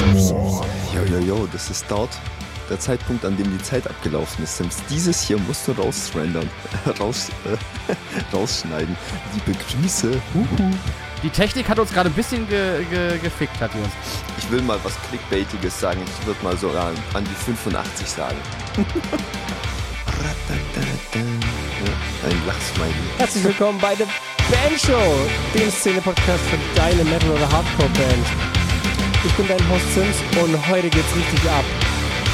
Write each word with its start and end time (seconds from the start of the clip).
Your 0.00 0.06
metal 0.06 0.12
band 0.12 0.14
deserves 0.14 0.32
more. 0.32 0.66
Jo, 0.94 1.04
jo, 1.04 1.18
jo, 1.18 1.48
das 1.52 1.70
ist 1.70 1.84
dort 1.88 2.10
der 2.70 2.78
Zeitpunkt, 2.78 3.24
an 3.24 3.36
dem 3.36 3.50
die 3.56 3.62
Zeit 3.62 3.86
abgelaufen 3.86 4.44
ist. 4.44 4.56
Selbst 4.56 4.82
dieses 4.88 5.20
hier 5.22 5.38
musst 5.38 5.68
du 5.68 5.72
rausrendern, 5.72 6.48
raus, 7.00 7.28
äh, 7.44 7.56
rausschneiden. 8.36 8.96
Liebe 9.34 9.58
Grüße. 9.58 10.20
Huhu. 10.34 10.70
Die 11.22 11.30
Technik 11.30 11.68
hat 11.68 11.78
uns 11.78 11.92
gerade 11.92 12.08
ein 12.10 12.14
bisschen 12.14 12.48
ge 12.48 12.84
ge 12.90 13.18
gefickt, 13.18 13.60
hat 13.60 13.72
die 13.74 13.78
uns. 13.78 13.92
Ich 14.38 14.50
will 14.50 14.62
mal 14.62 14.78
was 14.82 14.94
Clickbaitiges 15.08 15.78
sagen. 15.78 16.00
Ich 16.04 16.26
würde 16.26 16.42
mal 16.42 16.56
so 16.56 16.70
an, 16.70 16.94
an 17.14 17.24
die 17.24 17.34
85 17.44 18.08
sagen. 18.08 18.36
Ein 22.24 22.46
Lachsmiley. 22.46 22.92
Herzlich 23.18 23.44
willkommen 23.44 23.78
bei 23.80 23.94
The 23.96 24.04
Band 24.50 24.80
Show, 24.80 25.14
dem 25.54 25.70
Szene-Podcast 25.70 26.40
für 26.44 26.58
deine 26.76 27.04
Metal- 27.04 27.30
oder 27.30 27.50
Hardcore-Band. 27.50 28.61
Ich 29.24 29.32
bin 29.34 29.46
dein 29.46 29.70
Host 29.70 29.94
Sims 29.94 30.16
und 30.42 30.68
heute 30.68 30.90
geht's 30.90 31.14
richtig 31.14 31.48
ab. 31.48 31.64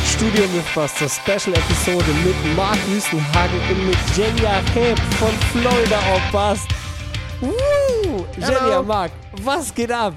Studio 0.06 0.44
Mythbusters 0.48 1.16
Special 1.16 1.54
Episode 1.54 2.06
mit 2.24 2.56
Marc 2.56 2.78
Wüstenhagen 2.88 3.60
und 3.70 3.86
mit 3.86 3.96
Jenja 4.16 4.62
Heb 4.72 4.98
von 4.98 5.28
Florida 5.52 5.98
auf 5.98 6.32
Bass. 6.32 6.66
Woo! 7.42 8.24
Jenja, 8.38 8.80
Marc, 8.80 9.12
was 9.42 9.74
geht 9.74 9.92
ab? 9.92 10.14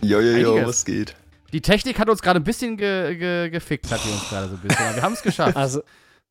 Jo, 0.00 0.18
jo, 0.18 0.66
was 0.66 0.84
geht? 0.84 1.14
Die 1.52 1.60
Technik 1.60 2.00
hat 2.00 2.08
uns 2.08 2.20
gerade 2.20 2.40
ein 2.40 2.44
bisschen 2.44 2.76
ge 2.76 3.16
ge 3.16 3.50
gefickt, 3.50 3.88
hat 3.92 4.00
die 4.04 4.10
uns 4.10 4.28
gerade 4.28 4.48
so 4.48 4.54
ein 4.54 4.60
bisschen. 4.60 4.84
Aber 4.84 4.96
wir 4.96 5.02
haben 5.02 5.12
es 5.12 5.22
geschafft. 5.22 5.56
Also, 5.56 5.82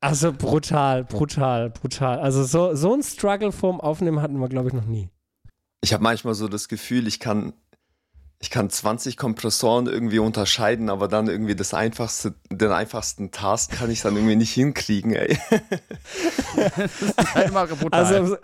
also 0.02 0.34
brutal, 0.34 1.06
brutal, 1.06 1.70
brutal. 1.70 2.20
Also 2.20 2.44
so, 2.44 2.76
so 2.76 2.94
ein 2.94 3.04
Struggle 3.04 3.54
vorm 3.54 3.80
Aufnehmen 3.80 4.22
hatten 4.22 4.38
wir, 4.38 4.50
glaube 4.50 4.68
ich, 4.68 4.74
noch 4.74 4.86
nie. 4.86 5.10
Ich 5.80 5.94
habe 5.94 6.04
manchmal 6.04 6.34
so 6.34 6.50
das 6.50 6.68
Gefühl, 6.68 7.08
ich 7.08 7.22
kann, 7.22 7.54
ich 8.42 8.50
kann 8.50 8.70
20 8.72 9.18
Kompressoren 9.18 9.86
irgendwie 9.86 10.18
unterscheiden, 10.18 10.90
aber 10.90 11.08
dann 11.08 11.28
irgendwie 11.28 11.56
das 11.56 11.76
einfachste, 11.76 12.34
den 12.50 12.72
einfachsten 12.72 13.32
Task 13.32 13.72
kann 13.72 13.92
ich 13.92 14.02
dann 14.02 14.16
irgendwie 14.16 14.36
nicht 14.36 14.52
hinkriegen, 14.52 15.14
ey. 15.14 15.38
Das 16.56 17.02
ist 17.02 17.36
halt 17.36 17.50
immer 17.50 17.68
brutal. 17.68 18.04
Also, 18.04 18.38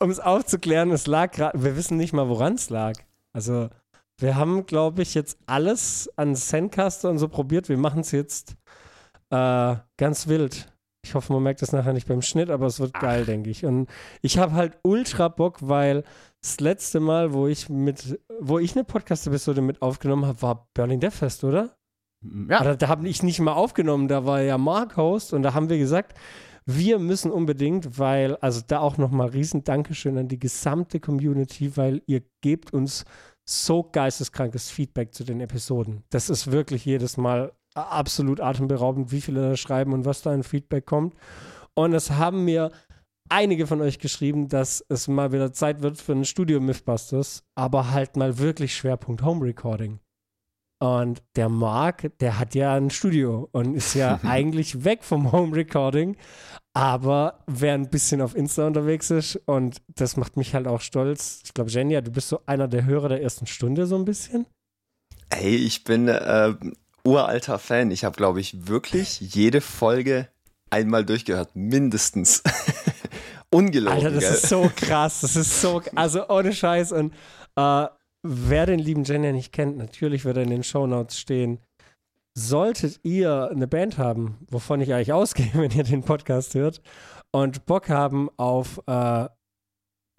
um 0.00 0.10
es 0.10 0.20
aufzuklären, 0.20 0.90
es 0.90 1.06
lag 1.06 1.30
gerade, 1.32 1.62
wir 1.62 1.76
wissen 1.76 1.96
nicht 1.98 2.12
mal, 2.12 2.28
woran 2.28 2.54
es 2.54 2.70
lag. 2.70 2.94
Also, 3.34 3.68
wir 4.18 4.36
haben, 4.36 4.64
glaube 4.66 5.02
ich, 5.02 5.14
jetzt 5.14 5.38
alles 5.46 6.10
an 6.16 6.34
Sendcaster 6.34 7.10
und 7.10 7.18
so 7.18 7.28
probiert. 7.28 7.68
Wir 7.68 7.78
machen 7.78 8.00
es 8.00 8.10
jetzt 8.10 8.56
äh, 9.30 9.76
ganz 9.96 10.28
wild. 10.28 10.72
Ich 11.04 11.14
hoffe, 11.14 11.32
man 11.32 11.42
merkt 11.42 11.60
das 11.60 11.72
nachher 11.72 11.92
nicht 11.92 12.08
beim 12.08 12.22
Schnitt, 12.22 12.48
aber 12.48 12.66
es 12.66 12.80
wird 12.80 12.94
geil, 12.94 13.24
denke 13.26 13.50
ich. 13.50 13.64
Und 13.66 13.88
ich 14.22 14.38
habe 14.38 14.52
halt 14.52 14.78
ultra 14.82 15.28
Bock, 15.28 15.58
weil 15.60 16.04
das 16.42 16.58
letzte 16.60 17.00
Mal, 17.00 17.32
wo 17.32 17.46
ich 17.46 17.68
mit, 17.68 18.20
wo 18.40 18.58
ich 18.58 18.74
eine 18.74 18.84
Podcast-Episode 18.84 19.62
mit 19.62 19.80
aufgenommen 19.80 20.26
habe, 20.26 20.42
war 20.42 20.68
Berlin 20.74 21.00
Death 21.00 21.14
Fest, 21.14 21.44
oder? 21.44 21.76
ja, 22.48 22.60
Aber 22.60 22.76
da 22.76 22.88
habe 22.88 23.08
ich 23.08 23.22
nicht 23.22 23.40
mal 23.40 23.52
aufgenommen, 23.52 24.08
da 24.08 24.26
war 24.26 24.42
ja 24.42 24.58
Mark 24.58 24.96
Host 24.96 25.32
und 25.32 25.42
da 25.42 25.54
haben 25.54 25.68
wir 25.68 25.78
gesagt, 25.78 26.18
wir 26.66 26.98
müssen 26.98 27.30
unbedingt, 27.30 27.98
weil, 27.98 28.36
also 28.36 28.60
da 28.66 28.80
auch 28.80 28.96
nochmal 28.96 29.28
riesen 29.28 29.64
Dankeschön 29.64 30.18
an 30.18 30.28
die 30.28 30.38
gesamte 30.38 31.00
Community, 31.00 31.76
weil 31.76 32.02
ihr 32.06 32.22
gebt 32.40 32.72
uns 32.72 33.04
so 33.44 33.82
geisteskrankes 33.82 34.70
Feedback 34.70 35.14
zu 35.14 35.24
den 35.24 35.40
Episoden. 35.40 36.04
Das 36.10 36.30
ist 36.30 36.52
wirklich 36.52 36.84
jedes 36.84 37.16
Mal 37.16 37.52
absolut 37.74 38.40
atemberaubend, 38.40 39.10
wie 39.12 39.20
viele 39.20 39.50
da 39.50 39.56
schreiben 39.56 39.92
und 39.92 40.04
was 40.04 40.22
da 40.22 40.32
an 40.32 40.42
Feedback 40.42 40.86
kommt. 40.86 41.14
Und 41.74 41.94
es 41.94 42.10
haben 42.10 42.44
mir 42.44 42.70
einige 43.32 43.66
von 43.66 43.80
euch 43.80 43.98
geschrieben, 43.98 44.48
dass 44.48 44.84
es 44.88 45.08
mal 45.08 45.32
wieder 45.32 45.52
Zeit 45.52 45.82
wird 45.82 45.98
für 45.98 46.12
ein 46.12 46.24
Studio 46.24 46.60
Mythbusters, 46.60 47.42
aber 47.54 47.90
halt 47.90 48.16
mal 48.16 48.38
wirklich 48.38 48.76
Schwerpunkt 48.76 49.22
Home 49.22 49.44
Recording. 49.44 49.98
Und 50.80 51.22
der 51.36 51.48
Marc, 51.48 52.18
der 52.18 52.38
hat 52.38 52.54
ja 52.54 52.74
ein 52.74 52.90
Studio 52.90 53.48
und 53.52 53.74
ist 53.74 53.94
ja 53.94 54.20
eigentlich 54.24 54.84
weg 54.84 55.02
vom 55.02 55.32
Home 55.32 55.56
Recording, 55.56 56.16
aber 56.74 57.44
wer 57.46 57.74
ein 57.74 57.88
bisschen 57.88 58.20
auf 58.20 58.34
Insta 58.34 58.66
unterwegs 58.66 59.10
ist 59.10 59.36
und 59.46 59.80
das 59.88 60.16
macht 60.16 60.36
mich 60.36 60.54
halt 60.54 60.66
auch 60.66 60.80
stolz. 60.80 61.40
Ich 61.44 61.54
glaube, 61.54 61.70
Jenja, 61.70 62.00
du 62.00 62.10
bist 62.10 62.28
so 62.28 62.40
einer 62.46 62.68
der 62.68 62.84
Hörer 62.84 63.08
der 63.08 63.22
ersten 63.22 63.46
Stunde 63.46 63.86
so 63.86 63.96
ein 63.96 64.04
bisschen. 64.04 64.46
Ey, 65.30 65.56
ich 65.56 65.84
bin 65.84 66.08
äh, 66.08 66.54
uralter 67.04 67.58
Fan. 67.58 67.90
Ich 67.90 68.04
habe, 68.04 68.16
glaube 68.16 68.40
ich, 68.40 68.66
wirklich 68.68 69.20
jede 69.20 69.62
Folge 69.62 70.28
einmal 70.68 71.04
durchgehört, 71.04 71.54
mindestens. 71.54 72.42
Ungelogen, 73.52 73.98
Alter, 73.98 74.10
das 74.10 74.24
gell? 74.24 74.32
ist 74.34 74.48
so 74.48 74.70
krass. 74.74 75.20
Das 75.20 75.36
ist 75.36 75.60
so, 75.60 75.82
also 75.94 76.28
ohne 76.28 76.52
Scheiß. 76.52 76.92
Und 76.92 77.12
äh, 77.56 77.86
wer 78.22 78.66
den 78.66 78.78
lieben 78.78 79.04
Jenja 79.04 79.32
nicht 79.32 79.52
kennt, 79.52 79.76
natürlich 79.76 80.24
wird 80.24 80.38
er 80.38 80.42
in 80.44 80.50
den 80.50 80.64
Shownotes 80.64 81.18
stehen. 81.18 81.58
Solltet 82.36 83.00
ihr 83.02 83.50
eine 83.50 83.68
Band 83.68 83.98
haben, 83.98 84.38
wovon 84.48 84.80
ich 84.80 84.94
eigentlich 84.94 85.12
ausgehe, 85.12 85.50
wenn 85.54 85.70
ihr 85.70 85.84
den 85.84 86.02
Podcast 86.02 86.54
hört, 86.54 86.80
und 87.30 87.66
Bock 87.66 87.88
haben 87.88 88.30
auf 88.36 88.80
äh, 88.86 89.28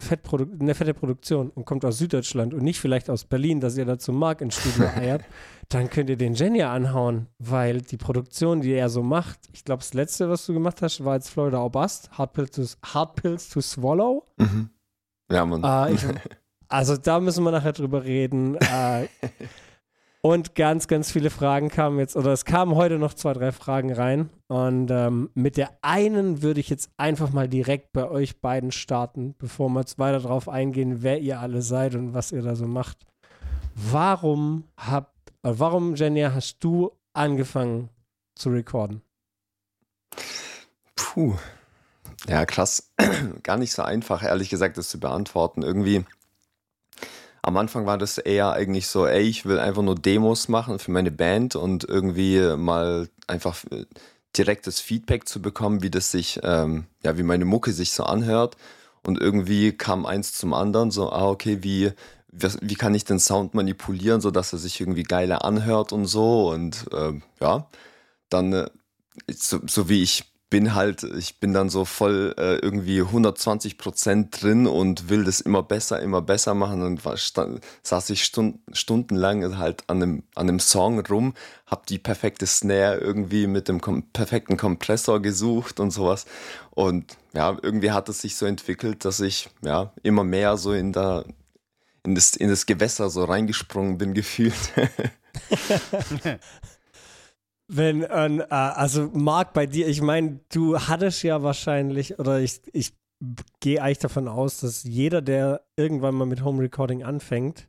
Fettprodu 0.04 0.46
eine 0.60 0.74
fette 0.74 0.94
Produktion 0.94 1.50
und 1.50 1.64
kommt 1.64 1.84
aus 1.84 1.98
Süddeutschland 1.98 2.54
und 2.54 2.62
nicht 2.62 2.78
vielleicht 2.78 3.10
aus 3.10 3.24
Berlin, 3.24 3.60
dass 3.60 3.76
ihr 3.76 3.84
dazu 3.84 4.12
Mark 4.12 4.40
ins 4.40 4.56
Studio 4.56 4.88
eiert, 4.96 5.24
dann 5.68 5.90
könnt 5.90 6.10
ihr 6.10 6.16
den 6.16 6.34
Jenja 6.34 6.72
anhauen, 6.72 7.26
weil 7.38 7.80
die 7.80 7.96
Produktion, 7.96 8.60
die 8.60 8.72
er 8.72 8.88
so 8.88 9.02
macht, 9.02 9.40
ich 9.52 9.64
glaube, 9.64 9.80
das 9.80 9.94
letzte, 9.94 10.28
was 10.28 10.46
du 10.46 10.52
gemacht 10.52 10.82
hast, 10.82 11.04
war 11.04 11.16
jetzt 11.16 11.30
Florida 11.30 11.58
August, 11.58 12.10
Hard 12.12 12.32
Pills 12.32 12.50
to, 12.52 12.62
Hard 12.94 13.16
Pills 13.16 13.48
to 13.48 13.60
Swallow. 13.60 14.24
Mhm. 14.36 14.70
Ja, 15.30 15.44
Mann. 15.44 15.64
Ah, 15.64 15.88
ich, 15.88 16.00
also 16.68 16.96
da 16.96 17.18
müssen 17.18 17.42
wir 17.42 17.50
nachher 17.50 17.72
drüber 17.72 18.04
reden. 18.04 18.56
Äh, 18.56 19.08
und 20.24 20.54
ganz, 20.54 20.88
ganz 20.88 21.12
viele 21.12 21.28
Fragen 21.28 21.68
kamen 21.68 21.98
jetzt, 21.98 22.16
oder 22.16 22.32
es 22.32 22.46
kamen 22.46 22.76
heute 22.76 22.98
noch 22.98 23.12
zwei, 23.12 23.34
drei 23.34 23.52
Fragen 23.52 23.92
rein. 23.92 24.30
Und 24.46 24.90
ähm, 24.90 25.28
mit 25.34 25.58
der 25.58 25.76
einen 25.82 26.40
würde 26.40 26.60
ich 26.60 26.70
jetzt 26.70 26.88
einfach 26.96 27.30
mal 27.30 27.46
direkt 27.46 27.92
bei 27.92 28.08
euch 28.08 28.40
beiden 28.40 28.72
starten, 28.72 29.34
bevor 29.36 29.68
wir 29.68 29.80
jetzt 29.80 29.98
weiter 29.98 30.20
drauf 30.20 30.48
eingehen, 30.48 31.02
wer 31.02 31.20
ihr 31.20 31.40
alle 31.40 31.60
seid 31.60 31.94
und 31.94 32.14
was 32.14 32.32
ihr 32.32 32.40
da 32.40 32.56
so 32.56 32.66
macht. 32.66 33.04
Warum 33.74 34.64
habt, 34.78 35.30
äh, 35.42 35.52
warum, 35.58 35.94
Jenja, 35.94 36.32
hast 36.32 36.56
du 36.60 36.92
angefangen 37.12 37.90
zu 38.34 38.48
recorden? 38.48 39.02
Puh. 40.96 41.34
Ja, 42.26 42.46
krass. 42.46 42.94
Gar 43.42 43.58
nicht 43.58 43.72
so 43.72 43.82
einfach, 43.82 44.22
ehrlich 44.22 44.48
gesagt, 44.48 44.78
das 44.78 44.88
zu 44.88 44.98
beantworten. 44.98 45.62
Irgendwie, 45.62 46.06
am 47.44 47.58
Anfang 47.58 47.84
war 47.84 47.98
das 47.98 48.16
eher 48.16 48.52
eigentlich 48.52 48.86
so, 48.86 49.06
ey, 49.06 49.22
ich 49.22 49.44
will 49.44 49.58
einfach 49.58 49.82
nur 49.82 49.96
Demos 49.96 50.48
machen 50.48 50.78
für 50.78 50.90
meine 50.90 51.10
Band 51.10 51.56
und 51.56 51.84
irgendwie 51.84 52.56
mal 52.56 53.08
einfach 53.26 53.64
äh, 53.70 53.84
direktes 54.36 54.80
Feedback 54.80 55.28
zu 55.28 55.42
bekommen, 55.42 55.82
wie 55.82 55.90
das 55.90 56.10
sich, 56.10 56.40
ähm, 56.42 56.86
ja, 57.02 57.18
wie 57.18 57.22
meine 57.22 57.44
Mucke 57.44 57.72
sich 57.72 57.92
so 57.92 58.04
anhört. 58.04 58.56
Und 59.06 59.20
irgendwie 59.20 59.72
kam 59.72 60.06
eins 60.06 60.32
zum 60.32 60.54
anderen, 60.54 60.90
so, 60.90 61.12
ah, 61.12 61.28
okay, 61.28 61.58
wie, 61.60 61.92
wie 62.30 62.74
kann 62.76 62.94
ich 62.94 63.04
den 63.04 63.20
Sound 63.20 63.52
manipulieren, 63.52 64.22
sodass 64.22 64.54
er 64.54 64.58
sich 64.58 64.80
irgendwie 64.80 65.02
geiler 65.02 65.44
anhört 65.44 65.92
und 65.92 66.06
so. 66.06 66.50
Und 66.50 66.86
ähm, 66.92 67.22
ja, 67.40 67.68
dann, 68.30 68.54
äh, 68.54 68.70
so, 69.30 69.60
so 69.66 69.90
wie 69.90 70.02
ich 70.02 70.33
bin 70.54 70.76
halt, 70.76 71.02
ich 71.02 71.40
bin 71.40 71.52
dann 71.52 71.68
so 71.68 71.84
voll 71.84 72.32
äh, 72.38 72.58
irgendwie 72.58 73.00
120 73.00 73.76
Prozent 73.76 74.40
drin 74.40 74.68
und 74.68 75.08
will 75.08 75.24
das 75.24 75.40
immer 75.40 75.64
besser, 75.64 76.00
immer 76.00 76.22
besser 76.22 76.54
machen 76.54 76.82
und 76.82 77.04
war, 77.04 77.16
stand, 77.16 77.60
saß 77.82 78.10
ich 78.10 78.22
stund, 78.22 78.60
stundenlang 78.72 79.58
halt 79.58 79.82
an 79.88 80.00
einem, 80.00 80.22
an 80.36 80.48
einem 80.48 80.60
Song 80.60 81.00
rum, 81.00 81.34
hab 81.66 81.86
die 81.86 81.98
perfekte 81.98 82.46
Snare 82.46 82.98
irgendwie 82.98 83.48
mit 83.48 83.66
dem 83.66 83.80
kom 83.80 84.04
perfekten 84.12 84.56
Kompressor 84.56 85.20
gesucht 85.20 85.80
und 85.80 85.90
sowas 85.90 86.24
und 86.70 87.16
ja, 87.32 87.58
irgendwie 87.60 87.90
hat 87.90 88.08
es 88.08 88.20
sich 88.20 88.36
so 88.36 88.46
entwickelt, 88.46 89.04
dass 89.04 89.18
ich 89.18 89.48
ja 89.64 89.92
immer 90.04 90.22
mehr 90.22 90.56
so 90.56 90.72
in 90.72 90.92
der 90.92 91.24
in 92.04 92.14
das, 92.14 92.36
in 92.36 92.48
das 92.48 92.66
Gewässer 92.66 93.10
so 93.10 93.24
reingesprungen 93.24 93.98
bin 93.98 94.14
gefühlt. 94.20 94.54
Wenn, 97.68 98.02
äh, 98.02 98.46
also 98.48 99.10
Marc, 99.12 99.52
bei 99.52 99.66
dir, 99.66 99.88
ich 99.88 100.02
meine, 100.02 100.40
du 100.52 100.78
hattest 100.78 101.22
ja 101.22 101.42
wahrscheinlich, 101.42 102.18
oder 102.18 102.40
ich, 102.40 102.60
ich 102.72 102.92
gehe 103.60 103.82
eigentlich 103.82 103.98
davon 103.98 104.28
aus, 104.28 104.60
dass 104.60 104.84
jeder, 104.84 105.22
der 105.22 105.62
irgendwann 105.76 106.14
mal 106.14 106.26
mit 106.26 106.44
Home 106.44 106.62
Recording 106.62 107.04
anfängt, 107.04 107.68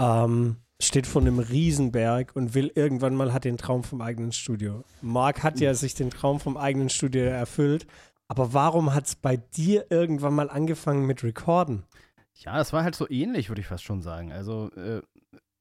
ähm, 0.00 0.56
steht 0.80 1.06
vor 1.06 1.22
einem 1.22 1.38
Riesenberg 1.38 2.34
und 2.34 2.54
will 2.54 2.72
irgendwann 2.74 3.14
mal, 3.14 3.32
hat 3.32 3.44
den 3.44 3.56
Traum 3.56 3.84
vom 3.84 4.00
eigenen 4.00 4.32
Studio. 4.32 4.84
Marc 5.00 5.42
hat 5.42 5.60
ja 5.60 5.74
sich 5.74 5.94
den 5.94 6.10
Traum 6.10 6.40
vom 6.40 6.56
eigenen 6.56 6.88
Studio 6.88 7.24
erfüllt, 7.24 7.86
aber 8.28 8.52
warum 8.52 8.94
hat 8.94 9.06
es 9.06 9.14
bei 9.14 9.36
dir 9.36 9.86
irgendwann 9.90 10.34
mal 10.34 10.50
angefangen 10.50 11.06
mit 11.06 11.22
Recorden? 11.22 11.84
Ja, 12.34 12.56
das 12.56 12.72
war 12.72 12.82
halt 12.82 12.94
so 12.94 13.08
ähnlich, 13.08 13.48
würde 13.50 13.60
ich 13.60 13.66
fast 13.66 13.84
schon 13.84 14.02
sagen. 14.02 14.32
Also, 14.32 14.70
äh, 14.72 15.02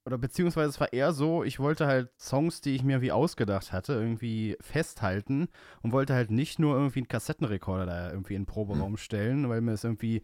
oder 0.05 0.17
beziehungsweise 0.17 0.69
es 0.69 0.79
war 0.79 0.93
eher 0.93 1.13
so, 1.13 1.43
ich 1.43 1.59
wollte 1.59 1.85
halt 1.87 2.09
Songs, 2.19 2.61
die 2.61 2.75
ich 2.75 2.83
mir 2.83 3.01
wie 3.01 3.11
ausgedacht 3.11 3.71
hatte, 3.71 3.93
irgendwie 3.93 4.57
festhalten 4.61 5.47
und 5.81 5.91
wollte 5.91 6.13
halt 6.13 6.31
nicht 6.31 6.57
nur 6.59 6.75
irgendwie 6.75 6.99
einen 6.99 7.07
Kassettenrekorder 7.07 7.85
da 7.85 8.09
irgendwie 8.11 8.33
in 8.35 8.41
den 8.41 8.47
Proberaum 8.47 8.97
stellen, 8.97 9.47
weil 9.49 9.61
mir 9.61 9.73
es 9.73 9.83
irgendwie 9.83 10.23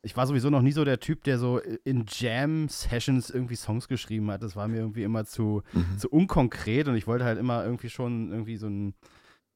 ich 0.00 0.16
war 0.16 0.28
sowieso 0.28 0.48
noch 0.48 0.62
nie 0.62 0.70
so 0.70 0.84
der 0.84 1.00
Typ, 1.00 1.24
der 1.24 1.38
so 1.40 1.58
in 1.58 2.04
Jam-Sessions 2.06 3.30
irgendwie 3.30 3.56
Songs 3.56 3.88
geschrieben 3.88 4.30
hat. 4.30 4.42
Das 4.44 4.54
war 4.54 4.68
mir 4.68 4.78
irgendwie 4.78 5.02
immer 5.02 5.24
zu, 5.24 5.62
Mhm. 5.72 5.98
zu 5.98 6.08
unkonkret 6.08 6.86
und 6.88 6.96
ich 6.96 7.06
wollte 7.08 7.24
halt 7.24 7.36
immer 7.38 7.64
irgendwie 7.64 7.90
schon 7.90 8.30
irgendwie 8.30 8.56
so 8.56 8.68
ein, 8.68 8.94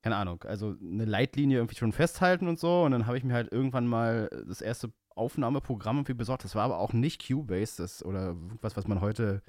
keine 0.02 0.16
Ahnung, 0.16 0.42
also 0.42 0.74
eine 0.82 1.04
Leitlinie 1.04 1.58
irgendwie 1.58 1.76
schon 1.76 1.92
festhalten 1.92 2.48
und 2.48 2.58
so. 2.58 2.82
Und 2.82 2.90
dann 2.90 3.06
habe 3.06 3.16
ich 3.16 3.24
mir 3.24 3.34
halt 3.34 3.52
irgendwann 3.52 3.86
mal 3.86 4.28
das 4.48 4.60
erste 4.60 4.92
Aufnahmeprogramm 5.16 5.98
irgendwie 5.98 6.14
besorgt. 6.14 6.44
Das 6.44 6.54
war 6.54 6.64
aber 6.64 6.78
auch 6.78 6.92
nicht 6.92 7.26
Cubase 7.26 7.82
das, 7.82 8.04
oder 8.04 8.34
was, 8.60 8.76
was 8.76 8.86
man 8.86 9.00
heute 9.00 9.42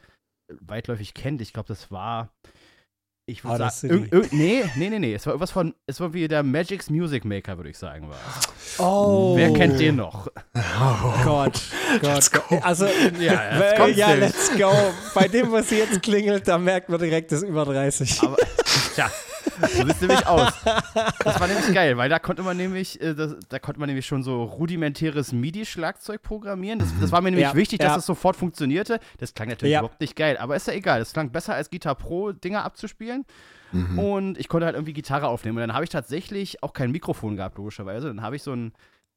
weitläufig 0.62 1.13
kennt. 1.13 1.42
Ich 1.42 1.54
glaube, 1.54 1.68
das 1.68 1.92
war. 1.92 2.30
Ich 3.25 3.45
würde 3.45 3.69
sagen, 3.69 4.10
irg- 4.12 4.27
nee, 4.36 4.65
nee, 4.75 4.89
nee, 4.89 5.00
nee. 5.00 5.13
Es 5.13 5.25
war 5.25 5.31
irgendwas 5.31 5.51
von, 5.51 5.74
es 5.88 6.01
war 6.01 6.13
wie 6.13 6.27
der 6.27 6.44
Magic's 6.44 6.89
Music 6.89 7.24
Maker, 7.24 7.56
würde 7.56 7.69
ich 7.69 7.77
sagen, 7.77 8.10
war. 8.10 8.18
Oh. 8.86 9.38
Wer 9.38 9.54
kennt 9.54 9.80
den 9.80 9.95
noch? 9.95 10.27
Gott, 11.24 11.62
Gott. 12.01 12.31
Gott. 12.33 12.63
Also, 12.63 12.86
Ja, 13.19 13.57
Well, 13.60 13.77
kommt's 13.77 13.98
ja, 13.98 14.13
let's 14.15 14.51
go. 14.57 14.74
Bei 15.15 15.30
dem, 15.30 15.54
was 15.54 15.69
jetzt 15.69 16.04
klingelt, 16.04 16.50
da 16.50 16.57
merkt 16.57 16.89
man 16.89 17.00
direkt, 17.00 17.31
das 17.31 17.44
ist 17.44 17.48
über 17.50 17.63
30. 17.63 18.24
Aber, 18.24 18.36
tja, 18.94 19.10
so 19.61 19.85
sieht's 19.85 20.01
nämlich 20.01 20.25
aus. 20.27 20.51
Das 21.23 21.39
war 21.39 21.47
nämlich 21.47 21.73
geil, 21.73 21.97
weil 21.97 22.09
da 22.09 22.19
konnte 22.19 22.44
man 22.44 22.57
nämlich, 22.57 23.00
äh, 23.01 23.13
das, 23.13 23.35
da 23.50 23.59
konnte 23.59 23.79
man 23.79 23.88
nämlich 23.88 24.05
schon 24.05 24.23
so 24.23 24.44
rudimentäres 24.44 25.31
MIDI-Schlagzeug 25.31 26.21
programmieren. 26.21 26.79
Das, 26.79 26.89
das 27.00 27.11
war 27.11 27.21
mir 27.21 27.31
nämlich 27.31 27.47
Ja, 27.47 27.55
wichtig, 27.55 27.79
dass 27.79 27.91
ja. 27.94 27.97
es 27.97 28.05
sofort 28.05 28.35
funktionierte. 28.35 29.00
Das 29.19 29.33
klang 29.33 29.50
natürlich 29.50 29.73
Ja. 29.73 29.79
überhaupt 29.79 30.01
nicht 30.01 30.15
geil, 30.15 30.38
aber 30.38 30.55
ist 30.55 30.67
ja 30.67 30.73
egal. 30.73 31.00
Das 31.00 31.13
klang 31.13 31.31
besser 31.31 31.53
als 31.55 31.69
Guitar 31.69 31.95
Pro 31.95 32.31
Dinger 32.31 32.63
abzuspielen. 32.63 33.25
Und 33.97 34.38
ich 34.38 34.50
konnte 34.50 34.67
halt 34.67 34.75
irgendwie 34.75 34.94
Gitarre 34.94 35.27
aufnehmen. 35.27 35.57
Und 35.57 35.61
dann 35.61 35.73
habe 35.73 35.83
ich 35.83 35.89
tatsächlich 35.89 36.61
auch 36.61 36.73
kein 36.73 36.91
Mikrofon 36.91 37.35
gehabt, 37.38 37.57
logischerweise. 37.57 38.05
Dann 38.05 38.21
habe 38.21 38.35
ich 38.35 38.44
so 38.44 38.53
ein, 38.53 38.71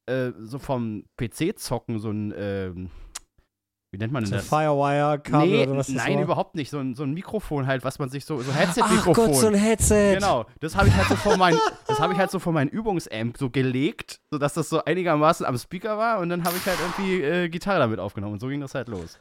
äh, 0.06 0.30
so 0.38 0.58
vom 0.58 1.04
PC-Zocken 1.18 1.98
so 1.98 2.10
ein, 2.10 2.32
ähm, 2.34 2.90
wie 3.92 3.98
nennt 3.98 4.12
man 4.12 4.24
denn 4.24 4.30
So 4.30 4.36
das? 4.36 4.48
Firewire-Kabel 4.48 5.46
Nee, 5.48 5.62
oder 5.66 5.76
was 5.78 5.86
das 5.86 5.96
nein, 5.96 6.16
war? 6.16 6.22
überhaupt 6.24 6.54
nicht. 6.56 6.70
So 6.70 6.78
ein, 6.78 6.94
so 6.94 7.04
ein 7.04 7.14
Mikrofon 7.14 7.66
halt, 7.66 7.84
was 7.84 7.98
man 7.98 8.08
sich 8.10 8.24
so, 8.24 8.40
so 8.42 8.50
Ach 8.52 8.58
Headset-Mikrofon. 8.58 9.26
Gott, 9.26 9.34
so 9.36 9.46
ein 9.46 9.54
Headset. 9.54 10.14
Genau, 10.16 10.46
das 10.60 10.76
habe 10.76 10.88
ich 10.88 10.94
halt 10.94 11.08
so 11.08 11.16
vor 11.16 11.36
mein, 11.36 11.56
das 11.86 11.98
habe 12.00 12.12
ich 12.12 12.18
halt 12.18 12.30
so 12.30 12.38
vor 12.38 12.52
mein 12.52 12.68
Übungsamp 12.68 13.38
so 13.38 13.48
gelegt, 13.50 14.20
sodass 14.30 14.54
das 14.54 14.68
so 14.68 14.84
einigermaßen 14.84 15.46
am 15.46 15.56
Speaker 15.56 15.96
war 15.98 16.18
und 16.18 16.28
dann 16.28 16.44
habe 16.44 16.56
ich 16.56 16.66
halt 16.66 16.78
irgendwie 16.80 17.22
äh, 17.22 17.48
Gitarre 17.48 17.78
damit 17.78 18.00
aufgenommen 18.00 18.34
und 18.34 18.40
so 18.40 18.48
ging 18.48 18.60
das 18.60 18.74
halt 18.74 18.88
los. 18.88 19.18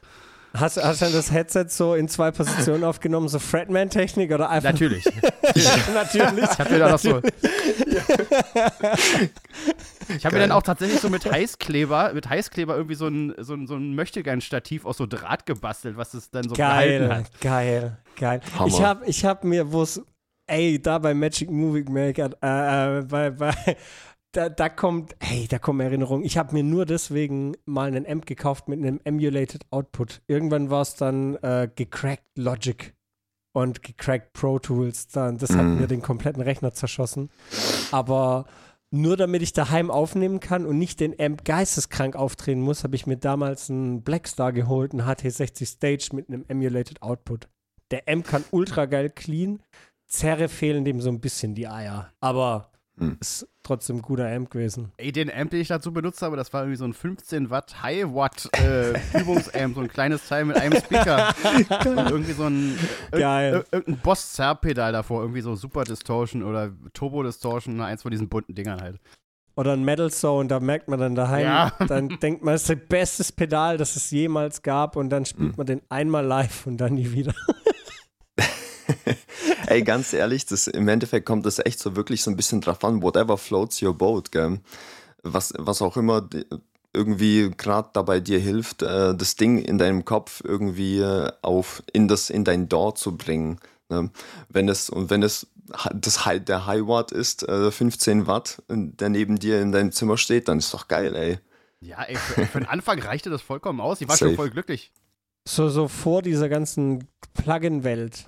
Hast, 0.58 0.76
hast 0.82 1.00
du 1.00 1.06
dann 1.06 1.14
das 1.14 1.32
Headset 1.32 1.66
so 1.68 1.94
in 1.94 2.08
zwei 2.08 2.30
Positionen 2.30 2.84
aufgenommen, 2.84 3.28
so 3.28 3.38
Fretman-Technik 3.38 4.32
oder 4.32 4.50
einfach? 4.50 4.72
Natürlich. 4.72 5.04
natürlich. 5.94 6.44
Ich 6.44 6.58
habe 6.58 6.72
mir 6.72 6.78
dann 6.78 6.92
auch 6.92 6.98
so. 6.98 7.20
Ich 10.08 10.24
habe 10.24 10.36
mir 10.36 10.42
dann 10.42 10.52
auch 10.52 10.62
tatsächlich 10.62 11.00
so 11.00 11.08
mit 11.08 11.30
Heißkleber, 11.30 12.12
mit 12.14 12.28
Heißkleber 12.28 12.76
irgendwie 12.76 12.94
so 12.94 13.08
ein, 13.08 13.34
so 13.38 13.54
ein, 13.54 13.66
so 13.66 13.74
ein 13.74 13.94
Möchtegern-Stativ 13.94 14.84
aus 14.84 14.98
so 14.98 15.06
Draht 15.06 15.46
gebastelt, 15.46 15.96
was 15.96 16.14
es 16.14 16.30
dann 16.30 16.48
so 16.48 16.54
gehalten 16.54 17.08
Geil, 17.08 17.16
hat. 17.16 17.40
geil, 17.40 17.98
geil. 18.16 18.40
Hammer. 18.58 18.68
Ich 18.68 18.82
habe 18.82 19.06
ich 19.06 19.24
hab 19.24 19.44
mir, 19.44 19.72
wo 19.72 19.82
es, 19.82 20.00
ey, 20.46 20.80
da 20.80 20.98
bei 20.98 21.14
Magic 21.14 21.50
Movie 21.50 21.84
Maker, 21.88 22.30
äh, 22.42 22.98
äh, 22.98 23.02
bei, 23.02 23.30
bei, 23.30 23.54
da, 24.36 24.48
da 24.48 24.68
kommt, 24.68 25.16
hey, 25.20 25.46
da 25.48 25.58
kommen 25.58 25.80
Erinnerungen. 25.80 26.24
Ich 26.24 26.36
habe 26.38 26.52
mir 26.52 26.62
nur 26.62 26.84
deswegen 26.86 27.56
mal 27.64 27.88
einen 27.88 28.06
Amp 28.06 28.26
gekauft 28.26 28.68
mit 28.68 28.78
einem 28.78 29.00
Emulated 29.04 29.62
Output. 29.70 30.22
Irgendwann 30.26 30.70
war 30.70 30.82
es 30.82 30.94
dann 30.94 31.36
äh, 31.36 31.68
gecrackt 31.74 32.26
Logic 32.36 32.94
und 33.52 33.82
gecrackt 33.82 34.32
Pro 34.34 34.58
Tools. 34.58 35.08
Dann, 35.08 35.38
das 35.38 35.50
hat 35.56 35.64
Mhm. 35.64 35.80
mir 35.80 35.86
den 35.86 36.02
kompletten 36.02 36.42
Rechner 36.42 36.72
zerschossen. 36.72 37.30
Aber 37.90 38.44
nur 38.90 39.16
damit 39.16 39.42
ich 39.42 39.52
daheim 39.52 39.90
aufnehmen 39.90 40.40
kann 40.40 40.66
und 40.66 40.78
nicht 40.78 41.00
den 41.00 41.18
Amp 41.18 41.44
geisteskrank 41.44 42.14
aufdrehen 42.14 42.60
muss, 42.60 42.84
habe 42.84 42.94
ich 42.96 43.06
mir 43.06 43.16
damals 43.16 43.70
einen 43.70 44.02
Blackstar 44.02 44.52
geholt, 44.52 44.92
einen 44.92 45.02
HT60 45.02 45.66
Stage 45.66 46.08
mit 46.12 46.28
einem 46.28 46.44
Emulated 46.48 47.02
Output. 47.02 47.48
Der 47.90 48.02
Amp 48.08 48.26
kann 48.26 48.44
ultra 48.50 48.84
geil 48.86 49.10
clean, 49.10 49.62
Zerre 50.06 50.48
fehlen 50.48 50.84
dem 50.84 51.00
so 51.00 51.08
ein 51.10 51.20
bisschen 51.20 51.54
die 51.54 51.66
Eier. 51.68 52.12
Aber 52.20 52.70
Hm. 52.98 53.18
ist 53.20 53.46
trotzdem 53.62 53.96
ein 53.96 54.02
guter 54.02 54.26
Amp 54.30 54.50
gewesen. 54.50 54.90
Ey, 54.96 55.12
den 55.12 55.30
Amp, 55.30 55.50
den 55.50 55.60
ich 55.60 55.68
dazu 55.68 55.92
benutzt 55.92 56.22
habe, 56.22 56.36
das 56.36 56.52
war 56.54 56.62
irgendwie 56.62 56.78
so 56.78 56.84
ein 56.86 56.94
15 56.94 57.50
Watt 57.50 57.82
High 57.82 58.04
Watt 58.14 58.48
äh, 58.58 58.92
Übungsamp, 59.20 59.74
so 59.74 59.80
ein 59.82 59.88
kleines 59.88 60.26
Teil 60.26 60.46
mit 60.46 60.56
einem 60.56 60.78
Speaker 60.80 61.34
und 61.84 62.10
irgendwie 62.10 62.32
so 62.32 62.44
ein 62.44 62.78
ir- 63.12 63.18
Geil. 63.18 63.54
ir- 63.56 63.64
irgendein 63.72 64.02
Boss 64.02 64.32
Zerrpedal 64.32 64.92
davor, 64.92 65.20
irgendwie 65.20 65.42
so 65.42 65.54
Super 65.56 65.84
Distortion 65.84 66.42
oder 66.42 66.72
Turbo 66.94 67.22
Distortion, 67.22 67.80
eins 67.82 68.00
von 68.02 68.10
diesen 68.10 68.28
bunten 68.28 68.54
Dingern 68.54 68.80
halt. 68.80 68.98
Oder 69.58 69.72
ein 69.72 69.84
Metal 69.84 70.10
Zone, 70.10 70.48
da 70.48 70.60
merkt 70.60 70.88
man 70.88 70.98
dann 71.00 71.14
daheim, 71.14 71.42
Ja. 71.44 71.72
dann 71.88 72.08
denkt 72.20 72.42
man, 72.44 72.54
es 72.54 72.62
ist 72.62 72.70
das 72.70 72.88
beste 72.88 73.32
Pedal, 73.34 73.76
das 73.78 73.96
es 73.96 74.10
jemals 74.10 74.62
gab 74.62 74.96
und 74.96 75.10
dann 75.10 75.24
spielt 75.26 75.50
Hm. 75.50 75.54
man 75.56 75.66
den 75.66 75.80
einmal 75.90 76.24
live 76.24 76.66
und 76.66 76.76
dann 76.78 76.94
nie 76.94 77.10
wieder. 77.12 77.34
Ey, 79.66 79.82
ganz 79.82 80.12
ehrlich, 80.12 80.46
das, 80.46 80.66
im 80.66 80.88
Endeffekt 80.88 81.26
kommt 81.26 81.46
das 81.46 81.58
echt 81.58 81.78
so 81.78 81.96
wirklich 81.96 82.22
so 82.22 82.30
ein 82.30 82.36
bisschen 82.36 82.60
drauf 82.60 82.82
an, 82.84 83.02
whatever 83.02 83.36
floats 83.36 83.82
your 83.82 83.94
boat, 83.94 84.32
gell? 84.32 84.60
Was, 85.22 85.52
was 85.58 85.82
auch 85.82 85.96
immer 85.96 86.28
irgendwie 86.96 87.50
gerade 87.56 87.90
dabei 87.92 88.20
dir 88.20 88.38
hilft, 88.38 88.82
äh, 88.82 89.14
das 89.14 89.36
Ding 89.36 89.58
in 89.58 89.78
deinem 89.78 90.04
Kopf 90.04 90.42
irgendwie 90.44 90.98
äh, 90.98 91.30
auf 91.42 91.82
in 91.92 92.08
das 92.08 92.30
in 92.30 92.44
dein 92.44 92.68
DAW 92.68 92.94
zu 92.94 93.16
bringen. 93.16 93.60
Ne? 93.88 94.10
Wenn 94.48 94.68
es 94.68 94.88
und 94.88 95.10
wenn 95.10 95.22
es 95.22 95.46
das 95.92 96.24
High, 96.24 96.44
der 96.44 96.66
High 96.66 96.86
Watt 96.86 97.12
ist, 97.12 97.42
äh, 97.48 97.70
15 97.70 98.26
Watt, 98.26 98.62
der 98.68 99.08
neben 99.08 99.38
dir 99.38 99.60
in 99.60 99.72
deinem 99.72 99.92
Zimmer 99.92 100.16
steht, 100.16 100.48
dann 100.48 100.58
ist 100.58 100.72
doch 100.72 100.88
geil, 100.88 101.14
ey. 101.14 101.38
Ja, 101.80 102.02
ey, 102.04 102.16
für, 102.16 102.46
für 102.46 102.60
den 102.60 102.68
Anfang 102.68 102.98
reichte 102.98 103.30
das 103.30 103.42
vollkommen 103.42 103.80
aus. 103.80 104.00
Ich 104.00 104.08
war 104.08 104.16
Safe. 104.16 104.30
schon 104.30 104.36
voll 104.36 104.50
glücklich. 104.50 104.92
So, 105.46 105.68
so 105.68 105.88
vor 105.88 106.22
dieser 106.22 106.48
ganzen 106.48 107.06
Plugin-Welt 107.34 108.26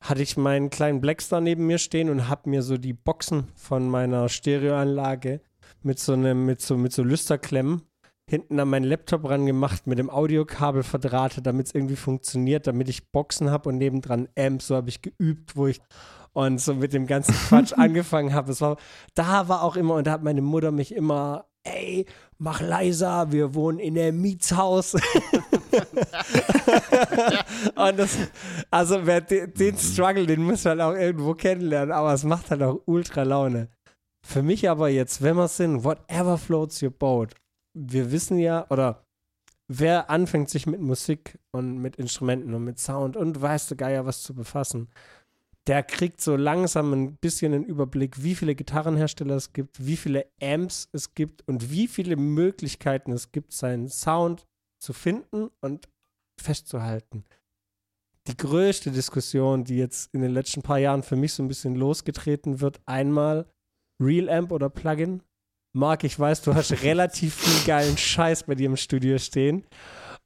hatte 0.00 0.22
ich 0.22 0.36
meinen 0.36 0.70
kleinen 0.70 1.00
Blackstar 1.00 1.40
neben 1.40 1.66
mir 1.66 1.78
stehen 1.78 2.10
und 2.10 2.28
habe 2.28 2.48
mir 2.48 2.62
so 2.62 2.78
die 2.78 2.92
Boxen 2.92 3.48
von 3.54 3.88
meiner 3.88 4.28
Stereoanlage 4.28 5.40
mit 5.82 5.98
so 5.98 6.12
einem, 6.14 6.46
mit 6.46 6.60
so, 6.60 6.76
mit 6.76 6.92
so 6.92 7.02
Lüsterklemmen 7.02 7.82
hinten 8.30 8.60
an 8.60 8.68
meinen 8.68 8.84
Laptop 8.84 9.28
ran 9.28 9.44
gemacht, 9.44 9.88
mit 9.88 9.98
dem 9.98 10.08
Audiokabel 10.08 10.84
verdrahtet, 10.84 11.46
damit 11.46 11.66
es 11.66 11.74
irgendwie 11.74 11.96
funktioniert, 11.96 12.68
damit 12.68 12.88
ich 12.88 13.10
Boxen 13.10 13.50
habe 13.50 13.68
und 13.68 13.78
nebendran 13.78 14.28
Amps, 14.38 14.68
so 14.68 14.76
habe 14.76 14.88
ich 14.88 15.02
geübt, 15.02 15.56
wo 15.56 15.66
ich 15.66 15.80
und 16.32 16.60
so 16.60 16.74
mit 16.74 16.92
dem 16.92 17.08
ganzen 17.08 17.34
Quatsch 17.34 17.72
angefangen 17.76 18.32
habe. 18.32 18.52
Es 18.52 18.60
war, 18.60 18.76
da 19.14 19.48
war 19.48 19.64
auch 19.64 19.74
immer, 19.76 19.94
und 19.94 20.06
da 20.06 20.12
hat 20.12 20.22
meine 20.22 20.42
Mutter 20.42 20.70
mich 20.70 20.94
immer, 20.94 21.46
ey, 21.64 22.06
mach 22.38 22.60
leiser, 22.60 23.32
wir 23.32 23.54
wohnen 23.54 23.80
in 23.80 23.98
einem 23.98 24.20
Mietshaus. 24.20 24.96
das, 27.96 28.18
also 28.70 29.06
wer 29.06 29.20
den, 29.20 29.76
Struggle, 29.76 30.26
den 30.26 30.42
muss 30.42 30.64
man 30.64 30.80
auch 30.80 30.94
irgendwo 30.94 31.34
kennenlernen, 31.34 31.92
aber 31.92 32.12
es 32.12 32.24
macht 32.24 32.50
halt 32.50 32.62
auch 32.62 32.80
ultra 32.86 33.22
Laune. 33.22 33.68
Für 34.22 34.42
mich 34.42 34.68
aber 34.68 34.88
jetzt, 34.88 35.22
wenn 35.22 35.36
wir 35.36 35.48
sind, 35.48 35.84
whatever 35.84 36.38
floats 36.38 36.82
your 36.82 36.90
boat, 36.90 37.34
wir 37.74 38.12
wissen 38.12 38.38
ja, 38.38 38.66
oder 38.70 39.04
wer 39.68 40.10
anfängt 40.10 40.50
sich 40.50 40.66
mit 40.66 40.80
Musik 40.80 41.38
und 41.52 41.78
mit 41.78 41.96
Instrumenten 41.96 42.54
und 42.54 42.64
mit 42.64 42.78
Sound 42.78 43.16
und 43.16 43.40
weiß 43.40 43.68
der 43.68 43.76
Geier 43.76 44.06
was 44.06 44.22
zu 44.22 44.34
befassen, 44.34 44.88
der 45.66 45.82
kriegt 45.82 46.20
so 46.20 46.36
langsam 46.36 46.92
ein 46.92 47.16
bisschen 47.16 47.54
einen 47.54 47.64
Überblick, 47.64 48.22
wie 48.22 48.34
viele 48.34 48.54
Gitarrenhersteller 48.54 49.36
es 49.36 49.52
gibt, 49.52 49.86
wie 49.86 49.96
viele 49.96 50.26
Amps 50.42 50.88
es 50.92 51.14
gibt 51.14 51.46
und 51.46 51.70
wie 51.70 51.86
viele 51.86 52.16
Möglichkeiten 52.16 53.12
es 53.12 53.30
gibt, 53.30 53.52
seinen 53.52 53.88
Sound 53.88 54.46
zu 54.80 54.92
finden 54.92 55.50
und 55.60 55.88
festzuhalten. 56.40 57.24
Die 58.26 58.36
größte 58.36 58.90
Diskussion, 58.90 59.64
die 59.64 59.78
jetzt 59.78 60.12
in 60.14 60.20
den 60.20 60.32
letzten 60.32 60.62
paar 60.62 60.78
Jahren 60.78 61.02
für 61.02 61.16
mich 61.16 61.32
so 61.32 61.42
ein 61.42 61.48
bisschen 61.48 61.74
losgetreten 61.74 62.60
wird, 62.60 62.80
einmal 62.86 63.46
Real 64.00 64.28
Amp 64.28 64.52
oder 64.52 64.68
Plugin. 64.68 65.22
Marc, 65.72 66.04
ich 66.04 66.18
weiß, 66.18 66.42
du 66.42 66.54
hast 66.54 66.72
relativ 66.82 67.34
viel 67.34 67.66
geilen 67.66 67.96
Scheiß 67.96 68.44
bei 68.44 68.54
dir 68.54 68.66
im 68.66 68.76
Studio 68.76 69.18
stehen. 69.18 69.64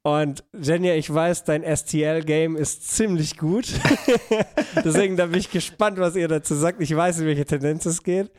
Und 0.06 0.44
Jenja, 0.52 0.94
ich 0.94 1.12
weiß, 1.12 1.44
dein 1.44 1.64
STL-Game 1.64 2.56
ist 2.56 2.94
ziemlich 2.94 3.38
gut. 3.38 3.66
Deswegen 4.84 5.16
da 5.16 5.26
bin 5.26 5.40
ich 5.40 5.50
gespannt, 5.50 5.98
was 5.98 6.14
ihr 6.14 6.28
dazu 6.28 6.54
sagt. 6.54 6.82
Ich 6.82 6.94
weiß, 6.94 7.20
in 7.20 7.26
welche 7.26 7.46
Tendenz 7.46 7.86
es 7.86 8.02
geht. 8.02 8.30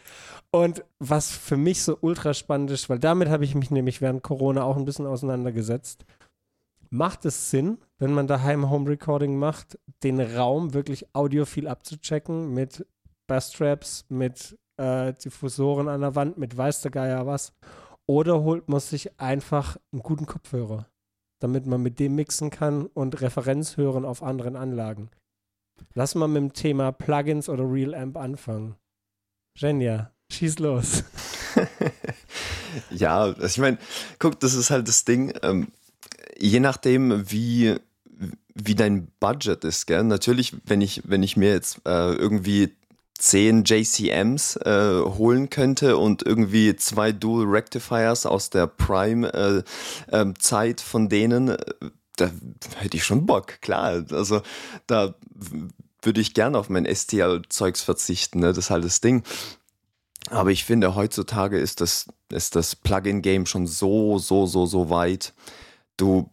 Und 0.55 0.85
was 0.99 1.31
für 1.31 1.57
mich 1.57 1.83
so 1.83 1.97
ultra 1.99 2.33
spannend 2.33 2.71
ist, 2.71 2.89
weil 2.89 2.97
damit 2.97 3.27
habe 3.27 3.43
ich 3.43 3.55
mich 3.55 3.71
nämlich 3.71 3.99
während 3.99 4.23
Corona 4.23 4.63
auch 4.63 4.77
ein 4.77 4.85
bisschen 4.85 5.05
auseinandergesetzt. 5.05 6.05
Macht 6.89 7.25
es 7.25 7.51
Sinn, 7.51 7.77
wenn 7.97 8.13
man 8.13 8.25
daheim 8.25 8.69
Home 8.69 8.89
Recording 8.89 9.37
macht, 9.37 9.77
den 10.01 10.21
Raum 10.21 10.73
wirklich 10.73 11.13
audiophil 11.13 11.67
abzuchecken 11.67 12.53
mit 12.53 12.87
Basstraps, 13.27 14.05
mit 14.07 14.57
äh, 14.77 15.11
Diffusoren 15.11 15.89
an 15.89 15.99
der 15.99 16.15
Wand, 16.15 16.37
mit 16.37 16.55
weiß 16.55 16.83
der 16.83 16.91
Geier 16.91 17.27
was? 17.27 17.51
Oder 18.07 18.41
holt 18.41 18.69
man 18.69 18.79
sich 18.79 19.19
einfach 19.19 19.75
einen 19.91 20.03
guten 20.03 20.25
Kopfhörer, 20.25 20.87
damit 21.41 21.65
man 21.65 21.83
mit 21.83 21.99
dem 21.99 22.15
mixen 22.15 22.49
kann 22.49 22.85
und 22.85 23.19
Referenz 23.19 23.75
hören 23.75 24.05
auf 24.05 24.23
anderen 24.23 24.55
Anlagen? 24.55 25.09
Lass 25.95 26.15
mal 26.15 26.29
mit 26.29 26.43
dem 26.43 26.53
Thema 26.53 26.93
Plugins 26.93 27.49
oder 27.49 27.69
Real 27.69 27.93
Amp 27.93 28.15
anfangen. 28.15 28.77
Jenja, 29.57 30.14
schieß 30.31 30.59
los. 30.59 31.03
Ja, 32.91 33.21
also 33.21 33.45
ich 33.45 33.57
meine, 33.57 33.77
guck, 34.19 34.39
das 34.39 34.53
ist 34.53 34.69
halt 34.69 34.87
das 34.87 35.05
Ding. 35.05 35.33
Ähm, 35.41 35.67
je 36.37 36.59
nachdem, 36.59 37.29
wie, 37.31 37.75
wie 38.53 38.75
dein 38.75 39.07
Budget 39.19 39.63
ist, 39.63 39.87
gell? 39.87 40.03
Natürlich, 40.03 40.53
wenn 40.65 40.81
ich, 40.81 41.01
wenn 41.05 41.23
ich 41.23 41.37
mir 41.37 41.49
jetzt 41.49 41.81
äh, 41.85 42.13
irgendwie 42.13 42.75
10 43.17 43.63
JCMs 43.63 44.57
äh, 44.57 44.99
holen 45.01 45.49
könnte 45.49 45.97
und 45.97 46.23
irgendwie 46.23 46.75
zwei 46.75 47.11
Dual 47.11 47.45
Rectifiers 47.45 48.25
aus 48.25 48.49
der 48.49 48.67
Prime-Zeit 48.67 49.69
äh, 50.11 50.81
äh, 50.81 50.85
von 50.85 51.09
denen, 51.09 51.49
äh, 51.49 51.57
da 52.17 52.29
hätte 52.77 52.97
ich 52.97 53.03
schon 53.03 53.25
Bock, 53.25 53.61
klar. 53.61 54.05
Also 54.11 54.41
da 54.87 55.15
würde 56.01 56.21
ich 56.21 56.33
gerne 56.33 56.57
auf 56.57 56.69
mein 56.69 56.85
STL-Zeugs 56.85 57.81
verzichten, 57.81 58.39
ne? 58.39 58.47
das 58.47 58.57
ist 58.57 58.69
halt 58.69 58.85
das 58.85 59.01
Ding. 59.01 59.23
Aber 60.31 60.51
ich 60.51 60.63
finde, 60.65 60.95
heutzutage 60.95 61.57
ist 61.59 61.81
das, 61.81 62.07
ist 62.31 62.55
das 62.55 62.75
Plugin-Game 62.75 63.45
schon 63.45 63.67
so, 63.67 64.17
so, 64.17 64.45
so, 64.47 64.65
so 64.65 64.89
weit. 64.89 65.33
Du, 65.97 66.29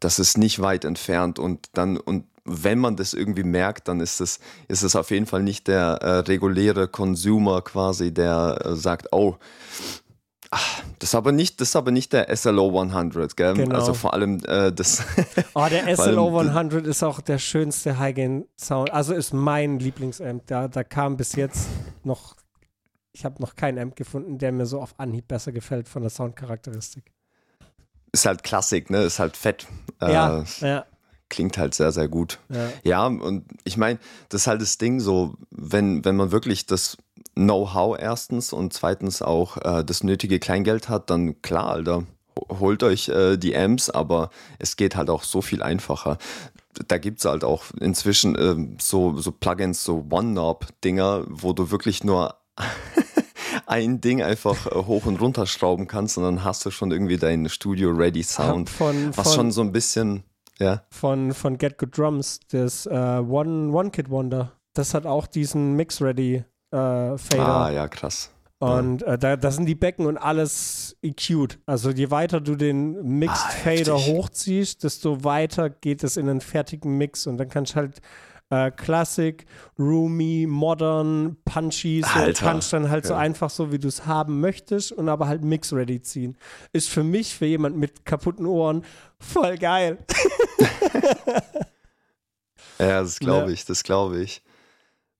das 0.00 0.18
ist 0.18 0.38
nicht 0.38 0.60
weit 0.60 0.84
entfernt 0.84 1.38
und 1.38 1.66
dann, 1.74 1.96
und 1.98 2.24
wenn 2.44 2.78
man 2.78 2.96
das 2.96 3.12
irgendwie 3.12 3.42
merkt, 3.42 3.88
dann 3.88 4.00
ist 4.00 4.20
es, 4.22 4.38
ist 4.68 4.82
es 4.82 4.96
auf 4.96 5.10
jeden 5.10 5.26
Fall 5.26 5.42
nicht 5.42 5.68
der 5.68 5.98
äh, 6.00 6.10
reguläre 6.20 6.88
Consumer 6.88 7.60
quasi, 7.60 8.14
der 8.14 8.58
äh, 8.64 8.74
sagt, 8.76 9.08
oh, 9.12 9.36
ach, 10.50 10.82
das 10.98 11.10
ist 11.10 11.14
aber 11.14 11.32
nicht, 11.32 11.60
das 11.60 11.68
ist 11.68 11.76
aber 11.76 11.90
nicht 11.90 12.12
der 12.14 12.34
SLO 12.34 12.80
100, 12.80 13.36
gell? 13.36 13.54
Genau. 13.54 13.74
Also 13.74 13.92
vor 13.92 14.14
allem 14.14 14.40
äh, 14.46 14.72
das. 14.72 15.02
Oh, 15.54 15.66
der 15.70 15.94
SLO 15.94 16.42
d- 16.42 16.48
100 16.48 16.86
ist 16.86 17.02
auch 17.02 17.20
der 17.20 17.38
schönste 17.38 17.98
High-Gain-Sound. 17.98 18.92
Also 18.92 19.12
ist 19.14 19.34
mein 19.34 19.78
Lieblingsamp. 19.78 20.46
Da, 20.46 20.68
da 20.68 20.84
kam 20.84 21.16
bis 21.18 21.34
jetzt 21.34 21.66
noch, 22.04 22.34
ich 23.18 23.24
habe 23.24 23.42
noch 23.42 23.56
keinen 23.56 23.80
Amp 23.80 23.96
gefunden, 23.96 24.38
der 24.38 24.52
mir 24.52 24.64
so 24.64 24.80
auf 24.80 24.94
Anhieb 24.98 25.26
besser 25.26 25.50
gefällt 25.50 25.88
von 25.88 26.02
der 26.02 26.10
Soundcharakteristik. 26.10 27.10
Ist 28.12 28.26
halt 28.26 28.44
Klassik, 28.44 28.90
ne? 28.90 29.02
Ist 29.02 29.18
halt 29.18 29.36
fett. 29.36 29.66
Äh, 30.00 30.12
ja, 30.12 30.44
ja, 30.60 30.86
Klingt 31.28 31.58
halt 31.58 31.74
sehr, 31.74 31.90
sehr 31.90 32.06
gut. 32.08 32.38
ja. 32.48 32.70
Ja, 32.84 33.06
und 33.06 33.44
ich 33.64 33.76
meine, 33.76 33.98
das 34.28 34.42
ist 34.42 34.46
halt 34.46 34.62
das 34.62 34.78
Ding 34.78 35.00
so, 35.00 35.34
wenn, 35.50 36.04
wenn 36.04 36.14
man 36.14 36.30
wirklich 36.30 36.66
das 36.66 36.96
Know-how 37.34 37.98
erstens 37.98 38.52
und 38.52 38.72
zweitens 38.72 39.20
auch 39.20 39.56
äh, 39.58 39.84
das 39.84 40.04
nötige 40.04 40.38
Kleingeld 40.38 40.88
hat, 40.88 41.10
dann 41.10 41.42
klar, 41.42 41.70
Alter, 41.70 42.04
ho- 42.38 42.60
holt 42.60 42.84
euch 42.84 43.08
äh, 43.08 43.36
die 43.36 43.56
Amps, 43.56 43.90
aber 43.90 44.30
es 44.60 44.76
geht 44.76 44.94
halt 44.94 45.10
auch 45.10 45.24
so 45.24 45.42
viel 45.42 45.62
einfacher. 45.62 46.18
Da 46.86 46.98
gibt 46.98 47.18
es 47.18 47.24
halt 47.24 47.42
auch 47.42 47.64
inzwischen 47.80 48.36
ähm, 48.38 48.76
so, 48.80 49.16
so 49.18 49.32
Plugins, 49.32 49.82
so 49.82 50.06
One-Knob-Dinger, 50.08 51.24
wo 51.28 51.52
du 51.52 51.72
wirklich 51.72 52.04
nur 52.04 52.36
ein 53.68 54.00
Ding 54.00 54.22
einfach 54.22 54.66
äh, 54.66 54.74
hoch 54.86 55.06
und 55.06 55.20
runter 55.20 55.46
schrauben 55.46 55.86
kannst 55.86 56.16
und 56.18 56.24
dann 56.24 56.42
hast 56.44 56.64
du 56.66 56.70
schon 56.70 56.90
irgendwie 56.90 57.16
deinen 57.18 57.48
Studio-Ready-Sound, 57.48 58.70
Von, 58.70 59.16
was 59.16 59.28
von, 59.28 59.36
schon 59.36 59.50
so 59.52 59.60
ein 59.60 59.72
bisschen, 59.72 60.24
ja. 60.58 60.82
von, 60.90 61.32
von 61.32 61.58
Get 61.58 61.78
Good 61.78 61.96
Drums, 61.96 62.40
das 62.50 62.86
äh, 62.86 62.90
One, 62.90 63.72
One 63.72 63.90
Kid 63.90 64.10
Wonder. 64.10 64.52
Das 64.74 64.94
hat 64.94 65.06
auch 65.06 65.26
diesen 65.26 65.74
Mix-Ready 65.74 66.44
äh. 66.70 66.76
Ah, 66.76 67.70
ja, 67.70 67.88
krass. 67.88 68.30
Und 68.60 69.02
äh, 69.04 69.16
da, 69.16 69.36
da 69.36 69.50
sind 69.52 69.66
die 69.66 69.74
Becken 69.76 70.06
und 70.06 70.16
alles 70.18 70.96
EQ'd. 71.02 71.58
Also 71.64 71.90
je 71.90 72.10
weiter 72.10 72.40
du 72.40 72.56
den 72.56 73.18
Mixed 73.18 73.36
Ah, 73.46 73.50
Fader 73.50 73.96
heftig. 73.96 74.14
hochziehst, 74.14 74.82
desto 74.84 75.22
weiter 75.22 75.70
geht 75.70 76.02
es 76.02 76.16
in 76.16 76.28
einen 76.28 76.40
fertigen 76.40 76.98
Mix. 76.98 77.26
Und 77.28 77.38
dann 77.38 77.48
kannst 77.48 77.72
du 77.72 77.76
halt 77.76 78.00
äh, 78.50 78.70
Classic, 78.70 79.44
Roomy, 79.78 80.46
Modern, 80.48 81.36
Punchy, 81.44 82.02
so 82.02 82.18
Alter. 82.20 82.46
kannst 82.46 82.72
dann 82.72 82.88
halt 82.90 83.06
so 83.06 83.12
Ja. 83.14 83.18
einfach 83.20 83.50
so, 83.50 83.72
wie 83.72 83.78
du 83.78 83.88
es 83.88 84.06
haben 84.06 84.40
möchtest 84.40 84.92
und 84.92 85.08
aber 85.08 85.28
halt 85.28 85.44
Mix-Ready 85.44 86.00
ziehen. 86.02 86.36
Ist 86.72 86.88
für 86.88 87.04
mich, 87.04 87.34
für 87.34 87.46
jemand 87.46 87.76
mit 87.76 88.04
kaputten 88.04 88.46
Ohren, 88.46 88.84
voll 89.20 89.56
geil. 89.58 89.98
Ja, 92.80 93.00
das 93.02 93.18
glaube 93.18 93.46
Ja. 93.48 93.52
ich, 93.52 93.64
das 93.64 93.82
glaube 93.82 94.20
ich. 94.22 94.42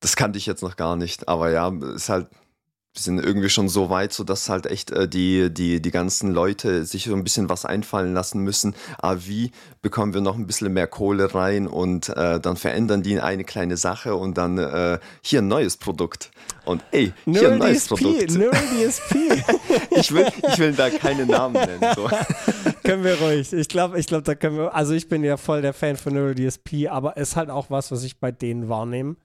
Das 0.01 0.15
kannte 0.15 0.39
ich 0.39 0.47
jetzt 0.47 0.63
noch 0.63 0.77
gar 0.77 0.95
nicht, 0.97 1.27
aber 1.29 1.51
ja, 1.51 1.69
ist 1.95 2.09
halt, 2.09 2.29
wir 2.95 3.03
sind 3.03 3.19
irgendwie 3.21 3.51
schon 3.51 3.69
so 3.69 3.91
weit, 3.91 4.13
so 4.13 4.25
dass 4.25 4.49
halt 4.49 4.67
echt 4.67 4.91
äh, 4.91 5.07
die, 5.07 5.53
die, 5.53 5.81
die 5.81 5.91
ganzen 5.91 6.33
Leute 6.33 6.85
sich 6.85 7.05
so 7.05 7.15
ein 7.15 7.23
bisschen 7.23 7.49
was 7.49 7.65
einfallen 7.65 8.13
lassen 8.15 8.41
müssen. 8.41 8.75
Ah, 9.01 9.17
wie 9.21 9.53
bekommen 9.83 10.15
wir 10.15 10.21
noch 10.21 10.37
ein 10.37 10.47
bisschen 10.47 10.73
mehr 10.73 10.87
Kohle 10.89 11.33
rein 11.35 11.69
und 11.69 12.09
äh, 12.09 12.41
dann 12.41 12.57
verändern 12.57 13.03
die 13.03 13.21
eine 13.21 13.45
kleine 13.45 13.77
Sache 13.77 14.17
und 14.17 14.37
dann 14.39 14.59
äh, 14.59 14.99
hier 15.23 15.43
ein 15.43 15.49
neues 15.49 15.77
Produkt. 15.77 16.31
Und 16.65 16.83
ey, 16.91 17.13
hier 17.25 17.53
ein 17.53 17.59
neues 17.59 17.85
DSP, 17.85 17.89
Produkt. 17.89 18.31
Neural 18.33 18.63
DSP. 18.77 19.15
Ich 19.91 20.13
will, 20.13 20.27
ich 20.47 20.59
will 20.59 20.73
da 20.73 20.91
keine 20.91 21.27
Namen 21.27 21.55
nennen. 21.55 21.95
So. 21.97 22.09
können 22.85 23.05
wir 23.05 23.15
ruhig. 23.21 23.53
Ich 23.53 23.69
glaube, 23.69 23.99
ich 23.99 24.07
glaube, 24.07 24.23
da 24.23 24.35
können 24.35 24.57
wir. 24.57 24.75
Also 24.75 24.93
ich 24.95 25.09
bin 25.09 25.25
ja 25.25 25.37
voll 25.37 25.61
der 25.63 25.73
Fan 25.73 25.97
von 25.97 26.15
Neural 26.15 26.35
DSP, 26.35 26.89
aber 26.89 27.17
es 27.17 27.31
ist 27.31 27.37
halt 27.37 27.51
auch 27.51 27.71
was, 27.71 27.91
was 27.91 28.03
ich 28.05 28.21
bei 28.21 28.31
denen 28.33 28.69
wahrnehme. 28.69 29.17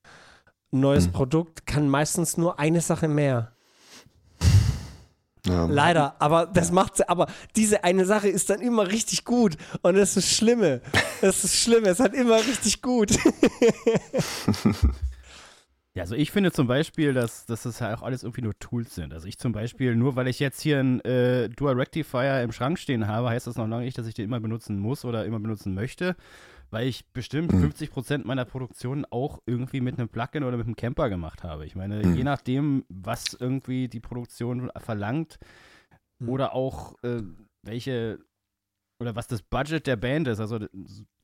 Neues 0.72 1.08
Mhm. 1.08 1.12
Produkt 1.12 1.68
kann 1.68 1.88
meistens 1.88 2.38
nur 2.38 2.60
eine 2.60 2.82
Sache 2.82 3.08
mehr. 3.08 3.53
Ja. 5.46 5.66
Leider, 5.66 6.16
aber 6.20 6.46
das 6.46 6.72
macht 6.72 6.98
sie, 6.98 7.10
aber 7.10 7.28
diese 7.56 7.84
eine 7.84 8.06
Sache 8.06 8.30
ist 8.30 8.50
dann 8.50 8.62
immer 8.62 8.88
richtig 8.88 9.26
gut 9.26 9.58
und 9.82 9.96
das 9.96 10.16
ist 10.18 10.32
Schlimme. 10.32 10.82
Das 11.22 11.42
ist 11.46 11.56
Schlimme, 11.56 11.88
es 11.88 12.02
hat 12.02 12.14
immer 12.14 12.36
richtig 12.36 12.82
gut. 12.82 13.12
Ja, 15.96 16.02
also 16.02 16.16
ich 16.16 16.32
finde 16.32 16.52
zum 16.52 16.66
Beispiel, 16.66 17.14
dass, 17.14 17.46
dass 17.46 17.64
das 17.64 17.78
ja 17.78 17.96
auch 17.96 18.02
alles 18.02 18.24
irgendwie 18.24 18.42
nur 18.42 18.58
Tools 18.58 18.96
sind. 18.96 19.14
Also 19.14 19.28
ich 19.28 19.38
zum 19.38 19.52
Beispiel, 19.52 19.96
nur 19.96 20.16
weil 20.16 20.28
ich 20.28 20.40
jetzt 20.40 20.60
hier 20.60 20.80
einen 20.80 21.02
äh, 21.02 21.50
Dual 21.50 21.76
Rectifier 21.76 22.42
im 22.42 22.52
Schrank 22.52 22.80
stehen 22.80 23.06
habe, 23.08 23.30
heißt 23.30 23.46
das 23.46 23.58
noch 23.58 23.68
lange 23.68 23.86
nicht, 23.86 23.96
dass 24.00 24.08
ich 24.08 24.16
den 24.16 24.26
immer 24.26 24.40
benutzen 24.40 24.80
muss 24.80 25.06
oder 25.06 25.24
immer 25.24 25.40
benutzen 25.40 25.76
möchte, 25.76 26.16
weil 26.74 26.88
ich 26.88 27.06
bestimmt 27.14 27.54
Mhm. 27.54 27.64
50% 27.72 28.26
meiner 28.26 28.46
Produktion 28.46 29.06
auch 29.10 29.40
irgendwie 29.46 29.80
mit 29.80 29.98
einem 29.98 30.10
Plugin 30.10 30.44
oder 30.44 30.58
mit 30.58 30.66
einem 30.66 30.76
Camper 30.76 31.10
gemacht 31.10 31.44
habe. 31.44 31.66
Ich 31.66 31.76
meine, 31.76 32.04
Mhm. 32.06 32.16
je 32.16 32.24
nachdem, 32.24 32.84
was 32.90 33.34
irgendwie 33.34 33.88
die 33.88 34.00
Produktion 34.02 34.72
verlangt 34.78 35.40
Mhm. 36.20 36.30
oder 36.30 36.54
auch 36.54 36.96
äh, 37.04 37.22
welche 37.64 38.20
oder 39.00 39.16
was 39.18 39.28
das 39.28 39.42
Budget 39.42 39.86
der 39.86 39.98
Band 39.98 40.28
ist, 40.30 40.40
also 40.40 40.60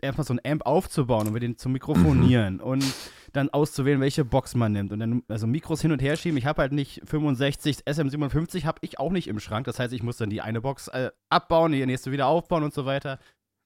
erstmal 0.02 0.26
so 0.26 0.34
ein 0.34 0.42
Amp 0.44 0.66
aufzubauen 0.66 1.28
und 1.28 1.34
mit 1.34 1.44
den 1.44 1.56
zu 1.58 1.70
mikrofonieren 1.70 2.60
und 2.60 2.84
dann 3.32 3.50
auszuwählen, 3.50 4.02
welche 4.02 4.26
Box 4.26 4.54
man 4.56 4.74
nimmt 4.74 4.92
und 4.92 5.00
dann 5.00 5.24
also 5.30 5.48
Mikros 5.48 5.82
hin 5.82 5.92
und 5.94 6.02
her 6.02 6.18
schieben. 6.18 6.38
Ich 6.38 6.46
habe 6.46 6.62
halt 6.62 6.74
nicht 6.74 7.02
65, 7.06 7.84
SM57 7.86 8.66
habe 8.66 8.80
ich 8.82 9.00
auch 9.00 9.12
nicht 9.12 9.28
im 9.30 9.40
Schrank. 9.40 9.66
Das 9.66 9.80
heißt, 9.80 9.94
ich 9.94 10.04
muss 10.04 10.18
dann 10.18 10.30
die 10.30 10.42
eine 10.42 10.60
Box 10.62 10.90
äh, 10.90 11.12
abbauen, 11.30 11.72
die 11.72 11.86
nächste 11.86 12.12
wieder 12.12 12.28
aufbauen 12.28 12.64
und 12.64 12.74
so 12.74 12.86
weiter. 12.86 13.18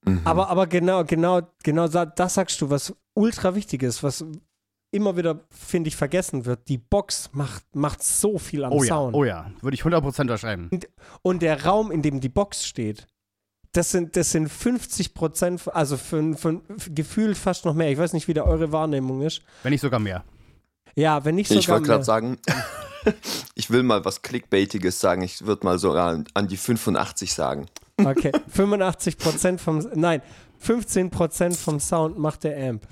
Mhm. 0.06 0.22
Aber, 0.24 0.50
aber 0.50 0.68
genau, 0.68 1.04
genau, 1.04 1.42
genau 1.64 1.88
das 1.88 2.34
sagst 2.34 2.60
du, 2.62 2.70
was 2.70 2.94
ultra 3.14 3.56
wichtig 3.56 3.84
ist, 3.84 4.04
was 4.04 4.26
immer 4.92 5.18
wieder, 5.18 5.40
finde 5.50 5.88
ich, 5.88 5.96
vergessen 5.96 6.46
wird. 6.46 6.68
Die 6.70 6.78
Box 6.78 7.30
macht, 7.34 7.64
macht 7.76 8.04
so 8.04 8.38
viel 8.38 8.64
am 8.64 8.74
Oh 8.74 8.84
ja, 8.84 8.90
Sound. 8.90 9.16
oh 9.16 9.24
ja, 9.24 9.50
würde 9.62 9.76
ich 9.76 9.84
100% 9.84 10.22
unterschreiben. 10.22 10.70
Und 11.22 11.42
der 11.42 11.66
Raum, 11.66 11.92
in 11.92 12.02
dem 12.02 12.20
die 12.20 12.30
Box 12.30 12.66
steht, 12.66 13.08
das 13.72 13.90
sind, 13.90 14.16
das 14.16 14.32
sind 14.32 14.50
50 14.50 15.16
Prozent, 15.16 15.62
also 15.74 15.98
für, 15.98 16.36
für, 16.38 16.62
gefühlt 16.94 17.38
fast 17.38 17.66
noch 17.66 17.74
mehr. 17.74 17.90
Ich 17.92 17.98
weiß 17.98 18.14
nicht, 18.14 18.28
wie 18.28 18.36
da 18.36 18.44
eure 18.44 18.72
Wahrnehmung 18.72 19.24
ist. 19.24 19.42
Wenn 19.64 19.72
nicht 19.72 19.82
sogar 19.82 20.00
mehr. 20.00 20.24
Ja, 20.96 21.26
wenn 21.26 21.34
nicht 21.36 21.50
Ich 21.50 21.66
sogar 21.66 21.78
wollte 21.80 21.88
gerade 21.88 22.00
mehr. 22.00 22.06
sagen, 22.06 22.38
ich 23.56 23.72
will 23.72 23.82
mal 23.82 24.06
was 24.06 24.22
Clickbaitiges 24.22 25.00
sagen. 25.00 25.24
Ich 25.24 25.44
würde 25.48 25.66
mal 25.66 25.80
so 25.80 25.94
an, 25.94 26.26
an 26.36 26.48
die 26.48 26.58
85 26.58 27.34
sagen. 27.34 27.66
Okay, 27.98 28.32
85 28.48 29.18
Prozent 29.18 29.62
vom, 29.62 29.80
nein, 29.94 30.22
15 30.60 31.10
Prozent 31.10 31.56
vom 31.56 31.80
Sound 31.80 32.18
macht 32.18 32.44
der 32.44 32.70
Amp. 32.70 32.88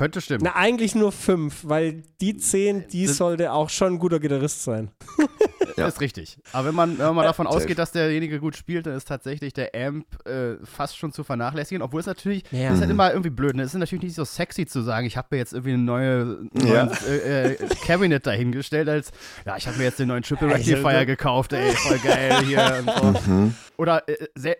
Könnte 0.00 0.22
stimmen. 0.22 0.40
Na, 0.44 0.56
eigentlich 0.56 0.94
nur 0.94 1.12
5, 1.12 1.68
weil 1.68 2.02
die 2.22 2.34
10, 2.38 2.88
die 2.88 3.06
Das- 3.06 3.18
sollte 3.18 3.52
auch 3.52 3.68
schon 3.68 3.94
ein 3.94 3.98
guter 3.98 4.18
Gitarrist 4.18 4.64
sein. 4.64 4.90
Ja. 5.76 5.86
Ist 5.86 6.00
richtig. 6.02 6.36
Aber 6.52 6.68
wenn 6.68 6.74
man, 6.74 6.98
wenn 6.98 7.14
man 7.14 7.24
davon 7.24 7.46
safe. 7.46 7.56
ausgeht, 7.56 7.78
dass 7.78 7.92
derjenige 7.92 8.38
gut 8.38 8.54
spielt, 8.54 8.84
dann 8.86 8.96
ist 8.96 9.06
tatsächlich 9.08 9.54
der 9.54 9.70
Amp 9.74 10.04
äh, 10.28 10.56
fast 10.64 10.98
schon 10.98 11.10
zu 11.12 11.24
vernachlässigen. 11.24 11.80
Obwohl 11.80 12.00
es 12.00 12.06
natürlich, 12.06 12.42
Ja. 12.50 12.64
das 12.68 12.74
ist 12.74 12.80
halt 12.82 12.90
immer 12.90 13.10
irgendwie 13.10 13.30
blöd. 13.30 13.54
Ne? 13.56 13.62
Es 13.62 13.72
ist 13.72 13.78
natürlich 13.78 14.02
nicht 14.02 14.14
so 14.14 14.24
sexy 14.24 14.66
zu 14.66 14.82
sagen, 14.82 15.06
ich 15.06 15.16
habe 15.16 15.28
mir 15.30 15.38
jetzt 15.38 15.54
irgendwie 15.54 15.72
eine 15.74 15.82
neue 15.82 16.38
Ja. 16.66 16.84
neues, 16.86 17.02
äh, 17.06 17.52
äh, 17.54 17.68
Cabinet 17.86 18.26
dahingestellt, 18.26 18.90
als 18.90 19.10
ja, 19.46 19.56
ich 19.56 19.66
habe 19.68 19.78
mir 19.78 19.84
jetzt 19.84 19.98
den 19.98 20.08
neuen 20.08 20.22
Triple 20.22 20.48
Rectifier 20.52 21.06
gekauft, 21.06 21.52
ey, 21.54 21.70
voll 21.72 21.98
geil 22.00 22.42
hier 22.44 22.84
und 22.86 23.16
so. 23.24 23.30
Mhm. 23.30 23.54
Oder 23.78 24.06
äh, 24.08 24.26
sehr, 24.34 24.56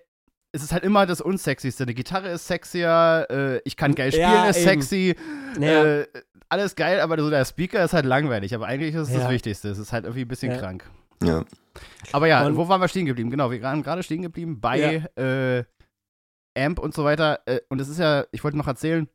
es 0.53 0.63
ist 0.63 0.73
halt 0.73 0.83
immer 0.85 1.07
das 1.07 1.21
Unsexyste. 1.21 1.85
Eine 1.85 1.95
Gitarre 1.95 2.29
ist 2.31 2.47
sexier, 2.47 3.27
äh, 3.31 3.59
ich 3.65 3.77
kann 3.77 3.95
geil 3.95 4.11
spielen, 4.11 4.29
Ja, 4.31 4.47
ist 4.49 4.57
eben. 4.59 4.67
sexy. 4.83 5.17
Ja. 5.61 5.85
Äh, 6.01 6.07
alles 6.49 6.75
geil, 6.75 7.01
aber 7.01 7.17
so 7.19 7.31
der 7.31 7.45
Speaker 7.45 7.85
ist 7.85 7.93
halt 7.93 8.05
langweilig. 8.07 8.55
Aber 8.55 8.67
eigentlich 8.67 8.95
ist 8.95 9.09
es 9.09 9.15
das 9.15 9.23
Ja. 9.25 9.31
Wichtigste. 9.31 9.69
Es 9.69 9.79
ist 9.79 9.93
halt 9.93 10.05
irgendwie 10.05 10.23
ein 10.23 10.29
bisschen 10.29 10.51
Ja. 10.53 10.59
krank. 10.59 10.91
Ja. 11.23 11.45
Aber 12.13 12.27
ja, 12.27 12.45
Und- 12.47 12.57
wo 12.57 12.69
waren 12.69 12.81
wir 12.81 12.89
stehen 12.89 13.07
geblieben? 13.07 13.31
Genau, 13.31 13.51
wir 13.51 13.63
waren 13.63 13.83
gerade 13.83 14.03
stehen 14.03 14.23
geblieben 14.23 14.61
bei 14.61 15.05
äh, 15.17 15.65
Amp 16.61 16.79
und 16.81 16.95
so 16.95 17.05
weiter. 17.05 17.41
Äh, 17.47 17.61
und 17.69 17.81
es 17.81 17.89
ist 17.89 17.99
ja, 18.01 18.25
ich 18.33 18.43
wollte 18.43 18.57
noch 18.59 18.67
erzählen, 18.67 19.09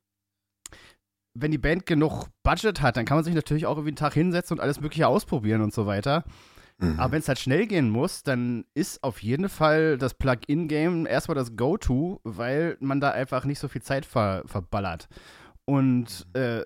wenn 1.37 1.51
die 1.51 1.57
Band 1.57 1.85
genug 1.85 2.27
Budget 2.43 2.81
hat, 2.81 2.95
dann 2.95 3.03
kann 3.05 3.17
man 3.17 3.25
sich 3.25 3.35
natürlich 3.35 3.65
auch 3.65 3.71
irgendwie 3.75 3.89
einen 3.89 3.97
Tag 3.97 4.13
hinsetzen 4.13 4.57
und 4.57 4.63
alles 4.63 4.79
Mögliche 4.79 5.07
ausprobieren 5.07 5.61
und 5.61 5.73
so 5.73 5.85
weiter. 5.85 6.23
Mhm. 6.77 6.99
Aber 6.99 7.13
wenn 7.13 7.19
es 7.19 7.27
halt 7.27 7.39
schnell 7.39 7.67
gehen 7.67 7.89
muss, 7.89 8.23
dann 8.23 8.65
ist 8.73 9.03
auf 9.03 9.21
jeden 9.23 9.49
Fall 9.49 9.97
das 9.97 10.13
Plug-in-Game 10.13 11.05
erstmal 11.05 11.35
das 11.35 11.55
Go-To, 11.55 12.19
weil 12.23 12.77
man 12.79 12.99
da 12.99 13.11
einfach 13.11 13.45
nicht 13.45 13.59
so 13.59 13.67
viel 13.67 13.81
Zeit 13.81 14.05
ver 14.05 14.43
verballert. 14.45 15.07
Und 15.65 16.27
äh, 16.33 16.63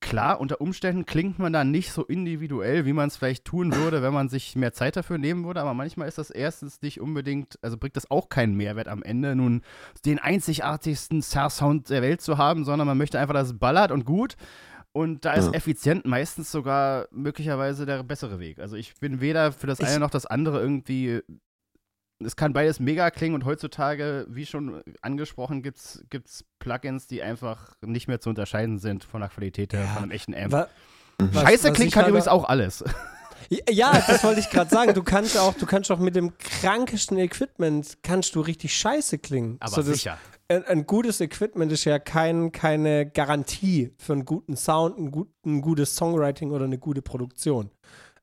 klar, 0.00 0.40
unter 0.40 0.60
Umständen 0.60 1.06
klingt 1.06 1.38
man 1.38 1.52
da 1.52 1.64
nicht 1.64 1.92
so 1.92 2.04
individuell, 2.04 2.84
wie 2.86 2.92
man 2.92 3.08
es 3.08 3.16
vielleicht 3.16 3.44
tun 3.44 3.74
würde, 3.74 4.02
wenn 4.02 4.12
man 4.12 4.28
sich 4.28 4.56
mehr 4.56 4.72
Zeit 4.72 4.96
dafür 4.96 5.18
nehmen 5.18 5.44
würde. 5.44 5.60
Aber 5.60 5.74
manchmal 5.74 6.08
ist 6.08 6.18
das 6.18 6.30
erstens 6.30 6.82
nicht 6.82 7.00
unbedingt, 7.00 7.58
also 7.62 7.76
bringt 7.76 7.96
das 7.96 8.10
auch 8.10 8.28
keinen 8.28 8.56
Mehrwert 8.56 8.88
am 8.88 9.02
Ende, 9.02 9.34
nun 9.36 9.62
den 10.04 10.18
einzigartigsten 10.18 11.22
Star-Sound 11.22 11.90
der 11.90 12.02
Welt 12.02 12.20
zu 12.20 12.38
haben, 12.38 12.64
sondern 12.64 12.88
man 12.88 12.98
möchte 12.98 13.18
einfach, 13.18 13.34
dass 13.34 13.48
es 13.48 13.58
ballert 13.58 13.90
und 13.90 14.04
gut. 14.04 14.36
Und 14.92 15.24
da 15.24 15.34
ist 15.34 15.46
Ja. 15.46 15.52
effizient 15.52 16.04
meistens 16.04 16.50
sogar 16.50 17.06
möglicherweise 17.12 17.86
der 17.86 18.02
bessere 18.02 18.40
Weg. 18.40 18.58
Also 18.58 18.74
ich 18.76 18.94
bin 18.96 19.20
weder 19.20 19.52
für 19.52 19.66
das 19.68 19.78
Ich- 19.80 19.86
eine 19.86 20.00
noch 20.00 20.10
das 20.10 20.26
andere 20.26 20.60
irgendwie. 20.60 21.20
Es 22.22 22.36
kann 22.36 22.52
beides 22.52 22.80
mega 22.80 23.10
klingen 23.10 23.34
und 23.34 23.44
heutzutage, 23.44 24.26
wie 24.28 24.44
schon 24.44 24.82
angesprochen, 25.00 25.62
gibt 25.62 25.78
es 25.78 26.44
Plugins, 26.58 27.06
die 27.06 27.22
einfach 27.22 27.74
nicht 27.80 28.08
mehr 28.08 28.20
zu 28.20 28.28
unterscheiden 28.30 28.78
sind 28.78 29.04
von 29.04 29.20
der 29.20 29.30
Qualität 29.30 29.72
her, 29.72 29.82
Ja. 29.82 29.86
von 29.94 30.02
einem 30.02 30.10
echten 30.12 30.34
Amp. 30.34 30.52
Wa- 30.52 30.68
Mhm. 31.18 31.34
was- 31.34 31.42
Scheiße 31.44 31.68
was 31.68 31.74
klingt 31.76 31.92
kann 31.92 32.06
übrigens 32.08 32.28
auch- 32.28 32.44
auch 32.44 32.48
alles. 32.48 32.84
Ja, 33.70 33.92
das 34.06 34.22
wollte 34.22 34.40
ich 34.40 34.50
gerade 34.50 34.68
sagen. 34.70 34.92
Du 34.92 35.02
kannst 35.02 35.38
auch, 35.38 35.54
du 35.54 35.64
kannst 35.64 35.90
auch 35.90 35.98
mit 35.98 36.14
dem 36.14 36.36
krankesten 36.36 37.16
Equipment 37.16 37.96
kannst 38.02 38.34
du 38.34 38.40
richtig 38.42 38.76
scheiße 38.76 39.18
klingen. 39.18 39.56
Aber 39.60 39.70
So, 39.70 39.82
das- 39.82 39.92
sicher. 39.94 40.18
Ein, 40.50 40.84
gutes 40.84 41.20
Equipment 41.20 41.70
ist 41.70 41.84
ja 41.84 42.00
kein, 42.00 42.50
keine 42.50 43.08
Garantie 43.08 43.92
für 43.98 44.14
einen 44.14 44.24
guten 44.24 44.56
Sound, 44.56 44.98
ein, 44.98 45.12
gut, 45.12 45.28
ein 45.46 45.60
gutes 45.60 45.94
Songwriting 45.94 46.50
oder 46.50 46.64
eine 46.64 46.78
gute 46.78 47.02
Produktion. 47.02 47.70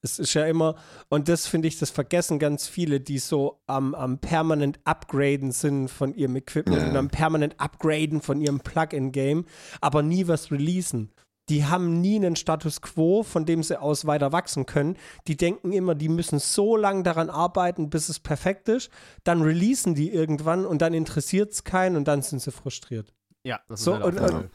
Es 0.01 0.19
ist 0.19 0.33
ja 0.33 0.45
immer, 0.45 0.75
und 1.07 1.29
das 1.29 1.47
finde 1.47 1.69
ich, 1.69 1.79
das 1.79 1.89
vergessen 1.89 2.37
ganz 2.37 2.67
viele, 2.67 2.99
die 2.99 3.19
so 3.19 3.61
am, 3.65 3.95
am 3.95 4.19
permanent 4.19 4.77
Upgraden 4.83 5.53
sind 5.53 5.87
von 5.87 6.13
ihrem 6.13 6.35
Equipment 6.35 6.81
Ja. 6.81 6.89
und 6.89 6.97
am 6.97 7.07
permanent 7.07 7.55
Upgraden 7.61 8.19
von 8.19 8.41
ihrem 8.41 8.59
Plugin-Game, 8.59 9.45
aber 9.79 10.03
nie 10.03 10.27
was 10.27 10.51
releasen. 10.51 11.13
Die 11.49 11.65
haben 11.65 12.01
nie 12.01 12.17
einen 12.17 12.35
Status 12.35 12.81
quo, 12.81 13.23
von 13.23 13.45
dem 13.45 13.63
sie 13.63 13.79
aus 13.81 14.05
weiter 14.05 14.31
wachsen 14.33 14.65
können. 14.65 14.97
Die 15.27 15.37
denken 15.37 15.71
immer, 15.71 15.95
die 15.95 16.09
müssen 16.09 16.39
so 16.39 16.75
lange 16.75 17.03
daran 17.03 17.29
arbeiten, 17.29 17.89
bis 17.89 18.09
es 18.09 18.19
perfekt 18.19 18.67
ist. 18.67 18.89
Dann 19.23 19.41
releasen 19.41 19.95
die 19.95 20.11
irgendwann 20.11 20.65
und 20.65 20.81
dann 20.81 20.93
interessiert 20.93 21.53
es 21.53 21.63
keinen 21.63 21.95
und 21.95 22.07
dann 22.07 22.21
sind 22.21 22.41
sie 22.41 22.51
frustriert. 22.51 23.13
Ja, 23.45 23.61
das 23.69 23.81
So, 23.81 23.93
ist 23.95 24.03
halt 24.03 24.03
auch 24.03 24.07
und- 24.07 24.19
und- 24.19 24.31
Fall. 24.41 24.49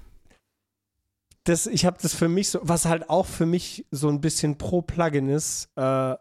Das, 1.44 1.66
ich 1.66 1.84
habe 1.86 1.96
das 2.00 2.14
für 2.14 2.28
mich 2.28 2.50
so, 2.50 2.60
was 2.62 2.84
halt 2.84 3.10
auch 3.10 3.26
für 3.26 3.46
mich 3.46 3.84
so 3.90 4.08
ein 4.08 4.20
bisschen 4.20 4.58
pro 4.58 4.80
Plugin 4.80 5.28
ist, 5.28 5.70
äh, 5.76 5.80
ah 5.80 6.18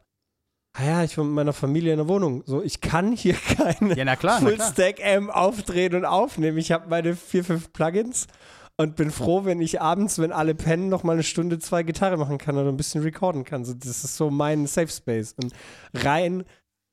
ja, 0.83 1.03
ich 1.03 1.15
war 1.17 1.25
mit 1.25 1.33
meiner 1.35 1.53
Familie 1.53 1.91
in 1.91 1.97
der 1.99 2.07
Wohnung. 2.07 2.41
So, 2.47 2.63
ich 2.63 2.81
kann 2.81 3.11
hier 3.11 3.35
keine 3.57 3.95
Ja, 3.95 4.03
na 4.05 4.15
klar, 4.15 4.39
na 4.41 4.47
Full 4.47 4.55
klar. 4.55 4.71
Stack 4.71 4.99
M 4.99 5.29
aufdrehen 5.29 5.93
und 5.95 6.05
aufnehmen. 6.05 6.57
Ich 6.57 6.71
habe 6.71 6.89
meine 6.89 7.15
vier, 7.15 7.43
fünf 7.43 7.71
Plugins 7.71 8.25
und 8.81 8.95
bin 8.95 9.11
froh, 9.11 9.45
wenn 9.45 9.61
ich 9.61 9.81
abends, 9.81 10.19
wenn 10.19 10.31
alle 10.31 10.55
pennen, 10.55 10.89
noch 10.89 11.03
mal 11.03 11.13
eine 11.13 11.23
Stunde, 11.23 11.59
zwei 11.59 11.83
Gitarre 11.83 12.17
machen 12.17 12.37
kann 12.37 12.57
oder 12.57 12.69
ein 12.69 12.77
bisschen 12.77 13.03
recorden 13.03 13.43
kann. 13.43 13.63
So, 13.63 13.73
das 13.73 14.03
ist 14.03 14.15
so 14.15 14.29
mein 14.29 14.67
Safe 14.67 14.87
Space. 14.87 15.35
Und 15.41 15.53
rein, 15.93 16.43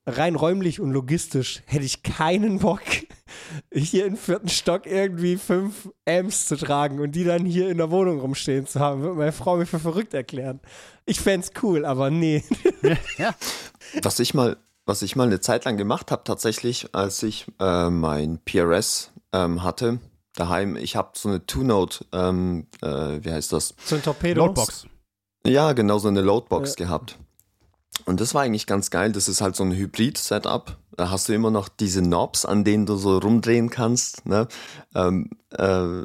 rein 0.06 0.34
räumlich 0.34 0.80
und 0.80 0.92
logistisch 0.92 1.62
hätte 1.66 1.84
ich 1.84 2.02
keinen 2.02 2.58
Bock, 2.58 2.82
hier 3.72 4.06
im 4.06 4.16
vierten 4.16 4.48
Stock 4.48 4.86
irgendwie 4.86 5.36
fünf 5.36 5.90
Amps 6.06 6.46
zu 6.46 6.56
tragen 6.56 7.00
und 7.00 7.12
die 7.12 7.24
dann 7.24 7.44
hier 7.44 7.70
in 7.70 7.78
der 7.78 7.90
Wohnung 7.90 8.20
rumstehen 8.20 8.66
zu 8.66 8.80
haben. 8.80 9.02
Würde 9.02 9.16
meine 9.16 9.32
Frau 9.32 9.56
mir 9.56 9.66
für 9.66 9.78
verrückt 9.78 10.14
erklären. 10.14 10.60
Ich 11.06 11.20
fände 11.20 11.46
es 11.46 11.62
cool, 11.62 11.84
aber 11.84 12.10
nee. 12.10 12.44
ja. 13.18 13.34
Was 14.02 14.18
ich 14.20 14.34
mal, 14.34 14.58
was 14.84 15.02
ich 15.02 15.16
mal 15.16 15.26
eine 15.26 15.40
Zeit 15.40 15.64
lang 15.64 15.76
gemacht 15.76 16.10
habe, 16.10 16.24
tatsächlich, 16.24 16.94
als 16.94 17.22
ich 17.22 17.46
äh, 17.58 17.88
mein 17.88 18.38
PRS 18.44 19.12
ähm, 19.32 19.62
hatte, 19.62 20.00
daheim, 20.38 20.76
ich 20.76 20.96
habe 20.96 21.10
so 21.14 21.28
eine 21.28 21.44
Two-Note, 21.46 22.04
ähm, 22.12 22.66
äh, 22.82 23.18
wie 23.22 23.30
heißt 23.32 23.52
das? 23.52 23.74
So 23.84 23.96
ein 23.96 24.02
Torpedo. 24.02 24.44
Loadbox. 24.46 24.86
Ja, 25.46 25.72
genau, 25.72 25.98
so 25.98 26.08
eine 26.08 26.20
Loadbox 26.20 26.70
Ja. 26.78 26.86
gehabt. 26.86 27.18
Und 28.04 28.20
das 28.20 28.34
war 28.34 28.42
eigentlich 28.42 28.66
ganz 28.66 28.90
geil. 28.90 29.12
Das 29.12 29.28
ist 29.28 29.40
halt 29.40 29.56
so 29.56 29.64
ein 29.64 29.72
Hybrid-Setup. 29.72 30.76
Da 30.96 31.10
hast 31.10 31.28
du 31.28 31.34
immer 31.34 31.50
noch 31.50 31.68
diese 31.68 32.02
Knobs, 32.02 32.44
an 32.44 32.64
denen 32.64 32.86
du 32.86 32.96
so 32.96 33.18
rumdrehen 33.18 33.70
kannst. 33.70 34.26
Ne? 34.26 34.48
Ähm, 34.94 35.30
äh, 35.50 36.02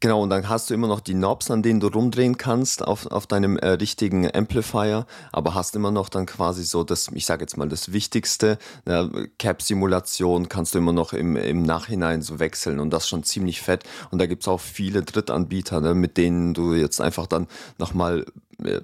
genau, 0.00 0.22
und 0.22 0.30
dann 0.30 0.48
hast 0.48 0.70
du 0.70 0.74
immer 0.74 0.86
noch 0.86 1.00
die 1.00 1.14
Knobs, 1.14 1.50
an 1.50 1.62
denen 1.62 1.80
du 1.80 1.88
rumdrehen 1.88 2.36
kannst 2.38 2.82
auf, 2.82 3.06
auf 3.06 3.26
deinem 3.26 3.56
äh, 3.56 3.70
richtigen 3.70 4.32
Amplifier, 4.32 5.06
aber 5.32 5.54
hast 5.54 5.74
immer 5.74 5.90
noch 5.90 6.08
dann 6.08 6.26
quasi 6.26 6.64
so 6.64 6.84
das, 6.84 7.08
ich 7.12 7.26
sage 7.26 7.42
jetzt 7.42 7.56
mal, 7.56 7.68
das 7.68 7.92
Wichtigste. 7.92 8.58
Ne? 8.84 9.28
Cap-Simulation 9.38 10.48
kannst 10.48 10.74
du 10.74 10.78
immer 10.78 10.92
noch 10.92 11.12
im, 11.12 11.36
im 11.36 11.62
Nachhinein 11.62 12.22
so 12.22 12.38
wechseln 12.38 12.78
und 12.78 12.90
das 12.90 13.08
schon 13.08 13.24
ziemlich 13.24 13.60
fett. 13.60 13.84
Und 14.10 14.18
da 14.20 14.26
gibt 14.26 14.44
es 14.44 14.48
auch 14.48 14.60
viele 14.60 15.02
Drittanbieter, 15.02 15.80
ne? 15.80 15.94
mit 15.94 16.16
denen 16.16 16.54
du 16.54 16.74
jetzt 16.74 17.00
einfach 17.00 17.26
dann 17.26 17.48
nochmal 17.78 18.24
äh, 18.62 18.80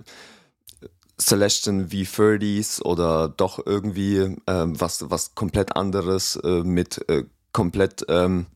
Celestion 1.21 1.89
V30s 1.89 2.83
oder 2.83 3.29
doch 3.29 3.65
irgendwie 3.65 4.37
ähm, 4.47 4.81
was, 4.81 5.11
was 5.11 5.35
komplett 5.35 5.77
anderes 5.77 6.37
äh, 6.37 6.63
mit 6.65 7.09
äh, 7.09 7.25
komplett 7.53 8.05
ähm, 8.09 8.47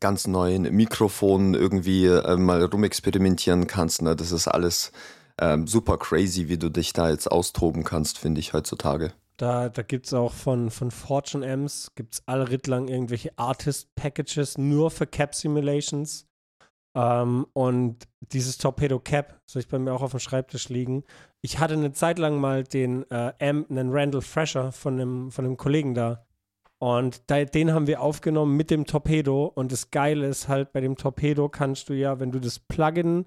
ganz 0.00 0.26
neuen 0.26 0.62
Mikrofonen 0.74 1.54
irgendwie 1.54 2.06
äh, 2.06 2.36
mal 2.36 2.64
rumexperimentieren 2.64 3.66
kannst. 3.66 4.02
Ne? 4.02 4.16
Das 4.16 4.32
ist 4.32 4.48
alles 4.48 4.92
ähm, 5.40 5.66
super 5.66 5.98
crazy, 5.98 6.48
wie 6.48 6.58
du 6.58 6.70
dich 6.70 6.92
da 6.92 7.10
jetzt 7.10 7.30
austoben 7.30 7.84
kannst, 7.84 8.18
finde 8.18 8.40
ich 8.40 8.52
heutzutage. 8.52 9.12
Da, 9.36 9.70
da 9.70 9.82
gibt 9.82 10.06
es 10.06 10.12
auch 10.12 10.34
von, 10.34 10.70
von 10.70 10.90
Fortune 10.90 11.50
Amps, 11.50 11.92
gibt 11.94 12.14
es 12.14 12.22
alle 12.26 12.50
Rittlang 12.50 12.88
irgendwelche 12.88 13.32
Artist-Packages 13.38 14.58
nur 14.58 14.90
für 14.90 15.06
Cap-Simulations. 15.06 16.26
Ähm, 16.94 17.46
und 17.54 18.06
dieses 18.20 18.58
Torpedo 18.58 18.98
Cap 18.98 19.40
soll 19.46 19.60
ich 19.60 19.68
bei 19.68 19.78
mir 19.78 19.92
auch 19.92 20.02
auf 20.02 20.10
dem 20.10 20.20
Schreibtisch 20.20 20.68
liegen. 20.68 21.04
Ich 21.40 21.58
hatte 21.58 21.74
eine 21.74 21.92
Zeit 21.92 22.18
lang 22.18 22.38
mal 22.38 22.64
den 22.64 23.10
äh, 23.10 23.32
Amp, 23.40 23.70
einen 23.70 23.90
Randall 23.92 24.20
Fresher 24.20 24.72
von 24.72 25.00
einem, 25.00 25.30
von 25.30 25.46
einem 25.46 25.56
Kollegen 25.56 25.94
da. 25.94 26.26
Und 26.80 27.30
da, 27.30 27.44
den 27.44 27.72
haben 27.72 27.86
wir 27.86 28.00
aufgenommen 28.00 28.56
mit 28.56 28.70
dem 28.70 28.86
Torpedo. 28.86 29.44
Und 29.46 29.70
das 29.70 29.90
Geile 29.90 30.26
ist 30.26 30.48
halt, 30.48 30.72
bei 30.72 30.80
dem 30.80 30.96
Torpedo 30.96 31.48
kannst 31.48 31.88
du 31.90 31.92
ja, 31.92 32.18
wenn 32.18 32.32
du 32.32 32.40
das 32.40 32.58
Plugin 32.58 33.26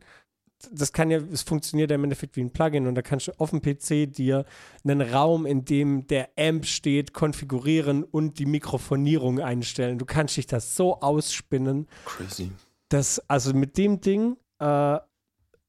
das 0.72 0.94
kann 0.94 1.12
ja, 1.12 1.20
es 1.32 1.42
funktioniert 1.42 1.90
ja 1.92 1.96
im 1.96 2.04
Endeffekt 2.04 2.36
wie 2.36 2.42
ein 2.42 2.52
Plugin 2.52 2.88
und 2.88 2.96
da 2.96 3.02
kannst 3.02 3.28
du 3.28 3.32
auf 3.38 3.50
dem 3.50 3.62
PC 3.62 4.12
dir 4.12 4.46
einen 4.84 5.02
Raum, 5.02 5.46
in 5.46 5.66
dem 5.66 6.08
der 6.08 6.30
Amp 6.38 6.66
steht, 6.66 7.14
konfigurieren 7.14 8.04
und 8.04 8.40
die 8.40 8.46
Mikrofonierung 8.46 9.40
einstellen. 9.40 9.98
Du 9.98 10.06
kannst 10.06 10.38
dich 10.38 10.48
das 10.48 10.76
so 10.76 11.02
ausspinnen, 11.02 11.88
Crazy. 12.06 12.52
dass, 12.90 13.20
also 13.30 13.54
mit 13.54 13.78
dem 13.78 14.02
Ding, 14.02 14.38
äh, 14.60 15.00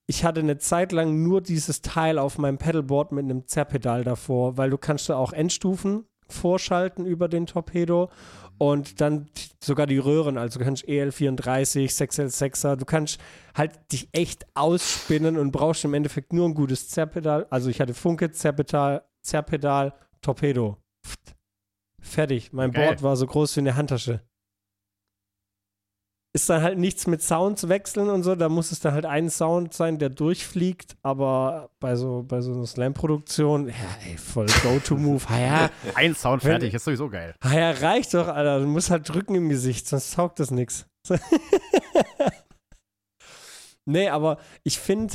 ich 0.06 0.24
hatte 0.24 0.40
eine 0.40 0.58
Zeit 0.58 0.92
lang 0.92 1.22
nur 1.22 1.40
dieses 1.40 1.80
Teil 1.80 2.18
auf 2.18 2.38
meinem 2.38 2.58
Pedalboard 2.58 3.12
mit 3.12 3.24
einem 3.24 3.46
Zerrpedal 3.46 4.04
davor, 4.04 4.58
weil 4.58 4.70
du 4.70 4.78
kannst 4.78 5.08
da 5.08 5.16
auch 5.16 5.32
Endstufen 5.32 6.04
vorschalten 6.28 7.06
über 7.06 7.28
den 7.28 7.46
Torpedo 7.46 8.10
und 8.58 9.00
dann 9.00 9.26
sogar 9.62 9.86
die 9.86 9.98
Röhren, 9.98 10.38
also 10.38 10.58
du 10.58 10.64
kannst 10.64 10.86
EL34, 10.86 11.90
6L6er, 11.90 12.76
du 12.76 12.84
kannst 12.84 13.18
halt 13.54 13.72
dich 13.92 14.08
echt 14.12 14.46
ausspinnen 14.54 15.36
und 15.36 15.50
brauchst 15.50 15.84
im 15.84 15.94
Endeffekt 15.94 16.32
nur 16.32 16.48
ein 16.48 16.54
gutes 16.54 16.88
Zerrpedal. 16.88 17.46
Also 17.50 17.70
ich 17.70 17.80
hatte 17.80 17.94
Funke, 17.94 18.30
Zerrpedal, 18.30 19.04
Zerrpedal, 19.22 19.94
Torpedo. 20.20 20.78
Fertig. 22.00 22.52
Mein 22.52 22.70
Geil. 22.70 22.86
Board 22.86 23.02
war 23.02 23.16
so 23.16 23.26
groß 23.26 23.56
wie 23.56 23.60
eine 23.60 23.76
Handtasche. 23.76 24.20
Ist 26.36 26.50
dann 26.50 26.62
halt 26.62 26.78
nichts 26.78 27.06
mit 27.06 27.22
Sounds 27.22 27.68
wechseln 27.68 28.10
und 28.10 28.24
so, 28.24 28.34
da 28.34 28.48
muss 28.48 28.72
es 28.72 28.80
dann 28.80 28.92
halt 28.92 29.06
ein 29.06 29.30
Sound 29.30 29.72
sein, 29.72 30.00
der 30.00 30.08
durchfliegt, 30.10 30.96
aber 31.02 31.70
bei 31.78 31.94
so, 31.94 32.24
bei 32.26 32.40
so 32.40 32.52
einer 32.52 32.66
Slam-Produktion, 32.66 33.68
ja, 33.68 33.74
ey, 34.04 34.18
voll 34.18 34.46
Go-To-Move, 34.64 35.22
ja, 35.30 35.70
Ein 35.94 36.16
Sound 36.16 36.42
Wenn- 36.42 36.50
fertig, 36.52 36.74
ist 36.74 36.84
sowieso 36.84 37.08
geil. 37.08 37.36
ja, 37.44 37.70
reicht 37.70 38.14
doch, 38.14 38.26
Alter, 38.26 38.58
du 38.58 38.66
musst 38.66 38.90
halt 38.90 39.08
drücken 39.08 39.36
im 39.36 39.48
Gesicht, 39.48 39.86
sonst 39.86 40.12
taugt 40.14 40.40
das 40.40 40.50
nix. 40.50 40.86
nee, 43.86 44.08
aber 44.08 44.38
ich 44.64 44.78
finde, 44.80 45.14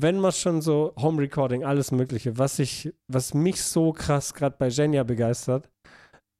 wenn 0.00 0.18
man 0.18 0.32
schon 0.32 0.62
so 0.62 0.94
Home-Recording, 0.98 1.64
alles 1.64 1.90
mögliche, 1.92 2.38
was 2.38 2.58
ich, 2.58 2.92
was 3.06 3.34
mich 3.34 3.62
so 3.62 3.92
krass 3.92 4.32
gerade 4.34 4.56
bei 4.58 4.70
Genia 4.70 5.02
begeistert, 5.04 5.68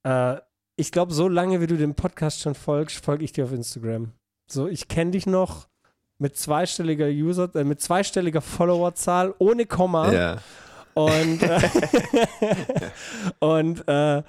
äh, 0.03 0.37
ich 0.75 0.91
glaube, 0.91 1.13
so 1.13 1.27
lange 1.27 1.61
wie 1.61 1.67
du 1.67 1.77
dem 1.77 1.95
Podcast 1.95 2.41
schon 2.41 2.55
folgst, 2.55 3.03
folge 3.03 3.23
ich 3.23 3.31
dir 3.31 3.45
auf 3.45 3.51
Instagram. 3.51 4.11
So, 4.51 4.67
ich 4.67 4.87
kenne 4.87 5.11
dich 5.11 5.25
noch 5.25 5.67
mit 6.17 6.37
zweistelliger 6.37 7.07
User, 7.07 7.53
äh, 7.55 7.63
mit 7.63 7.81
zweistelliger 7.81 8.41
Followerzahl, 8.41 9.33
ohne 9.39 9.65
Komma. 9.65 10.11
Ja. 10.11 10.37
Und, 10.93 11.41
äh, 11.41 11.69
und 13.39 13.87
äh, 13.87 14.23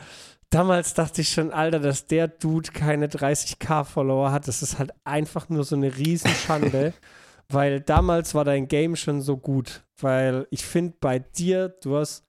damals 0.51 0.95
dachte 0.95 1.21
ich 1.21 1.29
schon, 1.29 1.53
Alter, 1.53 1.79
dass 1.79 2.07
der 2.07 2.29
Dude 2.29 2.73
keine 2.73 3.07
30k-Follower 3.07 4.33
hat, 4.33 4.49
das 4.49 4.63
ist 4.63 4.79
halt 4.79 4.93
einfach 5.05 5.49
nur 5.49 5.65
so 5.65 5.77
eine 5.77 5.97
Riesenschande. 5.97 6.93
weil 7.49 7.81
damals 7.81 8.35
war 8.35 8.45
dein 8.45 8.69
Game 8.69 8.97
schon 8.97 9.21
so 9.21 9.37
gut. 9.37 9.85
Weil 10.01 10.47
ich 10.51 10.65
finde 10.65 10.97
bei 11.01 11.19
dir, 11.19 11.69
du 11.69 11.97
hast 11.97 12.26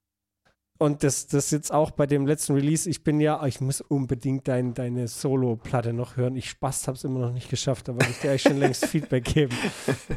und 0.80 1.02
das, 1.02 1.26
das 1.26 1.50
jetzt 1.50 1.72
auch 1.72 1.90
bei 1.90 2.06
dem 2.06 2.24
letzten 2.24 2.54
Release, 2.54 2.88
ich 2.88 3.02
bin 3.02 3.18
ja, 3.18 3.44
ich 3.46 3.60
muss 3.60 3.80
unbedingt 3.80 4.46
dein, 4.46 4.74
deine 4.74 5.08
Solo-Platte 5.08 5.92
noch 5.92 6.16
hören. 6.16 6.36
Ich 6.36 6.50
Spaß 6.50 6.86
habe 6.86 6.96
es 6.96 7.02
immer 7.02 7.18
noch 7.18 7.32
nicht 7.32 7.50
geschafft, 7.50 7.88
aber 7.88 8.08
ich 8.08 8.18
dir 8.20 8.30
eigentlich 8.30 8.42
schon 8.42 8.58
längst 8.58 8.86
Feedback 8.86 9.24
geben. 9.24 9.56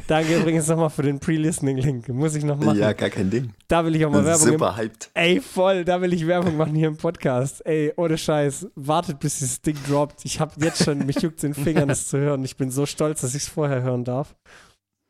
Danke 0.06 0.38
übrigens 0.38 0.68
nochmal 0.68 0.90
für 0.90 1.02
den 1.02 1.18
Pre-Listening-Link. 1.18 2.08
Muss 2.10 2.36
ich 2.36 2.44
noch 2.44 2.58
machen. 2.58 2.78
Ja, 2.78 2.92
gar 2.92 3.10
kein 3.10 3.28
Ding. 3.28 3.52
Da 3.66 3.84
will 3.84 3.96
ich 3.96 4.06
auch 4.06 4.12
mal 4.12 4.24
Werbung 4.24 4.52
Super 4.52 4.76
hyped. 4.76 5.10
Ey, 5.14 5.40
voll, 5.40 5.84
da 5.84 6.00
will 6.00 6.12
ich 6.12 6.24
Werbung 6.28 6.56
machen 6.56 6.76
hier 6.76 6.88
im 6.88 6.96
Podcast. 6.96 7.66
Ey, 7.66 7.92
ohne 7.96 8.16
Scheiß. 8.16 8.68
Wartet, 8.76 9.18
bis 9.18 9.40
dieses 9.40 9.60
Ding 9.62 9.76
droppt. 9.88 10.24
Ich 10.24 10.38
habe 10.38 10.52
jetzt 10.58 10.84
schon, 10.84 11.04
mich 11.06 11.20
juckt 11.22 11.42
den 11.42 11.54
Fingern, 11.54 11.88
das 11.88 12.06
zu 12.06 12.18
hören. 12.18 12.44
Ich 12.44 12.56
bin 12.56 12.70
so 12.70 12.86
stolz, 12.86 13.22
dass 13.22 13.34
ich 13.34 13.42
es 13.42 13.48
vorher 13.48 13.82
hören 13.82 14.04
darf. 14.04 14.36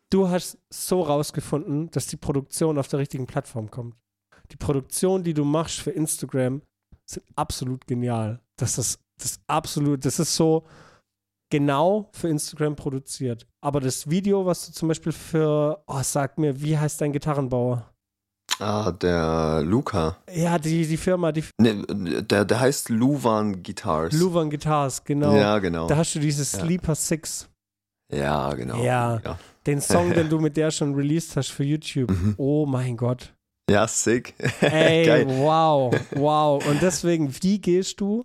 Du 0.09 0.31
hast 0.31 0.57
so 0.71 1.03
rausgefunden, 1.03 1.91
dass 1.91 2.07
die 2.07 2.17
Produktion 2.17 2.79
auf 2.79 2.89
der 2.89 3.01
richtigen 3.01 3.27
Plattform 3.27 3.71
kommt 3.71 3.97
die 4.53 4.57
Produktion, 4.57 5.23
die 5.23 5.35
du 5.35 5.45
machst 5.45 5.81
für 5.81 5.91
Instagram, 5.91 6.63
sind 7.07 7.25
absolut 7.37 7.87
genial. 7.87 8.41
Das 8.57 8.79
ist 8.79 9.01
das 9.19 9.41
absolut, 9.47 10.05
das 10.05 10.19
ist 10.19 10.35
so 10.35 10.65
genau 11.51 12.09
für 12.13 12.29
Instagram 12.29 12.77
produziert. 12.77 13.47
Aber 13.61 13.81
das 13.81 14.09
Video, 14.09 14.45
was 14.47 14.67
du 14.67 14.73
zum 14.73 14.89
Beispiel 14.89 15.13
für, 15.13 15.83
oh, 15.87 16.01
sag 16.03 16.39
mir, 16.39 16.61
wie 16.61 16.77
heißt 16.77 17.01
dein 17.01 17.13
Gitarrenbauer? 17.13 17.89
Ah, 18.59 18.93
der 18.93 19.63
Luca. 19.65 20.17
Ja, 20.33 20.59
die, 20.59 20.87
die 20.87 20.97
Firma, 20.97 21.33
die. 21.33 21.45
Ne, 21.61 21.85
der, 22.23 22.45
der 22.45 22.61
heißt 22.61 22.91
Luvan 22.91 23.63
Guitars. 23.63 24.13
Luvan 24.13 24.51
Guitars, 24.51 25.03
genau. 25.05 25.35
Ja, 25.35 25.59
genau. 25.59 25.87
Da 25.87 25.97
hast 25.97 26.15
du 26.15 26.21
dieses 26.21 26.53
Ja. 26.53 26.61
Sleeper 26.61 26.95
Six. 26.95 27.49
Ja, 28.13 28.53
genau. 28.55 28.83
Ja. 28.83 29.21
Ja, 29.25 29.39
Den 29.67 29.81
Song, 29.81 30.11
den 30.15 30.29
du 30.29 30.39
mit 30.39 30.57
der 30.57 30.71
schon 30.71 30.95
released 30.95 31.37
hast 31.37 31.49
für 31.51 31.65
YouTube. 31.65 32.11
Mhm. 32.11 32.35
Oh 32.37 32.67
mein 32.67 32.97
Gott. 32.97 33.35
Ja 33.73 33.89
sick. 33.89 34.35
Ey, 34.61 35.27
wow, 35.27 35.95
wow. 36.13 36.65
Und 36.67 36.83
deswegen, 36.83 37.35
wie 37.43 37.61
gehst 37.61 38.01
du 38.01 38.25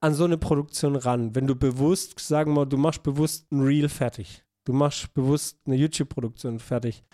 an 0.00 0.14
so 0.14 0.24
eine 0.24 0.38
Produktion 0.38 0.96
ran? 0.96 1.34
Wenn 1.34 1.46
du 1.46 1.54
bewusst, 1.54 2.18
sagen 2.20 2.52
wir 2.52 2.60
mal, 2.60 2.66
du 2.66 2.76
machst 2.76 3.02
bewusst 3.02 3.50
ein 3.52 3.60
Reel 3.60 3.88
fertig. 3.88 4.44
Du 4.64 4.72
machst 4.72 5.12
bewusst 5.14 5.58
eine 5.66 5.76
YouTube-Produktion 5.76 6.58
fertig. 6.58 7.04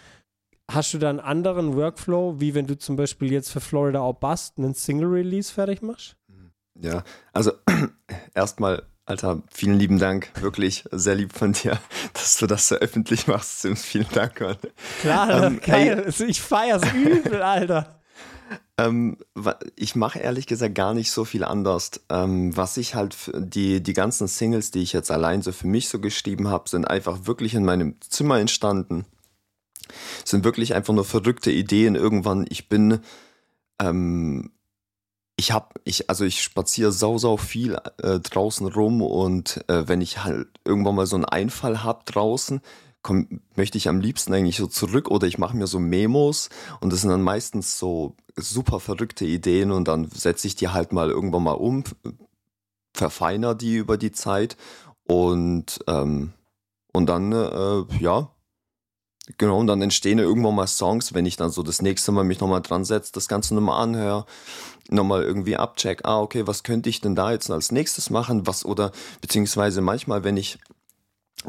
Hast 0.71 0.95
du 0.95 0.99
da 0.99 1.11
einen 1.11 1.21
anderen 1.21 1.77
Workflow, 1.77 2.41
wie 2.41 2.55
wenn 2.55 2.67
du 2.67 2.79
zum 2.79 2.97
Beispiel 2.97 3.31
jetzt 3.31 3.51
für 3.51 3.61
Florida 3.61 4.01
auch 4.01 4.15
Bust 4.15 4.59
einen 4.59 4.75
Single-Release 4.75 5.53
fertig 5.53 5.83
machst? 5.83 6.17
Ja, 6.81 7.05
also 7.33 7.53
erstmal, 8.35 8.83
Alter, 9.07 9.43
vielen 9.53 9.79
lieben 9.79 9.99
Dank. 9.99 10.31
Wirklich 10.41 10.85
sehr 10.91 11.15
lieb 11.15 11.33
von 11.37 11.53
dir, 11.53 11.79
dass 12.15 12.37
du 12.39 12.47
das 12.47 12.69
so 12.69 12.77
öffentlich 12.77 13.27
machst. 13.27 13.61
Sims. 13.61 13.85
Vielen 13.85 14.09
Dank, 14.13 14.41
Mann. 14.41 14.57
Klar, 15.01 15.45
Ähm, 15.45 15.61
geil. 15.61 16.05
Also 16.07 16.25
Ich 16.25 16.41
feier's 16.41 16.83
übel, 16.93 17.43
Alter. 17.43 18.01
Ähm, 18.77 19.19
ich 19.77 19.95
mache 19.95 20.19
ehrlich 20.19 20.49
gesagt 20.49 20.75
gar 20.75 20.95
nicht 20.95 21.13
so 21.13 21.25
viel 21.25 21.45
anders. 21.45 21.93
Ähm, 22.11 22.57
was 22.57 22.77
ich 22.77 22.97
halt, 22.97 23.17
die, 23.33 23.81
die 23.81 23.93
ganzen 23.93 24.27
Singles, 24.27 24.73
die 24.73 24.83
ich 24.83 24.93
jetzt 24.93 25.13
allein 25.13 25.43
so 25.43 25.53
für 25.53 25.69
mich 25.69 25.89
so 25.89 26.01
geschrieben 26.01 26.49
habe, 26.49 26.69
sind 26.69 26.85
einfach 26.85 27.27
wirklich 27.27 27.55
in 27.55 27.65
meinem 27.65 27.95
Zimmer 28.01 28.41
entstanden. 28.41 29.05
Sind 30.25 30.43
wirklich 30.43 30.75
einfach 30.75 30.93
nur 30.93 31.05
verrückte 31.05 31.53
Ideen. 31.53 31.95
Irgendwann, 31.95 32.47
ich 32.49 32.69
bin, 32.69 32.99
ähm, 33.81 34.51
ich 35.37 35.53
hab, 35.53 35.81
ich, 35.85 36.09
also 36.09 36.25
ich 36.25 36.43
spaziere 36.43 36.93
sau, 36.93 37.19
sau 37.19 37.37
viel 37.37 37.77
äh, 38.03 38.21
draußen 38.21 38.67
rum 38.69 39.03
und 39.03 39.65
äh, 39.69 39.89
wenn 39.89 40.01
ich 40.01 40.25
halt 40.25 40.49
irgendwann 40.65 40.95
mal 40.95 41.07
so 41.07 41.17
einen 41.17 41.25
Einfall 41.25 41.83
hab 41.83 42.07
draußen, 42.07 42.61
komm, 43.03 43.41
möchte 43.57 43.77
ich 43.79 43.89
am 43.89 44.01
liebsten 44.01 44.33
eigentlich 44.33 44.57
so 44.57 44.67
zurück 44.67 45.11
oder 45.11 45.27
ich 45.27 45.39
mache 45.39 45.57
mir 45.57 45.67
so 45.67 45.79
Memos 45.81 46.51
und 46.81 46.93
das 46.93 47.01
sind 47.01 47.11
dann 47.11 47.23
meistens 47.23 47.79
so 47.79 48.17
super 48.37 48.81
verrückte 48.81 49.25
Ideen 49.25 49.73
und 49.73 49.89
dann 49.89 50.09
setze 50.11 50.47
ich 50.47 50.57
die 50.57 50.69
halt 50.69 50.93
mal 50.93 51.11
irgendwann 51.11 51.43
mal 51.43 51.53
um, 51.53 51.85
verfeiner 52.95 53.55
die 53.55 53.77
über 53.77 53.99
die 53.99 54.13
Zeit 54.13 54.57
und, 55.05 55.81
ähm, 55.89 56.33
und 56.93 57.07
dann, 57.07 57.33
äh, 57.33 57.85
ja, 58.01 58.31
genau, 59.39 59.59
und 59.59 59.67
dann 59.67 59.83
entstehen 59.83 60.19
irgendwann 60.19 60.55
mal 60.55 60.67
Songs, 60.67 61.15
wenn 61.15 61.27
ich 61.27 61.37
dann 61.37 61.51
so 61.51 61.63
das 61.63 61.83
nächste 61.83 62.13
Mal 62.13 62.25
mich 62.25 62.41
nochmal 62.41 62.63
dran 62.63 62.85
setze, 62.85 63.13
das 63.13 63.29
Ganze 63.29 63.55
nochmal 63.55 63.83
anhöre, 63.83 64.27
nochmal 64.89 65.23
irgendwie 65.23 65.57
abcheck, 65.57 66.05
ah, 66.05 66.21
okay, 66.21 66.47
was 66.47 66.63
könnte 66.63 66.91
ich 66.91 67.01
denn 67.01 67.15
da 67.15 67.33
jetzt 67.33 67.51
als 67.51 67.73
nächstes 67.73 68.11
machen, 68.11 68.47
was 68.47 68.65
oder 68.65 68.93
beziehungsweise 69.21 69.81
manchmal, 69.81 70.25
wenn 70.25 70.37
ich 70.37 70.59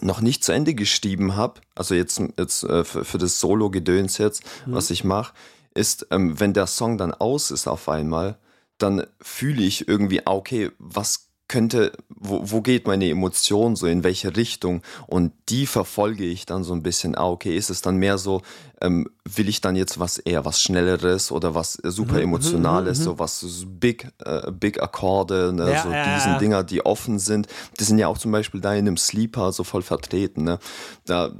noch 0.02 0.22
nicht 0.22 0.44
zu 0.44 0.52
Ende 0.52 0.74
geschrieben 0.74 1.36
habe, 1.36 1.62
also 1.74 1.96
jetzt, 1.96 2.22
jetzt 2.38 2.64
äh, 2.64 2.84
für, 2.84 3.06
für 3.06 3.18
das 3.18 3.40
Solo-Gedöns 3.40 4.18
jetzt, 4.18 4.44
was 4.66 4.90
ich 4.90 5.04
mache, 5.04 5.34
ist, 5.74 6.08
ähm, 6.12 6.40
wenn 6.40 6.54
der 6.54 6.68
Song 6.68 6.98
dann 6.98 7.14
aus 7.14 7.52
ist 7.52 7.68
auf 7.68 7.88
einmal, 7.90 8.38
dann 8.78 9.06
fühle 9.22 9.64
ich 9.64 9.88
irgendwie, 9.88 10.26
ah, 10.26 10.34
okay, 10.34 10.72
was 10.80 11.28
könnte, 11.48 11.92
wo, 12.10 12.42
wo 12.44 12.62
geht 12.62 12.88
meine 12.88 13.08
Emotion 13.10 13.76
so, 13.76 13.86
in 13.86 14.04
welche 14.04 14.36
Richtung? 14.36 14.82
Und 15.08 15.32
die 15.50 15.68
verfolge 15.68 16.24
ich 16.24 16.46
dann 16.46 16.64
so 16.64 16.74
ein 16.74 16.82
bisschen, 16.82 17.16
ah, 17.16 17.30
okay, 17.30 17.56
ist 17.56 17.70
es 17.70 17.82
dann 17.82 17.98
mehr 17.98 18.18
so, 18.18 18.42
ähm, 18.82 19.08
will 19.24 19.48
ich 19.48 19.62
dann 19.62 19.76
jetzt 19.76 20.00
was 20.00 20.18
eher 20.18 20.44
was 20.44 20.62
Schnelleres 20.62 21.32
oder 21.32 21.54
was 21.54 21.74
super 21.84 22.20
emotionales, 22.22 23.00
so 23.00 23.20
was 23.20 23.40
so 23.40 23.66
big, 23.68 24.08
äh, 24.24 24.52
big 24.52 24.82
Akkorde, 24.82 25.54
ne, 25.54 25.72
Ja, 25.72 25.84
so 25.84 25.90
ja, 25.90 26.16
diesen 26.16 26.34
ja. 26.34 26.40
Dinger, 26.40 26.64
die 26.64 26.86
offen 26.86 27.20
sind. 27.20 27.48
Die 27.80 27.84
sind 27.84 28.00
ja 28.00 28.08
auch 28.08 28.18
zum 28.18 28.32
Beispiel 28.32 28.62
da 28.62 28.74
in 28.74 28.88
einem 28.88 28.98
Sleeper 28.98 29.52
so 29.52 29.64
voll 29.64 29.84
vertreten, 29.84 30.44
ne? 30.44 30.60
Da, 31.06 31.32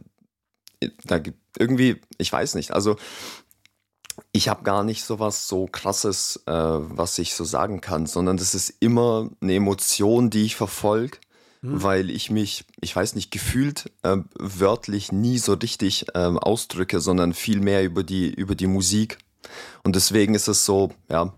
da 1.06 1.18
gibt 1.18 1.40
irgendwie, 1.58 2.02
ich 2.18 2.32
weiß 2.32 2.56
nicht, 2.56 2.72
also 2.72 2.98
ich 4.32 4.50
habe 4.50 4.64
gar 4.64 4.84
nicht 4.84 5.04
so 5.04 5.20
was 5.20 5.48
so 5.48 5.68
krasses, 5.72 6.42
äh, 6.46 6.52
was 6.52 7.18
ich 7.20 7.34
so 7.34 7.44
sagen 7.44 7.82
kann, 7.82 8.06
sondern 8.06 8.38
das 8.38 8.56
ist 8.56 8.74
immer 8.80 9.30
eine 9.42 9.56
Emotion, 9.56 10.30
die 10.30 10.44
ich 10.44 10.56
verfolge, 10.56 11.18
weil 11.68 12.12
ich 12.12 12.30
mich, 12.30 12.66
ich 12.80 12.96
weiß 12.96 13.16
nicht, 13.16 13.32
gefühlt 13.32 13.92
äh, 14.04 14.18
wörtlich 14.38 15.12
nie 15.12 15.40
so 15.40 15.54
richtig 15.54 16.06
ähm, 16.14 16.38
ausdrücke, 16.38 17.00
sondern 17.00 17.34
viel 17.34 17.60
mehr 17.60 17.84
über 17.84 18.04
die, 18.04 18.32
über 18.32 18.54
die 18.54 18.68
Musik. 18.68 19.18
Und 19.84 19.96
deswegen 19.96 20.36
ist 20.36 20.48
es 20.48 20.64
so, 20.64 20.92
ja, 21.10 21.34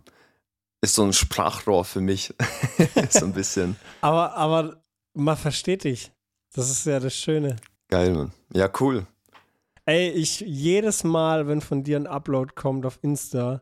ist 0.82 0.96
so 0.96 1.04
ein 1.04 1.14
Sprachrohr 1.14 1.86
für 1.86 2.02
mich. 2.02 2.34
so 3.10 3.26
ein 3.26 3.34
bisschen 3.34 3.78
Aber, 4.02 4.36
aber 4.36 4.82
man 5.14 5.38
versteht 5.38 5.86
dich. 5.86 6.12
Das 6.54 6.70
ist 6.70 6.86
ja 6.86 7.00
das 7.00 7.16
Schöne. 7.16 7.56
geil, 7.88 8.14
Mann. 8.14 8.34
Ja, 8.54 8.70
cool. 8.80 9.08
Ey, 9.90 10.10
ich 10.10 10.42
jedes 10.42 11.06
Mal, 11.06 11.48
wenn 11.48 11.62
von 11.62 11.82
dir 11.82 11.96
ein 11.96 12.08
Upload 12.08 12.56
kommt 12.56 12.86
auf 12.86 13.00
Insta, 13.04 13.62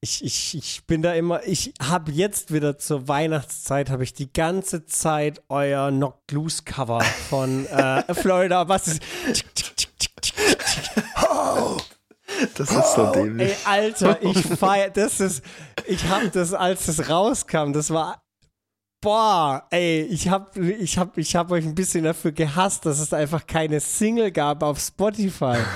ich, 0.00 0.24
ich, 0.24 0.54
ich 0.56 0.86
bin 0.86 1.02
da 1.02 1.14
immer, 1.14 1.44
ich 1.48 1.74
habe 1.82 2.12
jetzt 2.12 2.52
wieder 2.52 2.78
zur 2.78 3.08
Weihnachtszeit, 3.08 3.90
habe 3.90 4.04
ich 4.04 4.12
die 4.12 4.32
ganze 4.32 4.86
Zeit 4.86 5.42
euer 5.48 5.90
Knocked 5.90 6.30
Loose 6.30 6.62
Cover 6.62 7.00
von 7.00 7.66
äh, 7.66 8.14
Florida, 8.14 8.68
was 8.68 8.86
ist, 8.86 9.02
Das 12.56 12.70
ist 12.70 12.94
so 12.94 13.06
ey, 13.06 13.12
dämlich. 13.12 13.56
Alter, 13.66 14.22
ich 14.22 14.42
feier, 14.42 14.90
das 14.90 15.18
ist, 15.18 15.42
ich 15.88 16.04
habe 16.08 16.28
das, 16.28 16.54
als 16.54 16.86
es 16.86 17.08
rauskam, 17.08 17.72
das 17.72 17.90
war, 17.90 18.23
boah, 19.04 19.62
ey, 19.70 20.02
ich 20.02 20.28
habe 20.28 20.60
ich 20.60 20.98
hab, 20.98 21.16
ich 21.18 21.36
hab 21.36 21.50
euch 21.52 21.64
ein 21.64 21.74
bisschen 21.74 22.04
dafür 22.04 22.32
gehasst, 22.32 22.86
dass 22.86 22.98
es 22.98 23.12
einfach 23.12 23.46
keine 23.46 23.78
Single 23.78 24.32
gab 24.32 24.62
auf 24.62 24.80
Spotify. 24.80 25.58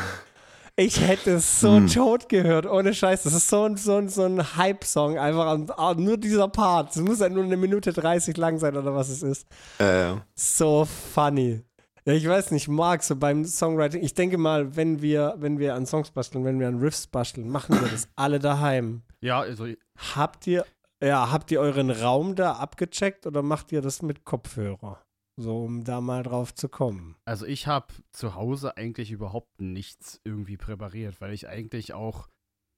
Ich 0.80 1.00
hätte 1.00 1.32
es 1.32 1.60
so 1.60 1.80
tot 1.88 2.28
gehört, 2.28 2.64
ohne 2.64 2.94
Scheiß. 2.94 3.24
Das 3.24 3.32
ist 3.34 3.48
so 3.48 3.64
ein, 3.64 3.76
so 3.76 3.96
ein, 3.96 4.08
so 4.08 4.22
ein 4.22 4.56
Hype-Song, 4.56 5.18
einfach 5.18 5.96
nur 5.96 6.16
dieser 6.16 6.46
Part. 6.46 6.94
Es 6.94 7.02
muss 7.02 7.18
ja 7.18 7.28
nur 7.28 7.42
eine 7.42 7.56
Minute 7.56 7.92
30 7.92 8.36
lang 8.36 8.60
sein 8.60 8.76
oder 8.76 8.94
was 8.94 9.08
es 9.08 9.24
ist. 9.24 9.48
Äh, 9.80 10.14
So 10.36 10.84
funny. 10.84 11.64
Ja, 12.04 12.12
ich 12.12 12.28
weiß 12.28 12.52
nicht, 12.52 12.68
Marc, 12.68 13.02
so 13.02 13.16
beim 13.16 13.44
Songwriting, 13.44 14.04
ich 14.04 14.14
denke 14.14 14.38
mal, 14.38 14.76
wenn 14.76 15.02
wir, 15.02 15.34
wenn 15.38 15.58
wir 15.58 15.74
an 15.74 15.84
Songs 15.84 16.12
basteln, 16.12 16.44
wenn 16.44 16.60
wir 16.60 16.68
an 16.68 16.78
Riffs 16.78 17.08
basteln, 17.08 17.50
machen 17.50 17.80
wir 17.80 17.88
das 17.88 18.06
alle 18.14 18.38
daheim. 18.38 19.02
Ja, 19.20 19.40
also 19.40 19.66
Habt 20.14 20.46
ihr, 20.46 20.64
ja, 21.02 21.30
habt 21.30 21.50
ihr 21.50 21.60
euren 21.60 21.90
Raum 21.90 22.34
da 22.34 22.52
abgecheckt 22.52 23.26
oder 23.26 23.42
macht 23.42 23.72
ihr 23.72 23.82
das 23.82 24.02
mit 24.02 24.24
Kopfhörer? 24.24 25.02
So, 25.40 25.64
um 25.64 25.84
da 25.84 26.00
mal 26.00 26.24
drauf 26.24 26.52
zu 26.54 26.68
kommen. 26.68 27.14
Also 27.24 27.46
ich 27.46 27.68
habe 27.68 27.94
zu 28.10 28.34
Hause 28.34 28.76
eigentlich 28.76 29.12
überhaupt 29.12 29.60
nichts 29.60 30.20
irgendwie 30.24 30.56
präpariert, 30.56 31.20
weil 31.20 31.32
ich 31.32 31.46
eigentlich 31.48 31.94
auch, 31.94 32.28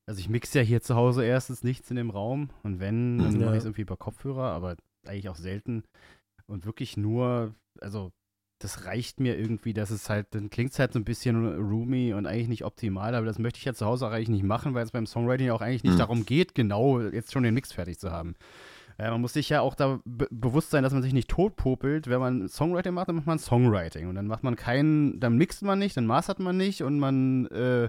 also 0.06 0.20
ich 0.20 0.28
mixe 0.28 0.58
ja 0.58 0.64
hier 0.64 0.82
zu 0.82 0.94
Hause 0.94 1.24
erstens 1.24 1.62
nichts 1.64 1.90
in 1.90 1.96
dem 1.96 2.10
Raum 2.10 2.50
und 2.62 2.78
wenn, 2.78 3.16
dann 3.18 3.40
Ja. 3.40 3.46
mache 3.46 3.56
ich 3.56 3.60
es 3.60 3.64
irgendwie 3.64 3.82
über 3.82 3.96
Kopfhörer, 3.96 4.52
aber 4.52 4.76
eigentlich 5.06 5.30
auch 5.30 5.36
selten 5.36 5.84
und 6.46 6.66
wirklich 6.66 6.98
nur, 6.98 7.54
also 7.80 8.12
das 8.60 8.84
reicht 8.84 9.20
mir 9.20 9.38
irgendwie, 9.38 9.72
dass 9.72 9.90
es 9.90 10.08
halt, 10.08 10.28
dann 10.34 10.50
klingt 10.50 10.72
es 10.72 10.78
halt 10.78 10.92
so 10.92 10.98
ein 10.98 11.04
bisschen 11.04 11.46
roomy 11.56 12.12
und 12.12 12.26
eigentlich 12.26 12.48
nicht 12.48 12.64
optimal, 12.64 13.14
aber 13.14 13.26
das 13.26 13.38
möchte 13.38 13.58
ich 13.58 13.64
ja 13.64 13.74
zu 13.74 13.86
Hause 13.86 14.06
auch 14.06 14.12
eigentlich 14.12 14.28
nicht 14.28 14.44
machen, 14.44 14.74
weil 14.74 14.84
es 14.84 14.92
beim 14.92 15.06
Songwriting 15.06 15.50
auch 15.50 15.62
eigentlich 15.62 15.82
nicht 15.82 15.94
Hm. 15.94 15.98
darum 15.98 16.26
geht, 16.26 16.54
genau 16.54 17.00
jetzt 17.00 17.32
schon 17.32 17.42
den 17.42 17.54
Mix 17.54 17.72
fertig 17.72 17.98
zu 17.98 18.12
haben. 18.12 18.34
Äh, 18.98 19.10
man 19.10 19.22
muss 19.22 19.32
sich 19.32 19.48
ja 19.48 19.62
auch 19.62 19.74
da 19.74 20.00
be 20.04 20.28
bewusst 20.30 20.70
sein, 20.70 20.82
dass 20.82 20.92
man 20.92 21.02
sich 21.02 21.14
nicht 21.14 21.30
totpopelt. 21.30 22.08
Wenn 22.08 22.20
man 22.20 22.48
Songwriting 22.48 22.92
macht, 22.92 23.08
dann 23.08 23.16
macht 23.16 23.26
man 23.26 23.38
Songwriting. 23.38 24.08
Und 24.08 24.14
dann 24.14 24.26
macht 24.26 24.42
man 24.44 24.56
keinen, 24.56 25.18
dann 25.20 25.36
mixt 25.36 25.62
man 25.62 25.78
nicht, 25.78 25.96
dann 25.96 26.06
mastert 26.06 26.38
man 26.38 26.58
nicht 26.58 26.82
und 26.82 26.98
man 26.98 27.46
äh, 27.46 27.88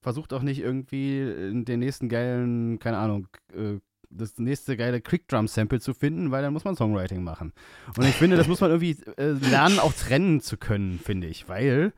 versucht 0.00 0.32
auch 0.32 0.42
nicht 0.42 0.60
irgendwie 0.60 1.22
in 1.22 1.64
den 1.64 1.80
nächsten 1.80 2.08
geilen, 2.08 2.78
keine 2.78 2.98
Ahnung, 2.98 3.26
äh, 3.52 3.80
das 4.16 4.38
nächste 4.38 4.76
geile 4.76 5.00
Quick-Drum-Sample 5.00 5.80
zu 5.80 5.92
finden, 5.94 6.30
weil 6.30 6.42
dann 6.42 6.52
muss 6.52 6.64
man 6.64 6.76
Songwriting 6.76 7.22
machen. 7.22 7.52
Und 7.96 8.04
ich 8.04 8.14
finde, 8.14 8.36
das 8.36 8.48
muss 8.48 8.60
man 8.60 8.70
irgendwie 8.70 8.96
äh, 9.16 9.30
lernen, 9.32 9.78
auch 9.78 9.92
trennen 9.92 10.40
zu 10.40 10.56
können, 10.56 10.98
finde 10.98 11.26
ich, 11.26 11.48
weil 11.48 11.92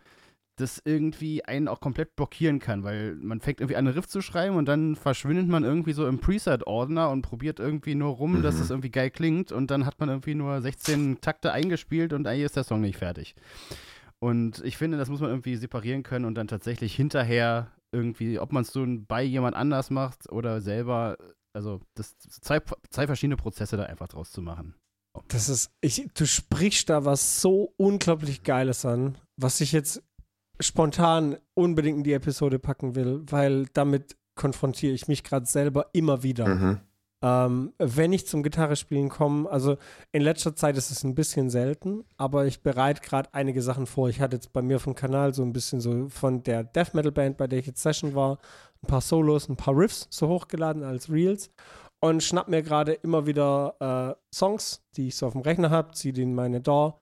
das 0.59 0.81
irgendwie 0.87 1.44
einen 1.44 1.68
auch 1.68 1.81
komplett 1.81 2.16
blockieren 2.16 2.61
kann, 2.61 2.83
weil 2.83 3.14
man 3.16 3.40
fängt 3.42 3.61
irgendwie 3.61 3.76
an, 3.76 3.87
einen 3.87 3.94
Riff 3.94 4.09
zu 4.09 4.22
schreiben 4.22 4.57
und 4.57 4.64
dann 4.66 4.96
verschwindet 4.96 5.48
man 5.48 5.64
irgendwie 5.64 5.92
so 5.92 6.07
im 6.09 6.18
Preset-Ordner 6.18 7.11
und 7.11 7.20
probiert 7.20 7.61
irgendwie 7.61 7.94
nur 7.94 8.14
rum, 8.14 8.38
Mhm. 8.38 8.42
dass 8.42 8.59
es 8.59 8.70
irgendwie 8.70 8.90
geil 8.90 9.11
klingt 9.11 9.52
und 9.52 9.70
dann 9.70 9.85
hat 9.85 10.00
man 10.00 10.09
irgendwie 10.09 10.35
nur 10.35 10.62
16 10.62 11.20
Takte 11.20 11.52
eingespielt 11.52 12.14
und 12.14 12.26
eigentlich 12.26 12.46
ist 12.46 12.57
der 12.57 12.64
Song 12.64 12.81
nicht 12.81 12.96
fertig. 12.96 13.35
Und 14.18 14.62
ich 14.64 14.79
finde, 14.79 14.96
das 14.96 15.11
muss 15.11 15.20
man 15.20 15.29
irgendwie 15.29 15.57
separieren 15.57 16.02
können 16.02 16.24
und 16.24 16.35
dann 16.37 16.48
tatsächlich 16.48 16.94
hinterher 16.94 17.70
irgendwie, 17.92 18.38
ob 18.38 18.50
man 18.52 18.62
es 18.62 18.72
so 18.72 18.85
bei 18.87 19.22
jemand 19.22 19.55
anders 19.57 19.90
macht 19.90 20.33
oder 20.33 20.62
selber, 20.62 21.18
also 21.57 21.81
das 21.95 22.16
zwei, 22.19 22.61
zwei 22.90 23.07
verschiedene 23.07 23.37
Prozesse 23.37 23.77
da 23.77 23.85
einfach 23.85 24.09
draus 24.09 24.31
zu 24.31 24.42
machen. 24.42 24.75
Das 25.29 25.49
ist, 25.49 25.71
ich, 25.81 26.07
du 26.14 26.27
sprichst 26.27 26.90
da 26.90 27.05
was 27.07 27.40
so 27.40 27.73
unglaublich 27.79 28.42
Geiles 28.42 28.85
an, 28.85 29.16
was 29.37 29.61
ich 29.62 29.73
jetzt 29.73 30.03
spontan 30.61 31.38
unbedingt 31.55 31.99
in 31.99 32.05
die 32.05 32.12
Episode 32.12 32.59
packen 32.59 32.95
will, 32.95 33.23
weil 33.31 33.66
damit 33.73 34.16
konfrontiere 34.35 34.92
ich 34.92 35.09
mich 35.09 35.25
gerade 35.25 35.47
selber 35.47 35.87
immer 35.95 36.23
wieder. 36.23 36.47
Mhm. 36.47 36.81
Ähm, 37.23 37.73
wenn 37.79 38.12
ich 38.12 38.27
zum 38.27 38.42
Gitarrespielen 38.42 39.09
komme, 39.09 39.51
also 39.51 39.79
in 40.12 40.21
letzter 40.21 40.55
Zeit 40.55 40.77
ist 40.77 40.90
es 40.90 41.03
ein 41.03 41.14
bisschen 41.14 41.49
selten, 41.49 42.05
aber 42.19 42.45
ich 42.45 42.62
bereite 42.62 43.01
gerade 43.01 43.33
einige 43.33 43.62
Sachen 43.62 43.87
vor. 43.87 44.11
Ich 44.11 44.21
hatte 44.21 44.37
jetzt 44.37 44.53
bei 44.53 44.61
mir 44.61 44.79
dem 44.79 44.95
Kanal 44.95 45.33
so 45.33 45.42
ein 45.42 45.55
bisschen 45.55 45.81
so 45.81 46.11
von 46.11 46.42
der 46.42 46.62
Death 46.62 46.92
Metal 46.92 47.12
Band, 47.12 47.38
bei 47.38 47.47
der 47.47 47.59
ich 47.59 47.66
jetzt 47.66 47.83
Session 47.83 48.14
war, 48.14 48.38
ein 48.87 48.88
paar 48.88 49.01
Solos, 49.01 49.49
ein 49.49 49.57
paar 49.57 49.77
Riffs 49.77 50.07
so 50.11 50.29
hochgeladen 50.29 50.85
als 50.85 51.11
Reels 51.11 51.51
und 52.01 52.22
schnapp 52.22 52.49
mir 52.49 52.62
gerade 52.62 52.92
immer 52.92 53.27
wieder 53.27 53.75
äh, 54.16 54.35
Songs, 54.35 54.83
die 54.96 55.09
ich 55.09 55.16
so 55.16 55.27
auf 55.27 55.33
dem 55.33 55.42
Rechner 55.42 55.70
habe, 55.70 55.92
ziehe 55.92 56.14
die 56.14 56.22
in 56.22 56.35
meine 56.35 56.61
DAW 56.61 56.94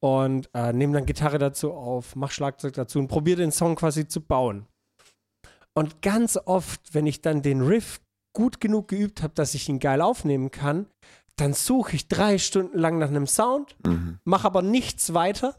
und 0.00 0.50
äh, 0.54 0.72
nehme 0.72 0.94
dann 0.94 1.06
Gitarre 1.06 1.38
dazu 1.38 1.72
auf, 1.72 2.16
mach 2.16 2.30
Schlagzeug 2.32 2.74
dazu 2.74 2.98
und 2.98 3.08
probiere 3.08 3.38
den 3.38 3.52
Song 3.52 3.76
quasi 3.76 4.06
zu 4.08 4.20
bauen. 4.20 4.66
Und 5.76 6.02
ganz 6.02 6.36
oft, 6.44 6.92
wenn 6.92 7.06
ich 7.06 7.20
dann 7.20 7.42
den 7.42 7.60
Riff 7.60 8.00
gut 8.36 8.60
genug 8.60 8.88
geübt 8.88 9.22
habe, 9.22 9.34
dass 9.34 9.54
ich 9.54 9.68
ihn 9.68 9.78
geil 9.78 10.00
aufnehmen 10.00 10.50
kann, 10.50 10.86
dann 11.36 11.52
suche 11.54 11.94
ich 11.94 12.08
drei 12.08 12.38
Stunden 12.38 12.76
lang 12.78 12.98
nach 12.98 13.08
einem 13.08 13.28
Sound, 13.28 13.76
Mhm. 13.86 14.18
mache 14.24 14.46
aber 14.46 14.60
nichts 14.62 15.14
weiter, 15.14 15.54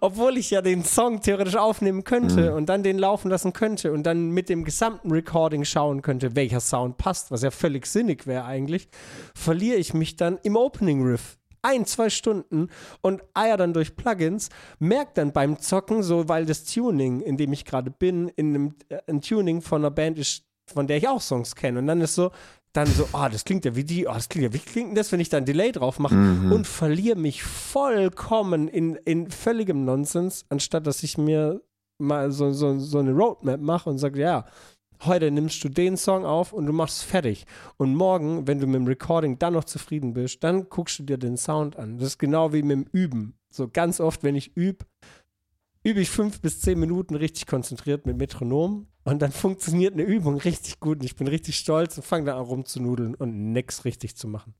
obwohl 0.00 0.36
ich 0.36 0.50
ja 0.50 0.62
den 0.62 0.84
Song 0.84 1.20
theoretisch 1.20 1.56
aufnehmen 1.56 2.04
könnte 2.04 2.50
Mhm. 2.50 2.56
und 2.56 2.66
dann 2.68 2.82
den 2.82 2.98
laufen 2.98 3.30
lassen 3.30 3.52
könnte 3.52 3.92
und 3.92 4.04
dann 4.04 4.30
mit 4.30 4.48
dem 4.48 4.64
gesamten 4.64 5.10
Recording 5.10 5.64
schauen 5.64 6.02
könnte, 6.02 6.34
welcher 6.36 6.60
Sound 6.60 6.96
passt, 6.96 7.30
was 7.30 7.42
ja 7.42 7.50
völlig 7.50 7.86
sinnig 7.86 8.26
wäre 8.26 8.44
eigentlich, 8.44 8.88
verliere 9.34 9.76
ich 9.76 9.94
mich 9.94 10.16
dann 10.16 10.38
im 10.42 10.56
Opening 10.56 11.02
Riff. 11.04 11.38
Ein, 11.62 11.86
zwei 11.86 12.10
Stunden 12.10 12.68
und 13.00 13.22
eier 13.32 13.56
dann 13.56 13.72
durch 13.72 13.96
Plugins, 13.96 14.50
merke 14.78 15.12
dann 15.14 15.32
beim 15.32 15.58
Zocken, 15.58 16.02
so 16.02 16.28
weil 16.28 16.44
das 16.44 16.64
Tuning, 16.64 17.20
in 17.22 17.38
dem 17.38 17.54
ich 17.54 17.64
gerade 17.64 17.90
bin, 17.90 18.28
in 18.36 18.54
einem 18.54 18.74
äh, 18.90 18.98
ein 19.06 19.22
Tuning 19.22 19.62
von 19.62 19.80
einer 19.80 19.90
Band 19.90 20.18
ist, 20.18 20.44
von 20.66 20.86
der 20.86 20.98
ich 20.98 21.08
auch 21.08 21.22
Songs 21.22 21.54
kenne. 21.56 21.78
Und 21.78 21.86
dann 21.86 22.02
ist 22.02 22.14
so, 22.14 22.32
dann 22.74 22.86
so, 22.86 23.08
ah, 23.12 23.28
das 23.28 23.44
klingt 23.44 23.64
ja 23.64 23.76
wie 23.76 23.84
die, 23.84 24.06
ah, 24.08 24.14
das 24.14 24.28
klingt 24.28 24.44
ja, 24.44 24.52
wie 24.52 24.58
klingt 24.58 24.88
denn 24.90 24.94
das, 24.96 25.12
wenn 25.12 25.20
ich 25.20 25.28
da 25.28 25.38
ein 25.38 25.44
Delay 25.46 25.72
drauf 25.72 25.98
mache? 25.98 26.14
Mhm. 26.14 26.52
und 26.52 26.66
verliere 26.66 27.16
mich 27.16 27.42
vollkommen 27.42 28.68
in, 28.68 28.96
in 28.96 29.30
völligem 29.30 29.84
Nonsens, 29.84 30.44
anstatt 30.48 30.86
dass 30.86 31.02
ich 31.02 31.16
mir 31.16 31.62
mal 31.98 32.32
so, 32.32 32.52
so, 32.52 32.78
so 32.78 32.98
eine 32.98 33.12
Roadmap 33.12 33.60
mache 33.60 33.88
und 33.88 33.98
sage, 33.98 34.20
ja, 34.20 34.44
heute 35.04 35.30
nimmst 35.30 35.62
du 35.62 35.68
den 35.68 35.96
Song 35.96 36.24
auf 36.24 36.52
und 36.52 36.66
du 36.66 36.72
machst 36.72 36.98
es 36.98 37.02
fertig. 37.04 37.46
Und 37.76 37.94
morgen, 37.94 38.46
wenn 38.46 38.58
du 38.58 38.66
mit 38.66 38.76
dem 38.76 38.86
Recording 38.86 39.38
dann 39.38 39.54
noch 39.54 39.64
zufrieden 39.64 40.12
bist, 40.12 40.42
dann 40.42 40.68
guckst 40.68 40.98
du 40.98 41.04
dir 41.04 41.18
den 41.18 41.36
Sound 41.36 41.76
an. 41.76 41.98
Das 41.98 42.08
ist 42.08 42.18
genau 42.18 42.52
wie 42.52 42.62
mit 42.62 42.76
dem 42.76 42.86
Üben. 42.92 43.34
So 43.50 43.68
ganz 43.68 44.00
oft, 44.00 44.24
wenn 44.24 44.34
ich 44.34 44.56
übe, 44.56 44.84
übe 45.84 46.00
ich 46.00 46.10
fünf 46.10 46.40
bis 46.40 46.60
zehn 46.60 46.80
Minuten 46.80 47.14
richtig 47.14 47.46
konzentriert 47.46 48.06
mit 48.06 48.16
Metronom 48.16 48.88
und 49.04 49.22
dann 49.22 49.30
funktioniert 49.32 49.92
eine 49.94 50.02
Übung 50.02 50.38
richtig 50.38 50.80
gut 50.80 50.98
und 50.98 51.04
ich 51.04 51.14
bin 51.14 51.28
richtig 51.28 51.56
stolz 51.56 51.96
und 51.96 52.02
fange 52.04 52.24
da 52.26 52.36
an 52.38 52.44
rumzunudeln 52.44 53.14
und 53.14 53.52
nix 53.52 53.84
richtig 53.84 54.16
zu 54.16 54.26
machen. 54.26 54.54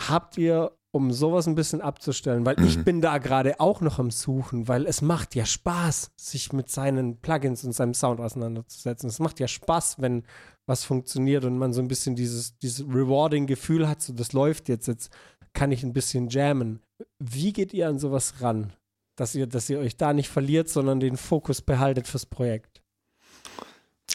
Habt 0.00 0.36
ihr, 0.36 0.72
um 0.90 1.12
sowas 1.12 1.46
ein 1.46 1.54
bisschen 1.54 1.80
abzustellen, 1.80 2.44
weil 2.44 2.60
ich 2.64 2.78
Mhm. 2.78 2.84
bin 2.84 3.00
da 3.00 3.18
gerade 3.18 3.60
auch 3.60 3.80
noch 3.80 3.98
am 3.98 4.10
Suchen, 4.10 4.66
weil 4.68 4.86
es 4.86 5.02
macht 5.02 5.34
ja 5.34 5.46
Spaß, 5.46 6.10
sich 6.16 6.52
mit 6.52 6.68
seinen 6.70 7.18
Plugins 7.20 7.64
und 7.64 7.72
seinem 7.72 7.94
Sound 7.94 8.20
auseinanderzusetzen. 8.20 9.08
Es 9.08 9.18
macht 9.20 9.40
ja 9.40 9.46
Spaß, 9.48 10.00
wenn 10.00 10.24
was 10.66 10.84
funktioniert 10.84 11.44
und 11.44 11.58
man 11.58 11.72
so 11.72 11.80
ein 11.80 11.88
bisschen 11.88 12.16
dieses, 12.16 12.58
dieses 12.58 12.84
rewarding 12.86 13.46
Gefühl 13.46 13.88
hat, 13.88 14.02
so 14.02 14.12
das 14.12 14.32
läuft 14.32 14.68
jetzt, 14.68 14.88
jetzt 14.88 15.10
kann 15.52 15.70
ich 15.70 15.82
ein 15.84 15.92
bisschen 15.92 16.28
jammen. 16.28 16.80
Wie 17.18 17.52
geht 17.52 17.72
ihr 17.72 17.88
an 17.88 17.98
sowas 17.98 18.40
ran? 18.40 18.72
Dass 19.16 19.34
ihr, 19.34 19.46
dass 19.46 19.68
ihr 19.70 19.78
euch 19.78 19.96
da 19.96 20.12
nicht 20.12 20.28
verliert, 20.28 20.68
sondern 20.68 21.00
den 21.00 21.16
Fokus 21.16 21.62
behaltet 21.62 22.06
fürs 22.06 22.26
Projekt. 22.26 22.82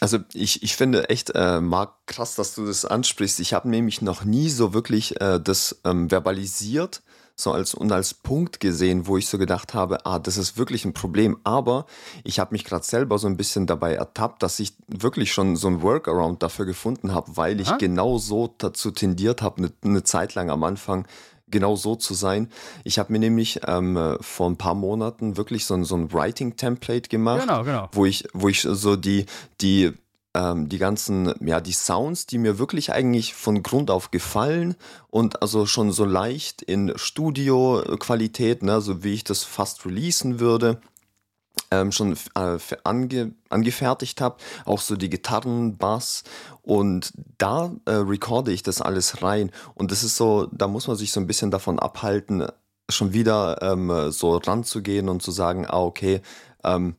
Also 0.00 0.18
ich, 0.32 0.62
ich 0.62 0.76
finde 0.76 1.08
echt, 1.10 1.30
äh, 1.34 1.60
Marc, 1.60 2.06
krass, 2.06 2.34
dass 2.34 2.54
du 2.54 2.66
das 2.66 2.84
ansprichst. 2.84 3.38
Ich 3.40 3.52
habe 3.52 3.68
nämlich 3.68 4.02
noch 4.02 4.24
nie 4.24 4.48
so 4.48 4.72
wirklich 4.74 5.20
äh, 5.20 5.38
das 5.38 5.80
ähm, 5.84 6.10
verbalisiert 6.10 7.02
so 7.34 7.52
als, 7.52 7.74
und 7.74 7.92
als 7.92 8.14
Punkt 8.14 8.60
gesehen, 8.60 9.06
wo 9.06 9.16
ich 9.16 9.28
so 9.28 9.38
gedacht 9.38 9.74
habe, 9.74 10.04
ah, 10.06 10.18
das 10.18 10.36
ist 10.36 10.56
wirklich 10.56 10.84
ein 10.84 10.92
Problem. 10.92 11.38
Aber 11.44 11.86
ich 12.24 12.38
habe 12.38 12.52
mich 12.52 12.64
gerade 12.64 12.84
selber 12.84 13.18
so 13.18 13.26
ein 13.26 13.36
bisschen 13.36 13.66
dabei 13.66 13.94
ertappt, 13.94 14.42
dass 14.42 14.60
ich 14.60 14.74
wirklich 14.86 15.32
schon 15.32 15.56
so 15.56 15.68
ein 15.68 15.82
Workaround 15.82 16.42
dafür 16.42 16.66
gefunden 16.66 17.12
habe, 17.12 17.36
weil 17.36 17.60
ich 17.60 17.68
Aha. 17.68 17.76
genau 17.78 18.18
so 18.18 18.54
dazu 18.58 18.90
tendiert 18.90 19.42
habe, 19.42 19.58
eine 19.58 19.72
ne 19.82 20.02
Zeit 20.02 20.34
lang 20.34 20.50
am 20.50 20.62
Anfang 20.64 21.06
genau 21.52 21.76
so 21.76 21.94
zu 21.94 22.14
sein. 22.14 22.48
Ich 22.82 22.98
habe 22.98 23.12
mir 23.12 23.20
nämlich 23.20 23.60
ähm, 23.66 23.96
äh, 23.96 24.20
vor 24.20 24.50
ein 24.50 24.56
paar 24.56 24.74
Monaten 24.74 25.36
wirklich 25.36 25.64
so 25.64 25.74
ein, 25.74 25.84
so 25.84 25.94
ein 25.94 26.12
Writing-Template 26.12 27.08
gemacht 27.08 27.42
Genau, 27.42 27.62
genau. 27.62 27.88
wo 27.92 28.04
ich, 28.04 28.24
wo 28.32 28.48
ich 28.48 28.62
so 28.62 28.96
die, 28.96 29.26
die, 29.60 29.92
ähm, 30.34 30.68
die 30.68 30.78
ganzen, 30.78 31.32
ja, 31.46 31.60
die 31.60 31.72
Sounds, 31.72 32.26
die 32.26 32.38
mir 32.38 32.58
wirklich 32.58 32.92
eigentlich 32.92 33.34
von 33.34 33.62
Grund 33.62 33.90
auf 33.90 34.10
gefallen 34.10 34.74
und 35.08 35.42
also 35.42 35.66
schon 35.66 35.92
so 35.92 36.04
leicht 36.04 36.62
in 36.62 36.92
Studio-Qualität, 36.96 38.62
ne, 38.62 38.80
so 38.80 39.04
wie 39.04 39.14
ich 39.14 39.24
das 39.24 39.44
fast 39.44 39.84
releasen 39.86 40.40
würde, 40.40 40.80
ähm, 41.70 41.92
schon 41.92 42.16
äh, 42.34 42.58
ange, 42.84 43.32
angefertigt 43.48 44.20
habe, 44.20 44.36
auch 44.64 44.80
so 44.80 44.96
die 44.96 45.10
Gitarren, 45.10 45.76
Bass 45.76 46.24
und 46.62 47.12
da 47.38 47.72
äh, 47.86 47.92
recorde 47.92 48.52
ich 48.52 48.62
das 48.62 48.80
alles 48.80 49.22
rein 49.22 49.50
und 49.74 49.90
das 49.90 50.04
ist 50.04 50.16
so, 50.16 50.46
da 50.52 50.68
muss 50.68 50.86
man 50.86 50.96
sich 50.96 51.12
so 51.12 51.20
ein 51.20 51.26
bisschen 51.26 51.50
davon 51.50 51.78
abhalten, 51.78 52.46
schon 52.90 53.12
wieder 53.12 53.60
ähm, 53.62 54.10
so 54.10 54.36
ranzugehen 54.36 55.08
und 55.08 55.22
zu 55.22 55.30
sagen, 55.30 55.66
ah 55.66 55.80
okay, 55.82 56.20
ähm, 56.64 56.96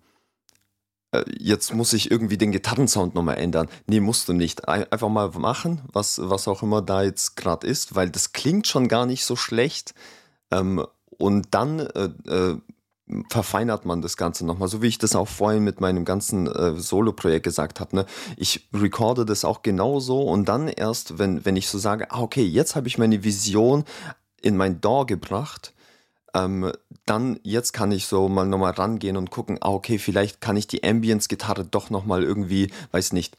äh, 1.12 1.24
jetzt 1.38 1.74
muss 1.74 1.94
ich 1.94 2.12
irgendwie 2.12 2.38
den 2.38 2.52
Gitarrensound 2.52 3.16
nochmal 3.16 3.38
ändern. 3.38 3.70
Nee, 3.88 4.00
musst 4.00 4.28
du 4.28 4.34
nicht. 4.34 4.68
Ein- 4.68 4.92
Einfach 4.92 5.10
mal 5.10 5.30
machen, 5.32 5.82
was, 5.92 6.20
was 6.24 6.48
auch 6.48 6.64
immer 6.64 6.82
da 6.82 7.04
jetzt 7.04 7.36
gerade 7.36 7.68
ist, 7.68 7.96
weil 7.96 8.10
das 8.10 8.34
klingt 8.34 8.68
schon 8.68 8.88
gar 8.88 9.06
nicht 9.06 9.26
so 9.26 9.36
schlecht. 9.36 9.94
Ähm, 10.52 10.86
und 11.18 11.48
dann 11.54 11.80
äh, 11.80 12.10
äh, 12.28 12.58
verfeinert 13.30 13.86
man 13.86 14.02
das 14.02 14.16
Ganze 14.16 14.46
nochmal, 14.46 14.70
so 14.70 14.82
wie 14.82 14.88
ich 14.88 14.98
das 14.98 15.16
auch 15.16 15.28
vorhin 15.28 15.64
mit 15.64 15.82
meinem 15.82 16.06
ganzen 16.06 16.48
äh, 16.48 16.80
Solo-Projekt 16.80 17.44
gesagt 17.44 17.80
habe. 17.80 17.96
Ne? 17.98 18.06
Ich 18.38 18.70
recorde 18.74 19.26
das 19.26 19.44
auch 19.44 19.62
genauso 19.62 20.22
und 20.22 20.46
dann 20.46 20.68
erst, 20.68 21.20
wenn, 21.20 21.44
wenn 21.46 21.56
ich 21.56 21.68
so 21.68 21.78
sage, 21.78 22.12
ah, 22.12 22.22
okay, 22.22 22.44
jetzt 22.44 22.76
habe 22.76 22.88
ich 22.88 22.98
meine 22.98 23.24
Vision 23.24 23.84
in 24.42 24.56
mein 24.56 24.80
DAW 24.80 25.06
gebracht, 25.06 25.74
ähm, 26.34 26.72
dann 27.06 27.40
jetzt 27.44 27.74
kann 27.74 27.92
ich 27.92 28.08
so 28.08 28.30
mal 28.30 28.48
nochmal 28.48 28.72
rangehen 28.72 29.18
und 29.18 29.32
gucken, 29.32 29.58
ah, 29.62 29.70
okay, 29.70 30.00
vielleicht 30.00 30.40
kann 30.40 30.56
ich 30.56 30.68
die 30.68 30.84
Ambience-Gitarre 30.84 31.66
doch 31.66 31.90
nochmal 31.90 32.24
irgendwie, 32.24 32.72
weiß 32.92 33.12
nicht, 33.14 33.38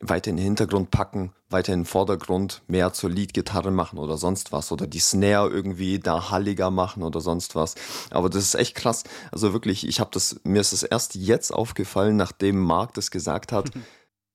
weiter 0.00 0.30
in 0.30 0.36
den 0.36 0.44
Hintergrund 0.44 0.90
packen, 0.90 1.32
weiter 1.50 1.72
in 1.72 1.80
den 1.80 1.86
Vordergrund, 1.86 2.62
mehr 2.66 2.92
zur 2.92 3.10
Lead-Gitarre 3.10 3.70
machen 3.70 3.98
oder 3.98 4.16
sonst 4.16 4.50
was 4.50 4.72
oder 4.72 4.86
die 4.86 4.98
Snare 4.98 5.50
irgendwie 5.50 5.98
da 5.98 6.30
halliger 6.30 6.70
machen 6.70 7.02
oder 7.02 7.20
sonst 7.20 7.54
was. 7.54 7.74
Aber 8.10 8.30
das 8.30 8.44
ist 8.44 8.54
echt 8.54 8.74
krass. 8.74 9.04
Also 9.30 9.52
wirklich, 9.52 9.86
ich 9.86 10.00
habe 10.00 10.10
das, 10.12 10.40
mir 10.42 10.60
ist 10.60 10.72
das 10.72 10.82
erst 10.82 11.14
jetzt 11.14 11.52
aufgefallen, 11.52 12.16
nachdem 12.16 12.58
Marc 12.58 12.94
das 12.94 13.10
gesagt 13.10 13.52
hat. 13.52 13.70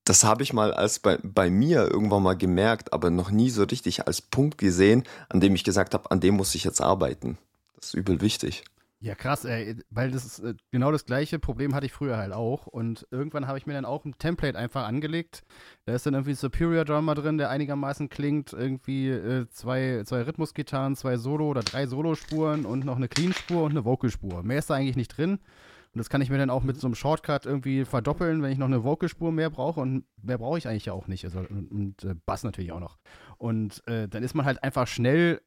Das 0.08 0.22
habe 0.22 0.44
ich 0.44 0.52
mal 0.52 0.72
als 0.72 1.00
bei, 1.00 1.18
bei 1.20 1.50
mir 1.50 1.90
irgendwann 1.90 2.22
mal 2.22 2.36
gemerkt, 2.36 2.92
aber 2.92 3.10
noch 3.10 3.32
nie 3.32 3.50
so 3.50 3.64
richtig 3.64 4.06
als 4.06 4.22
Punkt 4.22 4.56
gesehen, 4.56 5.02
an 5.28 5.40
dem 5.40 5.56
ich 5.56 5.64
gesagt 5.64 5.94
habe, 5.94 6.12
an 6.12 6.20
dem 6.20 6.36
muss 6.36 6.54
ich 6.54 6.62
jetzt 6.62 6.80
arbeiten. 6.80 7.38
Das 7.74 7.86
ist 7.88 7.94
übel 7.94 8.20
wichtig. 8.20 8.62
Ja, 9.06 9.14
krass, 9.14 9.44
ey, 9.44 9.76
weil 9.88 10.10
das 10.10 10.24
ist 10.24 10.40
äh, 10.40 10.54
genau 10.72 10.90
das 10.90 11.04
gleiche 11.04 11.38
Problem 11.38 11.76
hatte 11.76 11.86
ich 11.86 11.92
früher 11.92 12.16
halt 12.16 12.32
auch. 12.32 12.66
Und 12.66 13.06
irgendwann 13.12 13.46
habe 13.46 13.56
ich 13.56 13.64
mir 13.64 13.74
dann 13.74 13.84
auch 13.84 14.04
ein 14.04 14.18
Template 14.18 14.58
einfach 14.58 14.84
angelegt. 14.84 15.44
Da 15.84 15.94
ist 15.94 16.06
dann 16.06 16.14
irgendwie 16.14 16.34
Superior 16.34 16.84
Drummer 16.84 17.14
drin, 17.14 17.38
der 17.38 17.48
einigermaßen 17.50 18.08
klingt. 18.08 18.52
Irgendwie 18.52 19.10
äh, 19.10 19.46
zwei, 19.48 20.02
zwei 20.04 20.22
Rhythmusgitarren, 20.22 20.96
zwei 20.96 21.18
Solo- 21.18 21.48
oder 21.48 21.62
drei 21.62 21.86
Solospuren 21.86 22.66
und 22.66 22.84
noch 22.84 22.96
eine 22.96 23.06
Clean-Spur 23.06 23.62
und 23.62 23.70
eine 23.70 23.84
Vocalspur. 23.84 24.42
Mehr 24.42 24.58
ist 24.58 24.70
da 24.70 24.74
eigentlich 24.74 24.96
nicht 24.96 25.16
drin. 25.16 25.34
Und 25.34 25.98
das 25.98 26.10
kann 26.10 26.20
ich 26.20 26.28
mir 26.28 26.38
dann 26.38 26.50
auch 26.50 26.64
mit 26.64 26.76
so 26.80 26.88
einem 26.88 26.96
Shortcut 26.96 27.46
irgendwie 27.46 27.84
verdoppeln, 27.84 28.42
wenn 28.42 28.50
ich 28.50 28.58
noch 28.58 28.66
eine 28.66 28.82
Vocalspur 28.82 29.30
mehr 29.30 29.50
brauche. 29.50 29.78
Und 29.78 30.04
mehr 30.20 30.38
brauche 30.38 30.58
ich 30.58 30.66
eigentlich 30.66 30.86
ja 30.86 30.94
auch 30.94 31.06
nicht. 31.06 31.24
Also, 31.24 31.38
und, 31.48 31.70
und 31.70 32.02
äh, 32.02 32.16
Bass 32.26 32.42
natürlich 32.42 32.72
auch 32.72 32.80
noch. 32.80 32.98
Und 33.38 33.86
äh, 33.86 34.08
dann 34.08 34.24
ist 34.24 34.34
man 34.34 34.46
halt 34.46 34.64
einfach 34.64 34.88
schnell 34.88 35.42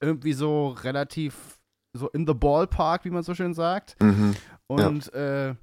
irgendwie 0.00 0.32
so 0.32 0.70
relativ 0.70 1.60
so 1.94 2.08
in 2.10 2.26
the 2.26 2.34
ballpark, 2.34 3.04
wie 3.04 3.10
man 3.10 3.22
so 3.22 3.34
schön 3.34 3.54
sagt. 3.54 3.96
Mhm. 4.02 4.34
Und 4.66 5.12
äh, 5.14 5.54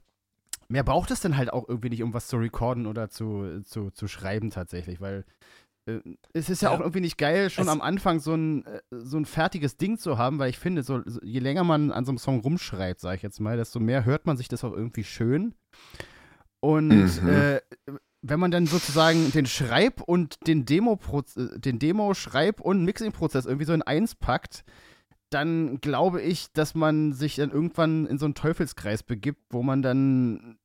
mehr 0.69 0.83
braucht 0.83 1.11
es 1.11 1.19
dann 1.21 1.37
halt 1.37 1.51
auch 1.53 1.67
irgendwie 1.67 1.89
nicht, 1.89 2.01
um 2.03 2.13
was 2.13 2.27
zu 2.27 2.37
recorden 2.37 2.87
oder 2.87 3.09
zu, 3.09 3.61
zu, 3.63 3.91
zu 3.91 4.07
schreiben 4.07 4.49
tatsächlich, 4.49 5.01
weil 5.01 5.25
äh, 5.87 5.99
es 6.33 6.49
ist 6.49 6.61
ja, 6.61 6.69
Ja. 6.69 6.75
auch 6.75 6.79
irgendwie 6.79 7.01
nicht 7.01 7.17
geil, 7.17 7.49
schon 7.49 7.67
am 7.67 7.81
Anfang 7.81 8.19
so 8.19 8.33
ein, 8.33 8.65
äh, 8.65 8.79
so 8.91 9.17
ein 9.17 9.25
fertiges 9.25 9.77
Ding 9.77 9.97
zu 9.97 10.17
haben, 10.17 10.39
weil 10.39 10.49
ich 10.49 10.59
finde, 10.59 10.83
so, 10.83 11.01
so, 11.05 11.19
je 11.23 11.39
länger 11.39 11.63
man 11.63 11.91
an 11.91 12.05
so 12.05 12.11
einem 12.11 12.17
Song 12.19 12.39
rumschreibt, 12.39 12.99
sage 13.01 13.17
ich 13.17 13.21
jetzt 13.23 13.39
mal, 13.39 13.57
desto 13.57 13.79
mehr 13.79 14.05
hört 14.05 14.25
man 14.25 14.37
sich 14.37 14.47
das 14.47 14.63
auch 14.63 14.73
irgendwie 14.73 15.03
schön. 15.03 15.53
Und 16.59 16.89
Mhm. 17.23 17.27
äh, 17.27 17.61
wenn 18.21 18.39
man 18.39 18.51
dann 18.51 18.67
sozusagen 18.67 19.31
den 19.31 19.47
Schreib- 19.47 20.01
und 20.01 20.45
den 20.47 20.65
Demo, 20.65 20.99
den 21.35 21.79
Demo, 21.79 22.13
Schreib- 22.13 22.61
und 22.61 22.85
Mixing-Prozess 22.85 23.47
irgendwie 23.47 23.65
so 23.65 23.73
in 23.73 23.81
eins 23.81 24.13
packt, 24.13 24.63
dann 25.31 25.79
glaube 25.81 26.21
ich, 26.21 26.51
dass 26.53 26.75
man 26.75 27.13
sich 27.13 27.35
dann 27.37 27.51
irgendwann 27.51 28.05
in 28.05 28.17
so 28.17 28.25
einen 28.25 28.35
Teufelskreis 28.35 29.01
begibt, 29.03 29.41
wo 29.49 29.63
man 29.63 29.81
dann, 29.81 30.57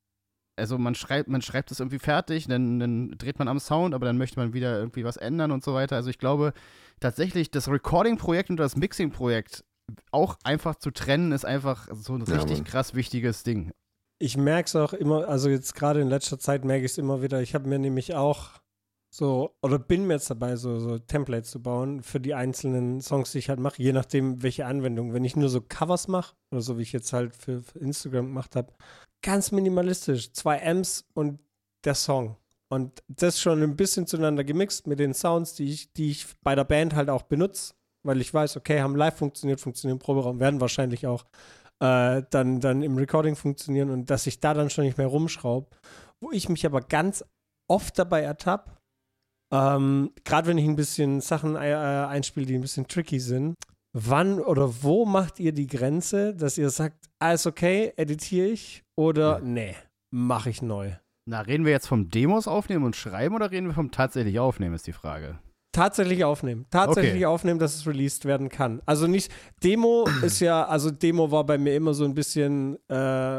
also 0.57 0.76
man 0.79 0.94
schreibt, 0.94 1.29
man 1.29 1.42
schreibt 1.42 1.70
es 1.70 1.81
irgendwie 1.81 1.98
fertig, 1.98 2.48
dann, 2.48 2.79
dann 2.81 3.11
dreht 3.16 3.38
man 3.38 3.48
am 3.48 3.61
Sound, 3.61 3.94
aber 3.94 4.07
dann 4.07 4.18
möchte 4.18 4.38
man 4.38 4.52
wieder 4.52 4.79
irgendwie 4.79 5.05
was 5.05 5.16
ändern 5.16 5.52
und 5.52 5.64
so 5.64 5.72
weiter. 5.74 5.96
Also 5.96 6.11
ich 6.11 6.18
glaube 6.18 6.52
tatsächlich, 7.00 7.50
das 7.50 7.68
Recording-Projekt 7.68 8.50
und 8.50 8.57
das 8.59 8.76
Mixing-Projekt 8.76 9.64
auch 10.11 10.37
einfach 10.42 10.74
zu 10.74 10.90
trennen, 10.90 11.31
ist 11.33 11.44
einfach 11.44 11.88
so 11.92 12.14
ein 12.14 12.24
Ja, 12.26 12.35
richtig 12.35 12.59
Mann. 12.59 12.64
krass 12.64 12.94
wichtiges 12.94 13.44
Ding. 13.44 13.70
Ich 14.18 14.37
merke 14.37 14.66
es 14.66 14.74
auch 14.74 14.92
immer, 14.94 15.29
also 15.29 15.48
jetzt 15.48 15.74
gerade 15.74 16.00
in 16.00 16.09
letzter 16.09 16.38
Zeit 16.38 16.64
merke 16.64 16.85
ich 16.87 16.92
es 16.92 16.98
immer 16.98 17.22
wieder. 17.22 17.40
Ich 17.42 17.55
habe 17.55 17.68
mir 17.68 17.79
nämlich 17.79 18.14
auch 18.14 18.50
so, 19.16 19.57
oder 19.62 19.79
bin 19.79 20.07
mir 20.07 20.14
jetzt 20.14 20.29
dabei, 20.29 20.57
so, 20.57 20.79
so 20.79 20.98
Templates 20.98 21.50
zu 21.50 21.62
bauen 21.62 22.02
für 22.02 22.20
die 22.20 22.35
einzelnen 22.35 23.00
Songs, 23.00 23.33
die 23.33 23.38
ich 23.38 23.48
halt 23.48 23.59
mache, 23.59 23.83
je 23.83 23.94
nachdem, 23.94 24.42
welche 24.42 24.66
Anwendung. 24.66 25.14
Wenn 25.14 25.24
ich 25.24 25.37
nur 25.37 25.48
so 25.48 25.62
Covers 25.62 26.07
mache, 26.07 26.37
oder 26.52 26.61
so 26.61 26.76
wie 26.76 26.83
ich 26.83 26.92
jetzt 26.92 27.14
halt 27.14 27.35
für, 27.35 27.62
für 27.62 27.79
Instagram 27.79 28.26
gemacht 28.26 28.57
habe, 28.57 28.74
ganz 29.22 29.52
minimalistisch. 29.52 30.33
Zwei 30.33 30.62
Amps 30.62 31.07
und 31.14 31.40
der 31.87 31.94
Song. 31.94 32.37
Und 32.68 33.02
das 33.09 33.40
schon 33.40 33.62
ein 33.62 33.74
bisschen 33.74 34.07
zueinander 34.07 34.44
gemixt 34.44 34.87
mit 34.87 34.98
den 34.98 35.14
Sounds, 35.14 35.55
die 35.55 35.72
ich, 35.72 35.94
die 35.94 36.11
ich 36.11 36.26
bei 36.42 36.55
der 36.55 36.64
Band 36.64 36.94
halt 36.94 37.09
auch 37.09 37.22
benutze, 37.22 37.72
weil 38.02 38.20
ich 38.20 38.35
weiß, 38.35 38.59
okay, 38.59 38.83
haben 38.83 38.96
live 38.96 39.16
funktioniert, 39.16 39.62
funktionieren 39.62 39.96
im 39.96 40.05
Proberaum, 40.05 40.40
werden 40.40 40.61
wahrscheinlich 40.61 41.07
auch 41.07 41.24
äh, 41.81 42.22
dann, 42.29 42.61
dann 42.61 42.83
im 42.83 42.98
Recording 42.98 43.35
funktionieren 43.35 43.88
und 43.88 44.11
dass 44.11 44.26
ich 44.26 44.40
da 44.40 44.52
dann 44.52 44.68
schon 44.68 44.85
nicht 44.85 44.98
mehr 44.98 45.07
rumschraube. 45.07 45.68
Wo 46.20 46.33
ich 46.33 46.50
mich 46.50 46.66
aber 46.66 46.83
ganz 46.83 47.24
oft 47.66 47.98
dabei 47.98 48.20
ertappe, 48.20 48.76
ähm, 49.53 50.11
gerade 50.25 50.49
wenn 50.49 50.59
ich 50.59 50.67
ein 50.67 50.77
bisschen 50.77 51.21
Sachen 51.21 51.55
äh, 51.57 51.59
einspiele, 51.59 52.47
die 52.47 52.55
ein 52.55 52.61
bisschen 52.63 52.89
tricky 52.89 53.21
sind, 53.21 53.55
wann 53.93 54.41
oder 54.41 54.83
wo 54.83 55.05
macht 55.07 55.41
ihr 55.41 55.53
die 55.53 55.67
Grenze, 55.67 56.35
dass 56.35 56.59
ihr 56.59 56.71
sagt, 56.71 57.07
alles 57.19 57.47
okay, 57.47 57.93
editiere 57.97 58.49
ich 58.49 58.83
oder 58.97 59.41
nee, 59.41 59.75
mache 60.13 60.51
ich 60.51 60.63
neu? 60.63 60.93
Na, 61.29 61.41
reden 61.41 61.65
wir 61.65 61.73
jetzt 61.73 61.89
vom 61.89 62.09
Demos 62.09 62.47
aufnehmen 62.47 62.85
und 62.85 62.95
schreiben 62.95 63.35
oder 63.35 63.51
reden 63.51 63.67
wir 63.67 63.75
vom 63.75 63.91
tatsächlich 63.91 64.39
aufnehmen, 64.39 64.75
ist 64.75 64.87
die 64.87 64.93
Frage. 64.93 65.39
Tatsächlich 65.73 66.25
aufnehmen. 66.25 66.65
Tatsächlich 66.71 67.15
Okay. 67.15 67.27
aufnehmen, 67.27 67.59
dass 67.59 67.75
es 67.75 67.87
released 67.87 68.25
werden 68.25 68.49
kann. 68.49 68.81
Also 68.87 69.07
nicht, 69.07 69.31
Demo 69.63 70.07
ist 70.23 70.41
ja, 70.41 70.65
also 70.67 70.91
Demo 70.91 71.31
war 71.31 71.45
bei 71.45 71.59
mir 71.59 71.75
immer 71.75 71.95
so 71.95 72.05
ein 72.05 72.15
bisschen, 72.15 72.77
äh, 72.89 72.95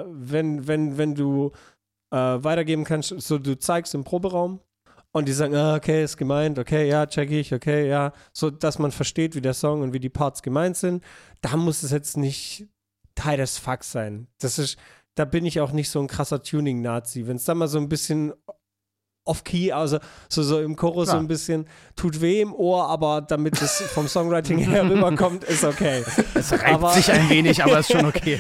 wenn, 0.06 0.67
wenn, 0.67 0.98
wenn 0.98 1.15
du 1.15 1.52
äh, 2.12 2.17
weitergeben 2.17 2.84
kannst, 2.84 3.10
so 3.22 3.38
du 3.39 3.58
zeigst 3.58 3.96
im 3.96 4.04
Proberaum 4.04 4.60
und 5.17 5.27
die 5.27 5.34
sagen, 5.34 5.56
ah, 5.56 5.75
okay, 5.75 6.03
ist 6.03 6.17
gemeint, 6.17 6.60
okay, 6.60 6.88
ja, 6.88 7.06
check 7.06 7.32
ich, 7.32 7.53
okay, 7.53 7.88
ja, 7.88 8.13
so 8.34 8.49
dass 8.49 8.80
man 8.80 8.91
versteht, 8.91 9.36
wie 9.36 9.41
der 9.41 9.53
Song 9.53 9.82
und 9.82 9.93
wie 9.93 9.99
die 9.99 10.10
Parts 10.10 10.41
gemeint 10.41 10.77
sind. 10.77 11.03
Da 11.41 11.58
muss 11.58 11.84
es 11.84 11.91
jetzt 11.91 12.17
nicht 12.17 12.67
Teil 13.15 13.38
des 13.38 13.58
Fucks 13.58 13.91
sein. 13.91 14.27
Das 14.39 14.60
ist, 14.60 14.77
da 15.15 15.25
bin 15.25 15.45
ich 15.45 15.60
auch 15.60 15.71
nicht 15.71 15.89
so 15.89 15.99
ein 15.99 16.08
krasser 16.08 16.41
Tuning-Nazi. 16.41 17.27
Wenn 17.27 17.38
es 17.38 17.45
da 17.45 17.56
mal 17.56 17.67
so 17.67 17.80
ein 17.80 17.89
bisschen 17.89 18.34
off-key, 19.27 19.71
also 19.71 19.99
so, 20.29 20.43
so 20.43 20.59
im 20.61 20.75
Chorus 20.75 21.07
so 21.07 21.11
Klar. 21.13 21.23
ein 21.23 21.27
bisschen 21.27 21.65
tut 21.95 22.21
weh 22.21 22.41
im 22.41 22.53
Ohr, 22.53 22.87
aber 22.89 23.21
damit 23.21 23.61
es 23.61 23.81
vom 23.93 24.07
Songwriting 24.07 24.57
her 24.69 24.89
rüberkommt, 24.89 25.43
ist 25.43 25.63
okay. 25.63 26.03
Es 26.33 26.51
reibt 26.51 26.65
Aber- 26.67 26.91
sich 26.91 27.11
ein 27.11 27.29
wenig, 27.29 27.63
aber 27.63 27.79
ist 27.79 27.91
schon 27.91 28.05
okay. 28.07 28.39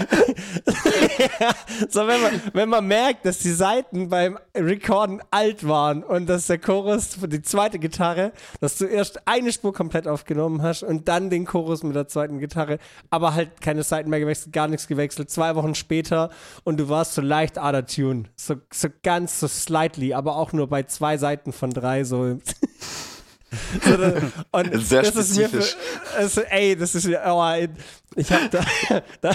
so, 1.89 2.07
wenn 2.07 2.21
man, 2.21 2.41
wenn 2.53 2.69
man 2.69 2.85
merkt, 2.87 3.25
dass 3.25 3.39
die 3.39 3.51
Seiten 3.51 4.09
beim 4.09 4.37
Recorden 4.55 5.21
alt 5.31 5.67
waren 5.67 6.03
und 6.03 6.27
dass 6.27 6.47
der 6.47 6.57
Chorus 6.59 7.15
für 7.15 7.27
die 7.27 7.41
zweite 7.41 7.79
Gitarre, 7.79 8.31
dass 8.59 8.77
du 8.77 8.85
erst 8.85 9.27
eine 9.27 9.51
Spur 9.51 9.73
komplett 9.73 10.07
aufgenommen 10.07 10.61
hast 10.61 10.83
und 10.83 11.07
dann 11.07 11.29
den 11.29 11.45
Chorus 11.45 11.83
mit 11.83 11.95
der 11.95 12.07
zweiten 12.07 12.39
Gitarre, 12.39 12.79
aber 13.09 13.33
halt 13.33 13.61
keine 13.61 13.83
Seiten 13.83 14.09
mehr 14.09 14.19
gewechselt, 14.19 14.53
gar 14.53 14.67
nichts 14.67 14.87
gewechselt, 14.87 15.29
zwei 15.29 15.55
Wochen 15.55 15.75
später 15.75 16.29
und 16.63 16.77
du 16.79 16.89
warst 16.89 17.13
so 17.13 17.21
leicht 17.21 17.57
out 17.59 17.75
of 17.75 17.85
tune, 17.93 18.23
so, 18.35 18.55
so 18.71 18.87
ganz 19.03 19.39
so 19.39 19.47
slightly, 19.47 20.13
aber 20.13 20.35
auch 20.37 20.53
nur 20.53 20.67
bei 20.67 20.76
zwei 20.83 21.17
Seiten 21.17 21.53
von 21.53 21.69
drei, 21.69 22.03
so. 22.03 22.37
so 23.83 23.97
da- 23.97 24.21
und 24.51 24.85
Sehr 24.85 25.03
das 25.03 25.15
ist 25.15 25.37
mir 25.37 25.47
spezifisch. 25.47 25.75
Für, 25.75 26.17
also, 26.17 26.41
ey, 26.41 26.75
das 26.75 26.95
ist 26.95 27.07
mir, 27.07 27.21
oh, 27.25 27.67
ich 28.15 28.31
hab 28.31 28.51
da, 28.51 28.65
da 29.21 29.31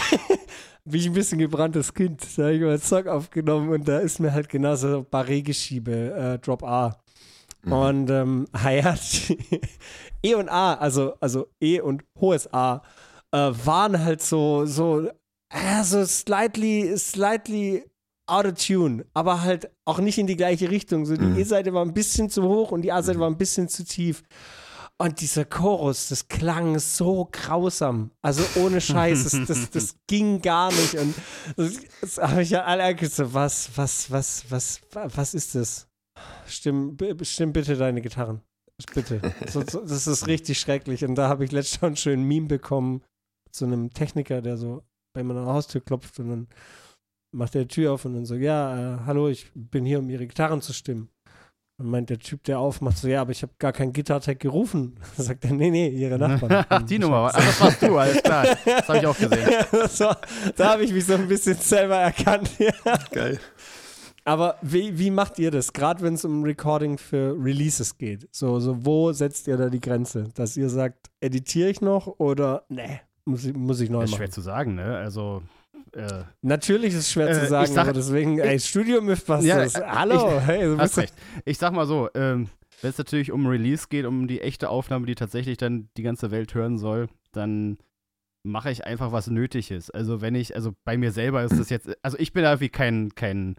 bin 0.85 1.01
ich 1.01 1.07
ein 1.07 1.13
bisschen 1.13 1.39
gebranntes 1.39 1.95
Kind. 1.95 2.23
Da 2.37 2.45
habe 2.45 2.55
ich 2.55 2.61
mal 2.61 2.79
Song 2.79 3.07
aufgenommen 3.07 3.71
und 3.71 3.87
da 3.87 3.99
ist 3.99 4.19
mir 4.21 4.33
halt 4.33 4.49
genauso 4.49 5.07
Barré-Geschiebe, 5.11 5.93
äh, 5.93 6.39
Drop 6.39 6.63
A. 6.65 6.99
Mhm. 7.63 7.73
Und 7.73 8.11
ähm, 8.11 8.47
Hayat, 8.55 9.01
E 10.23 10.35
und 10.35 10.49
A, 10.49 10.75
also, 10.75 11.15
also 11.21 11.49
E 11.61 11.81
und 11.81 12.05
hohes 12.21 12.53
A, 12.53 12.83
äh, 13.31 13.37
waren 13.65 14.03
halt 14.05 14.23
so, 14.23 14.67
so, 14.67 15.09
äh, 15.51 15.85
so 15.85 16.05
slightly, 16.05 16.97
slightly 16.97 17.85
out 18.33 18.47
of 18.47 18.55
tune, 18.55 19.05
aber 19.15 19.43
halt 19.43 19.71
auch 19.85 19.99
nicht 19.99 20.19
in 20.19 20.27
die 20.27 20.37
gleiche 20.37 20.71
Richtung. 20.71 21.07
So 21.07 21.17
die 21.17 21.25
Mhm. 21.25 21.39
E-Seite 21.39 21.73
war 21.75 21.85
ein 21.85 21.95
bisschen 21.95 22.31
zu 22.31 22.43
hoch 22.45 22.71
und 22.73 22.83
die 22.83 22.93
A-Seite 22.93 23.21
war 23.21 23.29
ein 23.29 23.39
bisschen 23.39 23.69
zu 23.69 23.85
tief. 23.85 24.23
Und 24.99 25.21
dieser 25.21 25.45
Chorus, 25.45 26.09
das 26.09 26.29
klang 26.29 26.79
so 26.79 27.29
grausam. 27.33 28.11
Also 28.23 28.45
ohne 28.61 28.81
Scheiß, 28.81 29.25
das, 29.25 29.47
das, 29.47 29.71
das 29.73 29.97
ging 30.07 30.41
gar 30.41 30.71
nicht. 30.71 30.95
Und 30.95 31.15
das, 31.57 31.73
das 32.01 32.19
habe 32.19 32.43
ich 32.43 32.51
ja 32.51 32.65
alle 32.65 32.85
angeguckt, 32.85 33.13
so, 33.13 33.35
was, 33.35 33.71
was, 33.77 34.11
was, 34.11 34.45
was, 34.51 34.81
was 34.93 35.35
ist 35.35 35.55
das? 35.55 35.89
Stimm, 36.47 36.97
stimm 37.23 37.53
bitte 37.53 37.77
deine 37.77 38.01
Gitarren. 38.01 38.43
Bitte. 38.95 39.21
So, 39.49 39.63
so, 39.69 39.81
das 39.81 40.07
ist 40.07 40.27
richtig 40.27 40.59
schrecklich. 40.61 41.05
Und 41.05 41.15
da 41.17 41.29
habe 41.29 41.45
ich 41.45 41.53
letztens 41.53 41.81
schon 41.81 41.97
schön 41.97 42.21
ein 42.21 42.29
Meme 42.29 42.47
bekommen 42.47 43.03
zu 43.51 43.65
einem 43.65 43.93
Techniker, 43.93 44.41
der 44.41 44.57
so 44.57 44.83
bei 45.15 45.23
meiner 45.23 45.47
Haustür 45.47 45.81
klopft 45.81 46.19
und 46.21 46.29
dann 46.31 46.49
macht 47.33 47.55
er 47.55 47.63
die 47.63 47.69
Tür 47.69 47.93
auf 47.93 48.05
und 48.05 48.15
dann 48.15 48.25
so, 48.25 48.35
ja, 48.35 48.97
äh, 48.97 48.99
hallo, 49.07 49.29
ich 49.29 49.51
bin 49.55 49.85
hier, 49.85 49.99
um 49.99 50.09
ihre 50.09 50.27
Gitarren 50.27 50.61
zu 50.61 50.73
stimmen. 50.73 51.09
Und 51.79 51.89
meint 51.89 52.11
der 52.11 52.19
Typ, 52.19 52.45
der 52.45 52.59
aufmacht, 52.59 52.99
so, 52.99 53.09
ja, 53.09 53.23
aber 53.23 53.33
ich 53.33 53.43
habe 53.43 53.55
gar 53.59 53.73
keinen 53.73 53.93
Gitartech 53.93 54.39
gerufen. 54.39 54.95
Dann 55.17 55.27
sagt 55.27 55.45
er, 55.45 55.53
nee, 55.53 55.71
nee, 55.71 55.89
ihre 55.89 56.19
Nachbarn. 56.19 56.65
Ach, 56.69 56.83
die 56.83 56.99
Nummer. 56.99 57.31
Ach, 57.33 57.45
das 57.45 57.61
warst 57.61 57.83
du, 57.83 57.99
alles 57.99 58.23
klar. 58.23 58.47
Das 58.65 58.89
habe 58.89 58.99
ich 58.99 59.07
auch 59.07 59.17
gesehen. 59.19 59.49
so, 59.89 60.11
da 60.57 60.73
habe 60.73 60.85
ich 60.85 60.93
mich 60.93 61.07
so 61.07 61.15
ein 61.15 61.27
bisschen 61.27 61.57
selber 61.57 61.97
erkannt. 61.97 62.51
Ja. 62.59 62.73
Geil. 63.11 63.41
Aber 64.25 64.57
wie, 64.63 64.99
wie 64.99 65.11
macht 65.11 65.39
ihr 65.41 65.51
das? 65.51 65.73
Gerade 65.73 66.03
wenn 66.03 66.15
es 66.15 66.25
um 66.25 66.45
Recording 66.45 66.99
für 66.99 67.35
Releases 67.43 67.99
geht. 67.99 68.29
So, 68.31 68.61
so, 68.61 68.85
wo 68.85 69.13
setzt 69.13 69.49
ihr 69.49 69.57
da 69.57 69.69
die 69.69 69.81
Grenze? 69.81 70.29
Dass 70.35 70.57
ihr 70.57 70.69
sagt, 70.69 71.11
editiere 71.21 71.71
ich 71.71 71.81
noch 71.81 72.07
oder 72.07 72.65
nee, 72.69 73.01
muss 73.25 73.45
ich, 73.45 73.55
muss 73.55 73.81
ich 73.81 73.91
neu 73.91 74.03
Das 74.03 74.11
ist 74.11 74.13
machen? 74.13 74.19
schwer 74.21 74.31
zu 74.31 74.41
sagen, 74.43 74.75
ne? 74.77 74.97
Also, 74.97 75.43
äh, 75.95 76.25
Natürlich 76.43 76.89
ist 76.95 77.01
es 77.01 77.13
schwer 77.13 77.29
Äh, 77.29 77.35
zu 77.35 77.43
ich 77.45 77.49
sagen, 77.49 77.73
sag- 77.73 77.85
aber 77.85 77.93
deswegen, 77.93 78.39
ey, 78.39 78.59
Studio 78.61 79.01
Mythbusters. 79.01 79.45
Ja, 79.45 79.63
äh, 79.81 79.85
Hallo, 79.87 80.39
ich- 80.39 80.47
hey, 80.47 80.65
du 80.65 80.77
bist 80.77 80.99
recht. 80.99 81.15
Ich 81.45 81.59
sag 81.59 81.73
mal 81.73 81.87
so, 81.87 82.09
ähm, 82.15 82.49
wenn 82.81 82.91
es 82.91 82.99
natürlich 82.99 83.31
um 83.33 83.47
Release 83.47 83.87
geht, 83.89 84.07
um 84.07 84.27
die 84.27 84.41
echte 84.41 84.69
Aufnahme, 84.69 85.07
die 85.07 85.15
tatsächlich 85.15 85.57
dann 85.59 85.89
die 85.97 86.03
ganze 86.03 86.31
Welt 86.31 86.55
hören 86.55 86.79
soll, 86.79 87.09
dann 87.33 87.79
mache 88.45 88.71
ich 88.73 88.85
einfach 88.85 89.13
was 89.13 89.29
Nötiges. 89.29 89.91
Also 89.91 90.21
wenn 90.21 90.35
ich, 90.35 90.57
also 90.57 90.73
bei 90.85 90.97
mir 90.97 91.13
selber 91.13 91.45
ist 91.45 91.59
das 91.59 91.71
jetzt, 91.71 91.89
also 92.03 92.19
ich 92.19 92.33
bin 92.33 92.43
da 92.43 92.51
irgendwie 92.51 92.71
kein, 92.71 93.15
kein, 93.15 93.55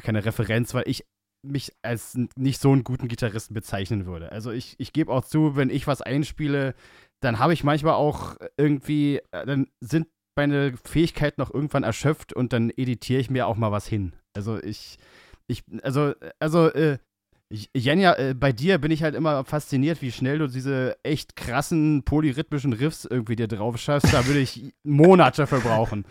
keine 0.00 0.24
Referenz, 0.24 0.74
weil 0.74 0.84
ich 0.86 1.04
mich 1.44 1.72
als 1.82 2.16
nicht 2.36 2.60
so 2.60 2.70
einen 2.70 2.84
guten 2.84 3.08
Gitarristen 3.08 3.52
bezeichnen 3.52 4.06
würde. 4.06 4.30
Also 4.30 4.52
ich, 4.52 4.76
ich 4.78 4.92
gebe 4.92 5.12
auch 5.12 5.24
zu, 5.24 5.56
wenn 5.56 5.70
ich 5.70 5.88
was 5.88 6.00
einspiele, 6.00 6.74
dann 7.20 7.40
habe 7.40 7.52
ich 7.52 7.64
manchmal 7.64 7.94
auch 7.94 8.36
irgendwie, 8.56 9.16
äh, 9.32 9.44
dann 9.44 9.66
sind 9.80 10.06
meine 10.36 10.76
Fähigkeiten 10.84 11.40
noch 11.40 11.52
irgendwann 11.52 11.82
erschöpft 11.82 12.32
und 12.32 12.52
dann 12.52 12.70
editiere 12.70 13.20
ich 13.20 13.30
mir 13.30 13.46
auch 13.46 13.56
mal 13.56 13.72
was 13.72 13.86
hin. 13.86 14.14
Also 14.34 14.62
ich, 14.62 14.98
ich, 15.46 15.62
also, 15.82 16.14
also, 16.38 16.68
äh, 16.68 16.98
Jenja, 17.74 18.14
äh, 18.14 18.34
bei 18.34 18.52
dir 18.52 18.78
bin 18.78 18.90
ich 18.90 19.02
halt 19.02 19.14
immer 19.14 19.44
fasziniert, 19.44 20.00
wie 20.00 20.10
schnell 20.12 20.38
du 20.38 20.46
diese 20.48 20.96
echt 21.02 21.36
krassen 21.36 22.02
polyrhythmischen 22.04 22.72
Riffs 22.72 23.04
irgendwie 23.04 23.36
dir 23.36 23.48
drauf 23.48 23.76
schaffst. 23.78 24.12
Da 24.12 24.26
würde 24.26 24.40
ich 24.40 24.72
Monate 24.84 25.46
für 25.46 25.60
brauchen. 25.60 26.04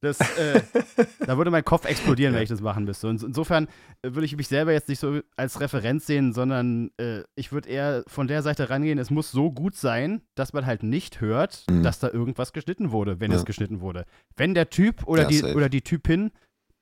Das, 0.00 0.20
äh, 0.38 0.60
da 1.26 1.36
würde 1.36 1.50
mein 1.50 1.64
Kopf 1.64 1.84
explodieren, 1.84 2.32
wenn 2.32 2.42
ich 2.42 2.48
das 2.48 2.60
machen 2.60 2.84
müsste. 2.84 3.08
Und 3.08 3.20
insofern 3.24 3.66
äh, 4.02 4.12
würde 4.14 4.26
ich 4.26 4.36
mich 4.36 4.46
selber 4.46 4.72
jetzt 4.72 4.88
nicht 4.88 5.00
so 5.00 5.20
als 5.36 5.60
Referenz 5.60 6.06
sehen, 6.06 6.32
sondern 6.32 6.90
äh, 6.98 7.22
ich 7.34 7.50
würde 7.50 7.68
eher 7.68 8.04
von 8.06 8.28
der 8.28 8.42
Seite 8.42 8.70
rangehen, 8.70 8.98
es 8.98 9.10
muss 9.10 9.32
so 9.32 9.50
gut 9.50 9.74
sein, 9.74 10.22
dass 10.36 10.52
man 10.52 10.66
halt 10.66 10.84
nicht 10.84 11.20
hört, 11.20 11.64
Mhm. 11.68 11.82
dass 11.82 11.98
da 11.98 12.08
irgendwas 12.10 12.52
geschnitten 12.52 12.92
wurde, 12.92 13.18
wenn 13.18 13.32
Ja. 13.32 13.36
es 13.38 13.44
geschnitten 13.44 13.80
wurde. 13.80 14.04
Wenn 14.36 14.54
der 14.54 14.70
Typ 14.70 15.04
oder, 15.08 15.22
Ja, 15.22 15.28
die, 15.28 15.38
safe. 15.38 15.54
oder 15.56 15.68
die 15.68 15.82
Typin 15.82 16.30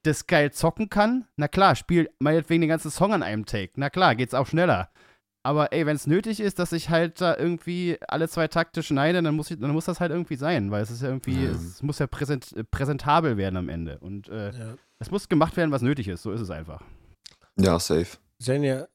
das 0.07 0.27
geil 0.27 0.53
zocken 0.53 0.89
kann, 0.89 1.27
na 1.37 1.49
klar, 1.49 1.75
spielt 1.77 2.11
meinetwegen 2.21 2.61
den 2.63 2.69
ganzen 2.69 2.91
Song 2.91 3.13
an 3.13 3.23
einem 3.23 3.45
Take. 3.47 3.73
Na 3.77 3.91
klar, 3.91 4.15
geht's 4.15 4.35
auch 4.35 4.47
schneller. 4.47 4.91
Aber 5.45 5.73
ey, 5.73 5.87
wenn 5.87 5.95
es 5.95 6.09
nötig 6.09 6.41
ist, 6.41 6.59
dass 6.59 6.73
ich 6.73 6.91
halt 6.91 7.21
da 7.21 7.37
irgendwie 7.37 7.99
alle 8.09 8.29
zwei 8.29 8.49
Takte 8.49 8.83
schneide, 8.83 9.23
dann 9.23 9.37
muss, 9.37 9.51
ich, 9.51 9.61
dann 9.61 9.71
muss 9.71 9.85
das 9.85 10.01
halt 10.01 10.11
irgendwie 10.11 10.35
sein, 10.35 10.73
weil 10.73 10.83
es 10.83 10.91
ist 10.91 11.03
ja 11.03 11.09
irgendwie, 11.09 11.45
Ja. 11.45 11.51
es 11.53 11.83
muss 11.83 12.01
ja 12.01 12.07
präsent, 12.09 12.53
äh, 12.57 12.65
präsentabel 12.65 13.37
werden 13.37 13.57
am 13.57 13.69
Ende. 13.69 13.99
Und 13.99 14.29
äh, 14.29 14.51
Ja. 14.51 14.75
es 14.99 15.11
muss 15.13 15.29
gemacht 15.29 15.57
werden, 15.57 15.71
was 15.71 15.83
nötig 15.83 16.09
ist. 16.09 16.23
So 16.23 16.33
ist 16.33 16.41
es 16.41 16.51
einfach. 16.51 16.83
Ja, 17.59 17.79
safe. 17.79 18.19
Jenja, 18.41 18.89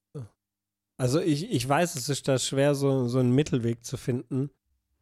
also 0.99 1.19
ich, 1.19 1.49
ich 1.51 1.67
weiß, 1.67 1.95
es 1.95 2.09
ist 2.09 2.27
da 2.27 2.37
schwer, 2.37 2.75
so, 2.75 3.07
so 3.07 3.19
einen 3.19 3.33
Mittelweg 3.33 3.83
zu 3.85 3.95
finden. 3.97 4.51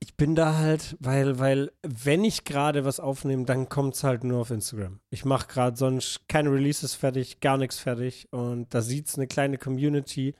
Ich 0.02 0.16
bin 0.16 0.34
da 0.34 0.56
halt, 0.58 0.95
weil, 1.00 1.39
weil, 1.39 1.72
wenn 1.84 2.24
ich 2.24 2.45
gerade 2.45 2.86
was 2.86 3.02
aufnehme, 3.02 3.43
dann 3.43 3.68
kommt 3.68 3.95
es 3.95 4.04
halt 4.04 4.24
nur 4.24 4.39
auf 4.39 4.50
Instagram. 4.50 5.02
Ich 5.10 5.26
mache 5.26 5.47
gerade 5.47 5.76
sonst 5.76 6.28
keine 6.30 6.52
Releases 6.52 6.95
fertig, 6.95 7.41
gar 7.41 7.58
nichts 7.58 7.80
fertig 7.80 8.32
und 8.32 8.74
da 8.74 8.82
sieht 8.82 9.08
es 9.08 9.16
eine 9.16 9.28
kleine 9.28 9.58
Community. 9.58 10.36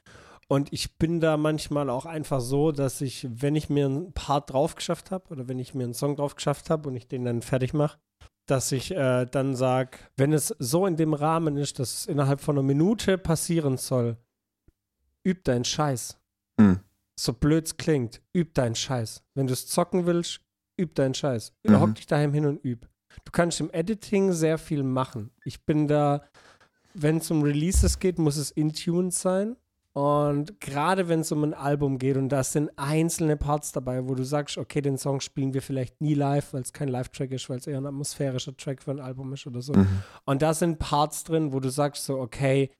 Und 0.48 0.74
ich 0.74 0.98
bin 0.98 1.20
da 1.20 1.38
manchmal 1.38 1.90
auch 1.90 2.06
einfach 2.06 2.40
so, 2.40 2.72
dass 2.72 3.02
ich, 3.02 3.28
wenn 3.30 3.56
ich 3.56 3.70
mir 3.70 3.86
einen 3.86 4.14
Part 4.14 4.52
drauf 4.52 4.76
geschafft 4.76 5.12
habe 5.12 5.30
oder 5.30 5.48
wenn 5.48 5.60
ich 5.60 5.76
mir 5.76 5.84
einen 5.84 5.94
Song 5.94 6.16
drauf 6.16 6.36
geschafft 6.36 6.70
habe 6.70 6.90
und 6.90 6.96
ich 6.96 7.08
den 7.08 7.26
dann 7.26 7.42
fertig 7.42 7.74
mache, 7.74 8.00
dass 8.48 8.72
ich 8.72 8.92
äh, 8.92 9.26
dann 9.26 9.56
sage, 9.56 10.00
wenn 10.18 10.34
es 10.34 10.56
so 10.58 10.88
in 10.88 10.96
dem 10.96 11.14
Rahmen 11.14 11.58
ist, 11.58 11.80
dass 11.80 12.00
es 12.00 12.06
innerhalb 12.08 12.42
von 12.42 12.58
einer 12.58 12.66
Minute 12.66 13.18
passieren 13.18 13.78
soll, 13.78 14.18
üb 15.24 15.44
deinen 15.44 15.66
Scheiß. 15.66 16.18
Hm. 16.60 16.80
So 17.20 17.34
blöd's 17.34 17.76
klingt, 17.76 18.22
üb 18.34 18.54
deinen 18.54 18.76
Scheiß. 18.76 19.24
Wenn 19.36 19.48
du 19.48 19.52
es 19.52 19.68
zocken 19.68 20.06
willst, 20.06 20.40
üb 20.80 20.96
deinen 20.96 21.14
Scheiß. 21.14 21.52
Mhm. 21.68 21.80
Hock 21.82 21.96
dich 21.96 22.08
daheim 22.08 22.34
hin 22.34 22.46
und 22.46 22.64
üb. 22.64 22.88
Du 23.26 23.32
kannst 23.34 23.60
im 23.60 23.70
Editing 23.72 24.32
sehr 24.32 24.58
viel 24.58 24.84
machen. 24.84 25.32
Ich 25.44 25.66
bin 25.66 25.90
da, 25.90 26.24
wenn 26.94 27.18
es 27.18 27.30
um 27.30 27.44
Releases 27.44 28.00
geht, 28.00 28.20
muss 28.20 28.38
es 28.38 28.52
in 28.52 28.72
Tune 28.72 29.12
sein. 29.12 29.58
Und 29.92 30.62
gerade 30.62 31.10
wenn 31.10 31.20
es 31.20 31.32
um 31.34 31.44
ein 31.44 31.54
Album 31.54 31.98
geht 31.98 32.16
und 32.16 32.30
da 32.30 32.42
sind 32.42 32.72
einzelne 32.78 33.36
Parts 33.36 33.74
dabei, 33.74 34.08
wo 34.08 34.16
du 34.16 34.24
sagst, 34.24 34.58
okay, 34.58 34.80
den 34.80 34.98
Song 34.98 35.20
spielen 35.20 35.54
wir 35.54 35.62
vielleicht 35.62 36.00
nie 36.00 36.14
live, 36.14 36.54
weil 36.54 36.62
es 36.62 36.72
kein 36.72 36.88
Live-Track 36.88 37.32
ist, 37.32 37.50
weil 37.50 37.58
es 37.58 37.68
eher 37.68 37.80
ein 37.80 37.86
atmosphärischer 37.86 38.56
Track 38.56 38.82
für 38.82 38.92
ein 38.92 39.02
Album 39.02 39.34
ist 39.34 39.46
oder 39.46 39.62
so. 39.62 39.74
Mhm. 39.74 40.04
Und 40.24 40.42
da 40.42 40.54
sind 40.54 40.80
Parts 40.80 41.26
drin, 41.26 41.52
wo 41.52 41.60
du 41.60 41.68
sagst 41.68 42.06
so, 42.06 42.18
okay, 42.18 42.72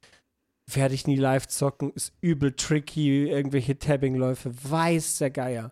werde 0.76 0.94
ich 0.96 1.08
nie 1.08 1.16
live 1.18 1.48
zocken, 1.48 1.92
ist 1.94 2.14
übel 2.22 2.54
tricky, 2.54 3.28
irgendwelche 3.30 3.78
Tabbing-Läufe, 3.78 4.52
weiß 4.70 5.18
der 5.20 5.30
Geier. 5.32 5.72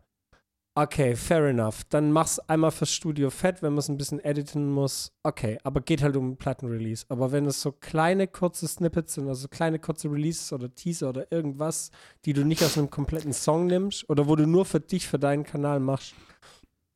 Okay, 0.76 1.16
fair 1.16 1.44
enough. 1.48 1.84
Dann 1.90 2.12
mach's 2.12 2.38
einmal 2.38 2.70
fürs 2.70 2.94
Studio 2.94 3.32
fett, 3.32 3.64
wenn 3.64 3.74
man 3.74 3.80
es 3.80 3.90
ein 3.90 3.98
bisschen 3.98 4.24
editen 4.24 4.70
muss. 4.70 5.12
Okay, 5.24 5.58
aber 5.64 5.82
geht 5.82 6.04
halt 6.04 6.16
um 6.16 6.26
einen 6.26 6.38
Plattenrelease. 6.38 7.04
Aber 7.10 7.32
wenn 7.32 7.48
es 7.48 7.60
so 7.64 7.72
kleine, 7.72 8.28
kurze 8.28 8.68
Snippets 8.68 9.16
sind, 9.16 9.28
also 9.28 9.48
kleine, 9.48 9.80
kurze 9.80 10.12
Releases 10.12 10.54
oder 10.54 10.72
Teaser 10.74 11.10
oder 11.10 11.32
irgendwas, 11.32 11.90
die 12.26 12.34
du 12.34 12.46
nicht 12.46 12.64
aus 12.64 12.78
einem 12.78 12.92
kompletten 12.92 13.34
Song 13.34 13.66
nimmst 13.66 14.08
oder 14.08 14.28
wo 14.28 14.36
du 14.36 14.46
nur 14.46 14.66
für 14.66 14.80
dich, 14.80 15.08
für 15.08 15.18
deinen 15.18 15.44
Kanal 15.44 15.80
machst, 15.80 16.14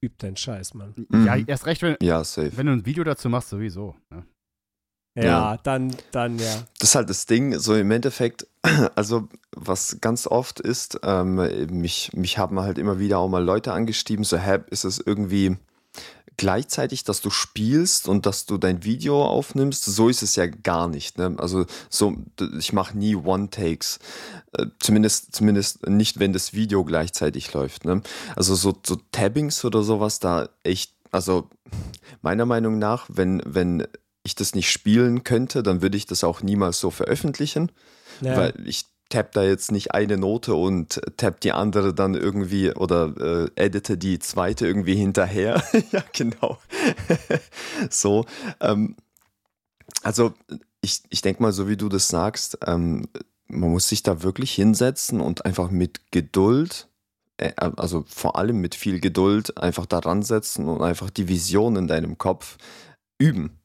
üb 0.04 0.16
deinen 0.20 0.38
Scheiß, 0.38 0.76
Mann. 0.76 0.94
Mhm. 1.10 1.26
Ja, 1.26 1.38
erst 1.38 1.66
recht, 1.66 1.82
wenn, 1.82 1.96
Ja, 2.04 2.24
safe. 2.24 2.56
wenn 2.58 2.68
du 2.68 2.74
ein 2.74 2.86
Video 2.86 3.04
dazu 3.04 3.30
machst, 3.30 3.50
sowieso. 3.50 3.96
Ne? 4.12 4.24
Ja, 5.16 5.24
Ja. 5.24 5.58
dann, 5.64 5.96
dann, 6.12 6.40
ja. 6.40 6.64
Das 6.80 6.90
ist 6.90 6.96
halt 6.96 7.10
das 7.10 7.26
Ding, 7.26 7.60
so 7.60 7.76
im 7.76 7.92
Endeffekt, 7.92 8.48
also 8.96 9.28
was 9.56 9.98
ganz 10.00 10.26
oft 10.28 10.60
ist, 10.60 11.00
ähm, 11.04 11.36
mich, 11.70 12.12
mich 12.14 12.38
haben 12.38 12.60
halt 12.60 12.78
immer 12.78 13.00
wieder 13.00 13.20
auch 13.20 13.28
mal 13.28 13.44
Leute 13.44 13.74
angeschrieben, 13.74 14.24
so, 14.24 14.38
hä, 14.38 14.60
ist 14.70 14.86
es 14.86 15.00
irgendwie 15.00 15.58
gleichzeitig, 16.38 17.04
dass 17.04 17.22
du 17.22 17.30
spielst 17.30 18.08
und 18.08 18.26
dass 18.26 18.46
du 18.46 18.58
dein 18.58 18.84
Video 18.84 19.24
aufnimmst? 19.24 19.84
So 19.86 20.10
ist 20.10 20.24
es 20.24 20.36
ja 20.36 20.48
gar 20.48 20.88
nicht. 20.88 21.18
Ne? 21.18 21.36
Also 21.38 21.66
so, 21.90 22.16
ich 22.58 22.74
mache 22.74 22.98
nie 22.98 23.16
One-Takes, 23.16 24.00
äh, 24.54 24.66
zumindest, 24.80 25.36
zumindest 25.36 25.88
nicht, 25.88 26.20
wenn 26.20 26.34
das 26.34 26.54
Video 26.54 26.84
gleichzeitig 26.84 27.54
läuft. 27.54 27.86
Ne? 27.86 28.02
Also 28.36 28.56
so, 28.56 28.74
so 28.84 28.98
Tabbings 29.12 29.64
oder 29.66 29.84
sowas, 29.84 30.20
da 30.20 30.50
echt, 30.64 30.94
also 31.12 31.50
meiner 32.22 32.46
Meinung 32.46 32.80
nach, 32.80 33.06
wenn, 33.10 33.44
wenn 33.46 33.86
ich 34.24 34.36
das 34.36 34.56
nicht 34.56 34.72
spielen 34.72 35.24
könnte, 35.24 35.64
dann 35.64 35.82
würde 35.82 35.98
ich 35.98 36.06
das 36.06 36.24
auch 36.24 36.42
niemals 36.42 36.80
so 36.80 36.92
veröffentlichen, 36.92 37.72
ja. 38.22 38.38
weil 38.38 38.54
ich 38.66 38.86
tapp 39.10 39.34
da 39.34 39.44
jetzt 39.44 39.72
nicht 39.72 39.94
eine 39.94 40.18
Note 40.18 40.56
und 40.56 41.02
tapp 41.18 41.42
die 41.42 41.52
andere 41.52 41.94
dann 41.94 42.16
irgendwie 42.16 42.74
oder 42.74 43.14
äh, 43.20 43.50
edite 43.56 43.98
die 43.98 44.20
zweite 44.20 44.66
irgendwie 44.66 44.96
hinterher. 44.96 45.62
ja, 45.92 46.04
genau. 46.14 46.58
so. 47.90 48.26
Ähm, 48.60 48.96
also 50.04 50.34
ich, 50.82 51.02
ich 51.10 51.22
denke 51.22 51.44
mal, 51.44 51.52
so 51.52 51.68
wie 51.68 51.78
du 51.78 51.90
das 51.90 52.08
sagst, 52.08 52.58
ähm, 52.66 53.08
man 53.48 53.72
muss 53.72 53.90
sich 53.90 54.02
da 54.02 54.24
wirklich 54.24 54.54
hinsetzen 54.54 55.20
und 55.22 55.46
einfach 55.46 55.70
mit 55.70 56.12
Geduld, 56.12 56.88
äh, 57.38 57.52
also 57.58 58.06
vor 58.08 58.38
allem 58.38 58.62
mit 58.62 58.76
viel 58.76 59.00
Geduld, 59.00 59.58
einfach 59.58 59.86
daran 59.86 60.24
setzen 60.24 60.68
und 60.68 60.82
einfach 60.82 61.10
die 61.10 61.28
Vision 61.28 61.76
in 61.76 61.88
deinem 61.88 62.18
Kopf 62.18 62.58
üben. 63.20 63.61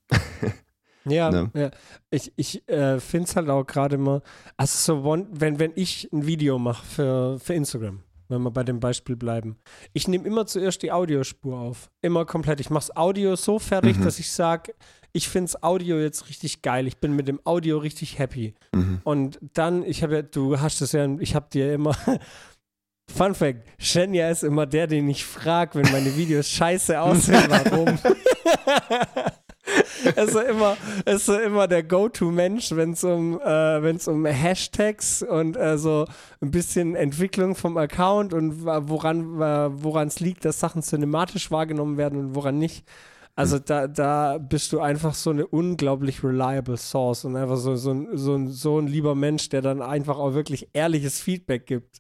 Ja, 1.09 1.31
Ne? 1.31 1.51
ja. 1.55 1.71
ich, 2.11 2.33
ich 2.37 2.69
äh, 2.69 2.99
finde 2.99 3.29
es 3.29 3.37
halt 3.37 3.49
auch 3.49 3.65
gerade 3.65 3.95
immer, 3.95 4.23
also 4.57 5.03
so, 5.05 5.27
wenn, 5.31 5.59
wenn 5.61 5.73
ich 5.77 6.09
ein 6.13 6.27
Video 6.27 6.59
mache 6.59 6.85
für, 6.85 7.39
für 7.39 7.55
Instagram, 7.55 8.01
wenn 8.29 8.43
wir 8.43 8.51
bei 8.51 8.65
dem 8.65 8.81
Beispiel 8.81 9.15
bleiben, 9.15 9.57
ich 9.93 10.09
nehme 10.09 10.27
immer 10.27 10.47
zuerst 10.47 10.83
die 10.83 10.91
Audiospur 10.91 11.61
auf. 11.61 11.91
Immer 12.03 12.25
komplett. 12.25 12.59
Ich 12.59 12.71
mache 12.71 12.89
das 12.89 12.97
Audio 12.97 13.37
so 13.37 13.61
fertig, 13.61 13.99
Mhm. 13.99 14.03
dass 14.05 14.19
ich 14.19 14.33
sage, 14.33 14.75
ich 15.13 15.29
finde 15.29 15.53
das 15.53 15.63
Audio 15.63 15.97
jetzt 16.01 16.29
richtig 16.29 16.61
geil. 16.63 16.89
Ich 16.89 16.97
bin 16.99 17.15
mit 17.15 17.29
dem 17.29 17.41
Audio 17.45 17.79
richtig 17.79 18.19
happy. 18.19 18.55
Mhm. 18.75 19.01
Und 19.05 19.39
dann, 19.55 19.85
ich 19.85 20.03
habe 20.03 20.17
ja, 20.17 20.23
du 20.23 20.59
hast 20.61 20.81
es 20.83 20.91
ja, 20.91 21.07
ich 21.21 21.37
habe 21.37 21.47
dir 21.53 21.73
immer. 21.73 21.97
Fun 23.17 23.37
Fact: 23.37 23.63
Shenya 23.79 24.29
ist 24.29 24.43
immer 24.43 24.67
der, 24.67 24.89
den 24.89 25.09
ich 25.09 25.25
frage, 25.25 25.77
wenn 25.79 25.93
meine 25.93 26.17
Videos 26.17 26.49
scheiße 26.49 27.01
aussehen, 27.01 27.45
warum. 27.49 27.97
ist 30.17 30.33
so 30.33 30.41
immer, 30.41 30.77
ist 31.05 31.29
immer 31.29 31.67
der 31.67 31.83
Go-To-Mensch, 31.83 32.73
wenn 32.73 32.93
es 32.93 33.03
um, 33.05 33.41
äh, 33.45 33.99
um 34.07 34.25
Hashtags 34.27 35.23
und 35.23 35.57
äh, 35.57 35.77
so 35.79 36.07
ein 36.41 36.51
bisschen 36.51 36.95
Entwicklung 36.95 37.55
vom 37.57 37.77
Account 37.77 38.33
und 38.33 38.64
woran 38.64 40.09
es 40.09 40.21
liegt, 40.21 40.45
dass 40.45 40.61
Sachen 40.61 40.83
cinematisch 40.83 41.51
wahrgenommen 41.51 41.97
werden 41.97 42.19
und 42.19 42.35
woran 42.35 42.59
nicht. 42.59 42.87
Also 43.35 43.59
da, 43.59 43.87
da 43.87 44.39
bist 44.39 44.73
du 44.73 44.81
einfach 44.81 45.14
so 45.14 45.31
eine 45.31 45.47
unglaublich 45.47 46.25
reliable 46.25 46.77
Source 46.79 47.25
und 47.27 47.37
einfach 47.37 47.57
so, 47.59 47.77
so, 47.77 47.91
ein- 47.93 48.17
so, 48.17 48.35
ein, 48.35 48.49
so 48.49 48.79
ein 48.79 48.87
lieber 48.87 49.14
Mensch, 49.14 49.49
der 49.51 49.61
dann 49.62 49.83
einfach 49.83 50.17
auch 50.19 50.33
wirklich 50.35 50.69
ehrliches 50.73 51.21
Feedback 51.21 51.67
gibt. 51.67 51.99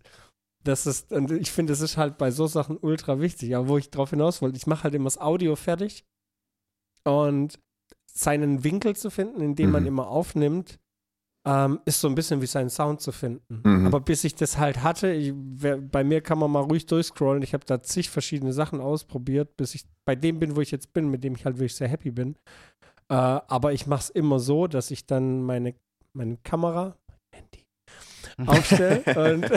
Das 0.64 0.86
ist, 0.86 1.12
und 1.12 1.30
ich 1.30 1.50
finde, 1.52 1.72
das 1.72 1.80
ist 1.80 1.96
halt 1.96 2.18
bei 2.18 2.30
so 2.30 2.46
Sachen 2.46 2.76
ultra 2.78 3.20
wichtig. 3.20 3.54
Aber 3.54 3.68
wo 3.68 3.78
ich 3.78 3.90
drauf 3.90 4.10
hinaus 4.10 4.42
wollte, 4.42 4.56
ich 4.56 4.66
mache 4.66 4.84
halt 4.84 4.94
immer 4.94 5.04
das 5.06 5.18
Audio 5.20 5.56
fertig 5.56 6.04
und 7.06 7.58
seinen 8.12 8.64
Winkel 8.64 8.96
zu 8.96 9.10
finden, 9.10 9.40
in 9.40 9.54
dem 9.54 9.70
man 9.70 9.82
Mhm. 9.82 9.88
immer 9.88 10.08
aufnimmt, 10.08 10.78
ähm, 11.46 11.80
ist 11.84 12.00
so 12.00 12.08
ein 12.08 12.14
bisschen 12.16 12.40
wie 12.42 12.46
seinen 12.46 12.70
Sound 12.70 13.00
zu 13.00 13.12
finden. 13.12 13.60
Mhm. 13.62 13.86
Aber 13.86 14.00
bis 14.00 14.24
ich 14.24 14.34
das 14.34 14.58
halt 14.58 14.82
hatte, 14.82 15.12
ich, 15.12 15.32
wer, 15.36 15.76
bei 15.76 16.02
mir 16.02 16.20
kann 16.20 16.38
man 16.38 16.50
mal 16.50 16.62
ruhig 16.62 16.86
durchscrollen. 16.86 17.42
Ich 17.42 17.54
habe 17.54 17.64
da 17.64 17.80
zig 17.82 18.10
verschiedene 18.10 18.52
Sachen 18.52 18.80
ausprobiert, 18.80 19.56
bis 19.56 19.74
ich 19.76 19.84
bei 20.04 20.16
dem 20.16 20.40
bin, 20.40 20.56
wo 20.56 20.60
ich 20.60 20.70
jetzt 20.72 20.92
bin, 20.92 21.08
mit 21.08 21.22
dem 21.22 21.34
ich 21.36 21.44
halt 21.44 21.56
wirklich 21.58 21.76
sehr 21.76 21.88
happy 21.88 22.10
bin. 22.10 22.36
Äh, 23.08 23.14
aber 23.14 23.72
ich 23.72 23.86
mache 23.86 24.00
es 24.00 24.10
immer 24.10 24.40
so, 24.40 24.66
dass 24.66 24.90
ich 24.90 25.06
dann 25.06 25.42
meine, 25.42 25.74
meine 26.14 26.38
Kamera, 26.38 26.96
mein 27.06 27.42
Handy, 27.42 27.64
aufstelle 28.50 29.04
und, 29.34 29.48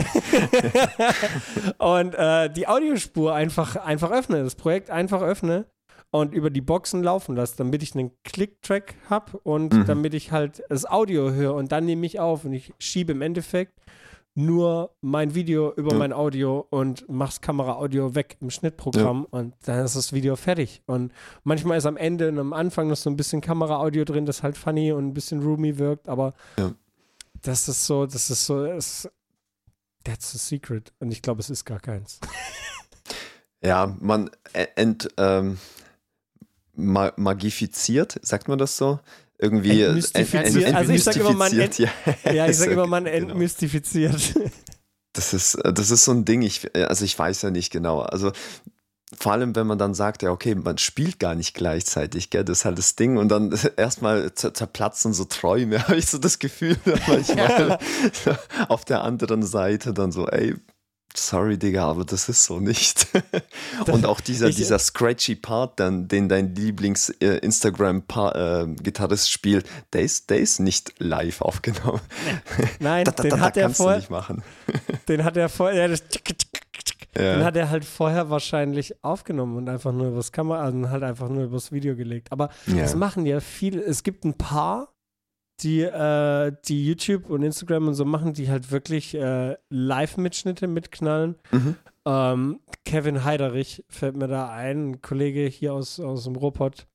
und 1.78 2.14
äh, 2.14 2.50
die 2.52 2.68
Audiospur 2.68 3.34
einfach, 3.34 3.74
einfach 3.76 4.10
öffne, 4.12 4.44
das 4.44 4.54
Projekt 4.54 4.90
einfach 4.90 5.22
öffne 5.22 5.66
und 6.10 6.34
über 6.34 6.50
die 6.50 6.60
Boxen 6.60 7.02
laufen 7.02 7.36
lasse, 7.36 7.56
damit 7.56 7.82
ich 7.82 7.94
einen 7.94 8.10
Click-Track 8.24 8.94
habe 9.08 9.38
und 9.38 9.72
Mhm. 9.72 9.86
damit 9.86 10.14
ich 10.14 10.32
halt 10.32 10.62
das 10.68 10.84
Audio 10.84 11.30
höre 11.32 11.54
und 11.54 11.70
dann 11.72 11.84
nehme 11.86 12.04
ich 12.06 12.18
auf 12.20 12.44
und 12.44 12.52
ich 12.52 12.72
schiebe 12.78 13.12
im 13.12 13.22
Endeffekt 13.22 13.80
nur 14.34 14.94
mein 15.00 15.34
Video 15.34 15.72
über 15.74 15.90
Ja. 15.92 15.98
mein 15.98 16.12
Audio 16.12 16.64
und 16.70 17.04
mach's 17.08 17.40
Kamera-Audio 17.40 18.14
weg 18.14 18.36
im 18.40 18.50
Schnittprogramm 18.50 19.24
und 19.24 19.54
dann 19.64 19.84
ist 19.84 19.96
das 19.96 20.12
Video 20.12 20.36
fertig. 20.36 20.82
Und 20.86 21.12
manchmal 21.42 21.78
ist 21.78 21.86
am 21.86 21.96
Ende 21.96 22.28
und 22.28 22.38
am 22.38 22.52
Anfang 22.52 22.88
noch 22.88 22.96
so 22.96 23.10
ein 23.10 23.16
bisschen 23.16 23.40
Kamera-Audio 23.40 24.04
drin, 24.04 24.26
das 24.26 24.42
halt 24.44 24.56
funny 24.56 24.92
und 24.92 25.08
ein 25.08 25.14
bisschen 25.14 25.42
roomy 25.42 25.78
wirkt, 25.78 26.08
aber 26.08 26.34
Ja. 26.58 26.72
das 27.42 27.68
ist 27.68 27.84
so, 27.86 28.06
das 28.06 28.30
ist 28.30 28.46
so, 28.46 28.64
das, 28.66 29.08
that's 30.04 30.30
the 30.32 30.38
secret. 30.38 30.92
Und 31.00 31.10
ich 31.10 31.22
glaube, 31.22 31.40
es 31.40 31.50
ist 31.50 31.64
gar 31.64 31.80
keins. 31.80 32.20
Ja, 33.62 33.94
man 34.00 34.30
e- 34.54 34.66
ent, 34.76 35.08
ähm, 35.18 35.58
ma 36.74 37.12
magifiziert, 37.16 38.18
sagt 38.22 38.48
man 38.48 38.58
das 38.58 38.76
so? 38.76 39.00
Irgendwie. 39.38 39.80
äh, 39.80 39.86
Entmystifiziert. 39.86 40.74
Also 40.74 40.92
ich 40.92 41.02
sag 41.04 41.16
immer, 41.16 41.32
man 41.32 41.52
entmystifiziert, 41.52 41.92
ja. 42.24 42.32
Ja, 42.32 42.46
ich 42.48 42.56
sage 42.58 42.72
immer, 42.72 42.86
man 42.86 43.04
Genau. 43.06 43.16
entmystifiziert. 43.30 44.34
Das 45.14 45.32
ist, 45.32 45.54
äh, 45.56 45.72
das 45.72 45.90
ist 45.90 46.04
so 46.04 46.12
ein 46.12 46.24
Ding, 46.24 46.42
ich, 46.42 46.68
äh, 46.74 46.84
also 46.84 47.04
ich 47.04 47.18
weiß 47.18 47.42
ja 47.42 47.50
nicht 47.50 47.70
genau. 47.72 48.00
Also 48.00 48.32
vor 49.18 49.32
allem, 49.32 49.56
wenn 49.56 49.66
man 49.66 49.76
dann 49.78 49.92
sagt, 49.94 50.22
ja, 50.22 50.30
okay, 50.30 50.54
man 50.54 50.78
spielt 50.78 51.18
gar 51.18 51.34
nicht 51.34 51.54
gleichzeitig, 51.54 52.30
gell, 52.30 52.44
das 52.44 52.58
ist 52.60 52.64
halt 52.64 52.78
das 52.78 52.94
Ding 52.94 53.16
und 53.16 53.28
dann 53.28 53.52
erstmal 53.76 54.26
zer- 54.28 54.54
zerplatzen 54.54 55.12
so 55.14 55.24
Träume, 55.24 55.82
habe 55.88 55.96
ich 55.96 56.06
so 56.06 56.18
das 56.18 56.38
Gefühl 56.38 56.76
manchmal 57.08 57.78
auf 58.68 58.84
der 58.84 59.02
anderen 59.02 59.42
Seite 59.42 59.92
dann 59.94 60.12
so, 60.12 60.28
ey, 60.28 60.54
sorry, 61.16 61.58
Digga, 61.58 61.86
aber 61.86 62.04
das 62.04 62.28
ist 62.28 62.44
so 62.44 62.60
nicht. 62.60 63.06
und 63.90 64.04
auch 64.06 64.20
dieser, 64.20 64.48
Ich- 64.48 64.56
dieser 64.56 64.78
scratchy 64.78 65.34
Part, 65.36 65.80
dann, 65.80 66.08
den 66.08 66.28
dein 66.28 66.54
Lieblings-Instagram-Gitarrist 66.54 69.30
spielt, 69.30 69.66
der 69.92 70.02
ist, 70.02 70.30
der 70.30 70.38
ist 70.38 70.60
nicht 70.60 70.94
live 70.98 71.40
aufgenommen. 71.40 72.00
Nein, 72.80 73.04
Da, 73.04 73.12
da, 73.12 73.22
den 73.22 73.30
da, 73.30 73.40
hat 73.40 73.56
er 73.56 73.70
vorher, 73.70 73.98
nicht 73.98 74.10
machen. 74.10 74.42
den 75.08 75.24
hat 75.24 75.36
er 75.36 75.48
vorher, 75.48 75.88
ja, 75.88 75.96
Ja. 77.16 77.34
den 77.36 77.44
hat 77.44 77.56
er 77.56 77.70
halt 77.70 77.84
vorher 77.84 78.30
wahrscheinlich 78.30 78.94
aufgenommen 79.02 79.56
und 79.56 79.68
einfach 79.68 79.92
nur 79.92 80.08
übers 80.08 80.32
Kamera, 80.32 80.62
also 80.62 80.88
halt 80.90 81.02
einfach 81.02 81.28
nur 81.28 81.44
übers 81.44 81.72
Video 81.72 81.96
gelegt. 81.96 82.30
Aber 82.32 82.50
Ja. 82.66 82.82
das 82.82 82.94
machen 82.94 83.26
ja 83.26 83.40
viele, 83.40 83.82
es 83.82 84.02
gibt 84.02 84.24
ein 84.24 84.34
paar, 84.34 84.88
die, 85.62 85.82
äh, 85.82 86.52
die 86.66 86.86
YouTube 86.86 87.28
und 87.30 87.42
Instagram 87.42 87.88
und 87.88 87.94
so 87.94 88.04
machen, 88.04 88.32
die 88.32 88.50
halt 88.50 88.70
wirklich 88.70 89.14
äh, 89.14 89.56
Live-Mitschnitte 89.68 90.66
mitknallen. 90.66 91.36
Mhm. 91.50 91.76
Ähm, 92.06 92.60
Kevin 92.84 93.24
Heiderich 93.24 93.84
fällt 93.88 94.16
mir 94.16 94.28
da 94.28 94.48
ein, 94.48 94.70
ein 94.70 95.00
Kollege 95.02 95.46
hier 95.46 95.74
aus, 95.74 96.00
aus 96.00 96.24
dem 96.24 96.36
Robot. 96.36 96.86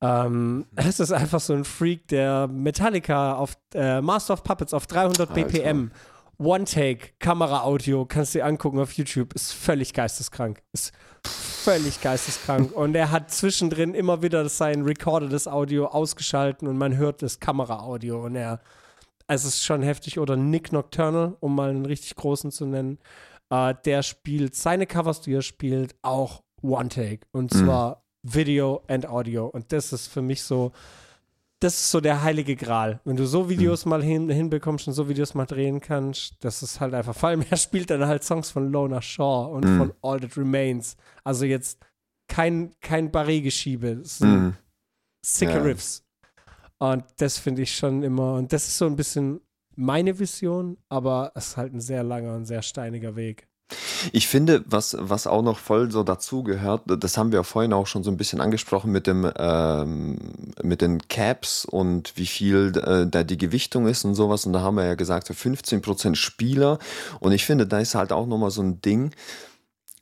Ähm, 0.00 0.66
es 0.76 1.00
ist 1.00 1.12
einfach 1.12 1.40
so 1.40 1.54
ein 1.54 1.64
Freak, 1.64 2.06
der 2.08 2.46
Metallica 2.46 3.34
auf 3.34 3.56
äh, 3.74 4.00
Master 4.00 4.34
of 4.34 4.44
Puppets 4.44 4.72
auf 4.72 4.86
300 4.86 5.20
Alter. 5.20 5.34
BPM, 5.34 5.90
One-Take, 6.38 7.14
Kamera-Audio, 7.18 8.06
kannst 8.06 8.34
du 8.34 8.38
dir 8.38 8.44
angucken 8.46 8.78
auf 8.78 8.92
YouTube, 8.92 9.34
ist 9.34 9.52
völlig 9.52 9.92
geisteskrank. 9.92 10.62
Ist 10.72 10.92
völlig 11.24 12.00
geisteskrank. 12.00 12.72
und 12.72 12.94
er 12.94 13.10
hat 13.10 13.30
zwischendrin 13.30 13.94
immer 13.94 14.22
wieder 14.22 14.48
sein 14.48 14.82
recordedes 14.82 15.48
Audio 15.48 15.86
ausgeschalten 15.86 16.68
und 16.68 16.78
man 16.78 16.96
hört 16.96 17.22
das 17.22 17.40
Kamera-Audio 17.40 18.24
und 18.24 18.36
er, 18.36 18.60
es 19.26 19.44
ist 19.44 19.64
schon 19.64 19.82
heftig. 19.82 20.18
Oder 20.20 20.36
Nick 20.36 20.72
Nocturnal, 20.72 21.36
um 21.40 21.54
mal 21.56 21.70
einen 21.70 21.84
richtig 21.86 22.14
großen 22.14 22.52
zu 22.52 22.66
nennen, 22.66 22.98
äh, 23.50 23.74
der 23.84 24.02
spielt 24.02 24.54
seine 24.54 24.86
Covers, 24.86 25.20
die 25.20 25.34
er 25.34 25.42
spielt, 25.42 25.96
auch 26.02 26.42
One-Take. 26.62 27.26
Und 27.32 27.52
Mhm. 27.52 27.58
zwar 27.64 28.04
Video 28.22 28.82
and 28.88 29.06
Audio. 29.08 29.46
Und 29.46 29.72
das 29.72 29.92
ist 29.92 30.06
für 30.06 30.22
mich 30.22 30.42
so, 30.42 30.72
das 31.60 31.74
ist 31.74 31.90
so 31.90 32.00
der 32.00 32.22
heilige 32.22 32.54
Gral. 32.56 33.00
Wenn 33.04 33.16
du 33.16 33.26
so 33.26 33.48
Videos 33.48 33.84
mal 33.84 34.02
hin, 34.02 34.28
hinbekommst 34.28 34.86
und 34.86 34.94
so 34.94 35.08
Videos 35.08 35.34
mal 35.34 35.46
drehen 35.46 35.80
kannst, 35.80 36.34
das 36.44 36.62
ist 36.62 36.80
halt 36.80 36.94
einfach. 36.94 37.14
Vor 37.16 37.30
allem, 37.30 37.42
er 37.50 37.56
spielt 37.56 37.90
dann 37.90 38.06
halt 38.06 38.22
Songs 38.24 38.50
von 38.50 38.70
Lona 38.70 39.02
Shaw 39.02 39.50
und 39.52 39.64
Mhm. 39.64 39.78
von 39.78 39.92
All 40.02 40.20
That 40.20 40.36
Remains. 40.36 40.96
Also 41.24 41.44
jetzt 41.44 41.80
kein, 42.28 42.72
kein 42.80 43.10
Barré-Geschiebe. 43.10 43.88
Es 44.02 44.18
sind 44.18 44.30
Mhm. 44.40 44.56
sicke 45.24 45.52
Ja. 45.54 45.62
Riffs. 45.62 46.04
Und 46.78 47.04
das 47.16 47.38
finde 47.38 47.62
ich 47.62 47.74
schon 47.76 48.04
immer, 48.04 48.34
und 48.34 48.52
das 48.52 48.68
ist 48.68 48.78
so 48.78 48.86
ein 48.86 48.94
bisschen 48.94 49.40
meine 49.74 50.16
Vision, 50.18 50.76
aber 50.88 51.32
es 51.34 51.48
ist 51.48 51.56
halt 51.56 51.72
ein 51.74 51.80
sehr 51.80 52.04
langer 52.04 52.34
und 52.36 52.44
sehr 52.44 52.62
steiniger 52.62 53.16
Weg. 53.16 53.47
Ich 54.12 54.28
finde, 54.28 54.64
was, 54.66 54.96
was 54.98 55.26
auch 55.26 55.42
noch 55.42 55.58
voll 55.58 55.90
so 55.90 56.02
dazu 56.02 56.42
gehört, 56.42 56.82
das 56.86 57.18
haben 57.18 57.32
wir 57.32 57.44
vorhin 57.44 57.72
auch 57.72 57.86
schon 57.86 58.02
so 58.02 58.10
ein 58.10 58.16
bisschen 58.16 58.40
angesprochen 58.40 58.90
mit 58.90 59.06
dem 59.06 59.30
ähm, 59.36 60.16
mit 60.62 60.80
den 60.80 61.06
Caps 61.08 61.64
und 61.66 62.16
wie 62.16 62.26
viel 62.26 62.72
äh, 62.76 63.06
da 63.06 63.24
die 63.24 63.36
Gewichtung 63.36 63.86
ist 63.86 64.04
und 64.04 64.14
sowas. 64.14 64.46
Und 64.46 64.54
da 64.54 64.60
haben 64.60 64.76
wir 64.76 64.86
ja 64.86 64.94
gesagt, 64.94 65.26
so 65.26 65.34
15% 65.34 66.14
Spieler. 66.14 66.78
Und 67.20 67.32
ich 67.32 67.44
finde, 67.44 67.66
da 67.66 67.78
ist 67.78 67.94
halt 67.94 68.12
auch 68.12 68.26
nochmal 68.26 68.50
so 68.50 68.62
ein 68.62 68.80
Ding, 68.80 69.12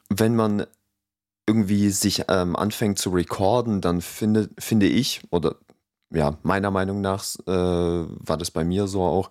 wenn 0.08 0.36
man 0.36 0.66
irgendwie 1.48 1.90
sich 1.90 2.24
ähm, 2.28 2.56
anfängt 2.56 2.98
zu 2.98 3.10
recorden, 3.10 3.80
dann 3.80 4.00
finde, 4.00 4.48
finde 4.58 4.86
ich, 4.86 5.22
oder 5.30 5.56
ja, 6.10 6.38
meiner 6.44 6.70
Meinung 6.70 7.00
nach 7.00 7.24
äh, 7.46 7.50
war 7.50 8.36
das 8.36 8.52
bei 8.52 8.64
mir 8.64 8.86
so 8.86 9.02
auch, 9.02 9.28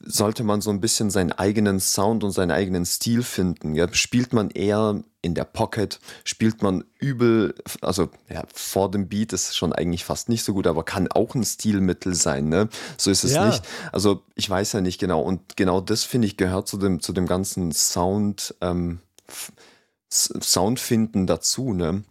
sollte 0.00 0.44
man 0.44 0.60
so 0.60 0.68
ein 0.70 0.80
bisschen 0.80 1.10
seinen 1.10 1.32
eigenen 1.32 1.80
Sound 1.80 2.22
und 2.22 2.32
seinen 2.32 2.50
eigenen 2.50 2.84
Stil 2.84 3.22
finden. 3.22 3.74
Ja? 3.74 3.92
Spielt 3.92 4.32
man 4.34 4.50
eher 4.50 5.02
in 5.22 5.34
der 5.34 5.44
Pocket, 5.44 5.98
spielt 6.24 6.62
man 6.62 6.84
übel, 6.98 7.54
also 7.80 8.10
ja, 8.28 8.44
vor 8.54 8.90
dem 8.90 9.08
Beat 9.08 9.32
ist 9.32 9.56
schon 9.56 9.72
eigentlich 9.72 10.04
fast 10.04 10.28
nicht 10.28 10.44
so 10.44 10.52
gut, 10.52 10.66
aber 10.66 10.84
kann 10.84 11.08
auch 11.10 11.34
ein 11.34 11.44
Stilmittel 11.44 12.14
sein, 12.14 12.48
ne? 12.48 12.68
So 12.98 13.10
ist 13.10 13.24
es 13.24 13.32
Ja. 13.32 13.46
nicht. 13.46 13.64
Also 13.90 14.22
ich 14.34 14.48
weiß 14.48 14.72
ja 14.74 14.80
nicht 14.80 14.98
genau. 15.00 15.22
Und 15.22 15.56
genau 15.56 15.80
das, 15.80 16.04
finde 16.04 16.26
ich, 16.28 16.36
gehört 16.36 16.68
zu 16.68 16.76
dem, 16.76 17.00
zu 17.00 17.12
dem 17.12 17.26
ganzen 17.26 17.72
Sound, 17.72 18.54
ähm, 18.60 19.00
F- 19.26 19.52
S- 20.10 20.32
Sound 20.42 20.78
finden 20.78 21.26
dazu, 21.26 21.72
ne? 21.72 22.04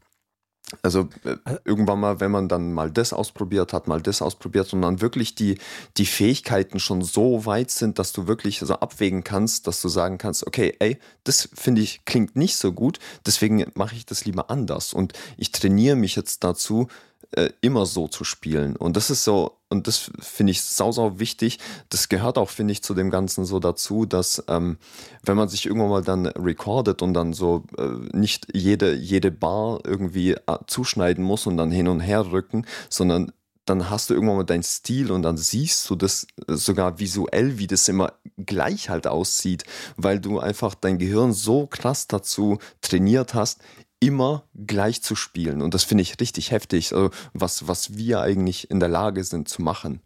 Also 0.82 1.08
äh, 1.24 1.38
irgendwann 1.64 2.02
mal, 2.02 2.20
wenn 2.20 2.32
man 2.32 2.50
dann 2.50 2.74
mal 2.74 2.92
das 2.92 3.14
ausprobiert 3.14 3.72
hat, 3.72 3.88
mal 3.88 4.02
das 4.02 4.22
ausprobiert 4.22 4.74
und 4.74 4.82
dann 4.82 5.00
wirklich 5.00 5.34
die, 5.34 5.60
die 5.96 6.06
Fähigkeiten 6.06 6.80
schon 6.80 7.02
so 7.02 7.46
weit 7.46 7.72
sind, 7.72 8.00
dass 8.00 8.12
du 8.12 8.28
wirklich 8.28 8.60
so 8.60 8.74
abwägen 8.74 9.24
kannst, 9.24 9.68
dass 9.68 9.82
du 9.82 9.88
sagen 9.88 10.18
kannst, 10.18 10.46
okay, 10.46 10.76
ey, 10.80 11.00
das 11.24 11.48
finde 11.54 11.82
ich 11.82 12.04
klingt 12.04 12.36
nicht 12.36 12.58
so 12.58 12.74
gut, 12.74 13.00
deswegen 13.26 13.66
mache 13.76 13.96
ich 13.96 14.06
das 14.06 14.26
lieber 14.26 14.50
anders 14.50 14.92
und 14.92 15.14
ich 15.38 15.54
trainiere 15.54 15.96
mich 15.96 16.18
jetzt 16.18 16.44
dazu, 16.44 16.88
äh, 17.32 17.50
immer 17.62 17.86
so 17.86 18.08
zu 18.08 18.24
spielen. 18.24 18.76
Und 18.76 18.98
das 18.98 19.10
ist 19.10 19.24
so, 19.24 19.57
und 19.70 19.88
das 19.88 20.12
finde 20.20 20.52
ich 20.52 20.62
sau, 20.62 20.92
sau 20.92 21.20
wichtig. 21.20 21.60
Das 21.90 22.08
gehört 22.08 22.38
auch, 22.38 22.50
finde 22.50 22.72
ich, 22.72 22.84
zu 22.84 22.94
dem 22.94 23.10
Ganzen 23.10 23.46
so 23.46 23.60
dazu, 23.60 24.06
dass 24.06 24.44
ähm, 24.48 24.78
wenn 25.24 25.36
man 25.36 25.50
sich 25.50 25.66
irgendwann 25.66 25.90
mal 25.90 26.04
dann 26.04 26.26
recordet 26.26 27.02
und 27.02 27.14
dann 27.14 27.34
so 27.34 27.64
äh, 27.78 27.90
nicht 28.16 28.48
jede, 28.54 28.96
jede 28.96 29.32
Bar 29.32 29.82
irgendwie 29.84 30.32
äh, 30.32 30.58
zuschneiden 30.68 31.24
muss 31.24 31.48
und 31.48 31.58
dann 31.58 31.72
hin 31.72 31.88
und 31.90 32.00
her 32.00 32.32
rücken, 32.32 32.66
sondern 32.90 33.32
dann 33.66 33.90
hast 33.90 34.10
du 34.10 34.14
irgendwann 34.14 34.38
mal 34.38 34.44
deinen 34.46 34.64
Stil 34.64 35.12
und 35.12 35.24
dann 35.24 35.38
siehst 35.38 35.90
du 35.90 35.96
das 35.96 36.28
äh, 36.48 36.56
sogar 36.56 37.00
visuell, 37.00 37.60
wie 37.60 37.68
das 37.68 37.90
immer 37.90 38.14
gleich 38.38 38.90
halt 38.90 39.06
aussieht, 39.08 39.64
weil 39.98 40.20
du 40.20 40.40
einfach 40.40 40.76
dein 40.76 40.98
Gehirn 40.98 41.34
so 41.34 41.68
krass 41.68 42.08
dazu 42.08 42.60
trainiert 42.82 43.34
hast, 43.34 43.60
immer 44.00 44.48
gleich 44.54 45.02
zu 45.02 45.16
spielen. 45.16 45.62
Und 45.62 45.74
das 45.74 45.84
finde 45.84 46.04
ich 46.04 46.20
richtig 46.20 46.52
heftig, 46.52 46.94
also 46.94 47.10
was, 47.34 47.68
was 47.68 47.98
wir 47.98 48.22
eigentlich 48.22 48.70
in 48.70 48.80
der 48.80 48.90
Lage 48.90 49.24
sind 49.24 49.50
zu 49.50 49.62
machen. 49.62 50.02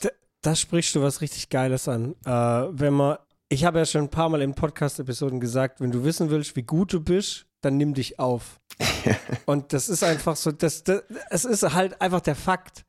Da, 0.00 0.08
da 0.42 0.54
sprichst 0.54 0.94
du 0.94 1.02
was 1.02 1.20
richtig 1.20 1.48
Geiles 1.48 1.88
an. 1.88 2.14
Äh, 2.24 2.30
wenn 2.30 2.94
man, 2.94 3.18
ich 3.48 3.64
habe 3.64 3.78
ja 3.78 3.86
schon 3.86 4.02
ein 4.02 4.10
paar 4.10 4.28
Mal 4.28 4.42
in 4.42 4.54
Podcast-Episoden 4.54 5.40
gesagt, 5.40 5.80
wenn 5.80 5.90
du 5.90 6.04
wissen 6.04 6.30
willst, 6.30 6.56
wie 6.56 6.62
gut 6.62 6.92
du 6.92 7.00
bist, 7.00 7.46
dann 7.60 7.76
nimm 7.76 7.94
dich 7.94 8.18
auf. 8.18 8.60
Und 9.46 9.72
das 9.72 9.88
ist 9.88 10.04
einfach 10.04 10.36
so, 10.36 10.52
das, 10.52 10.84
das, 10.84 11.02
es 11.30 11.44
ist 11.44 11.74
halt 11.74 12.00
einfach 12.00 12.20
der 12.20 12.36
Fakt. 12.36 12.84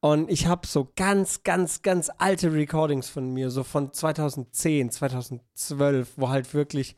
Und 0.00 0.30
ich 0.30 0.46
habe 0.46 0.66
so 0.66 0.90
ganz, 0.96 1.44
ganz, 1.44 1.82
ganz 1.82 2.10
alte 2.18 2.52
Recordings 2.52 3.08
von 3.08 3.32
mir, 3.32 3.50
so 3.50 3.62
von 3.62 3.92
2010, 3.92 4.90
2012, 4.90 6.14
wo 6.16 6.28
halt 6.28 6.52
wirklich, 6.54 6.96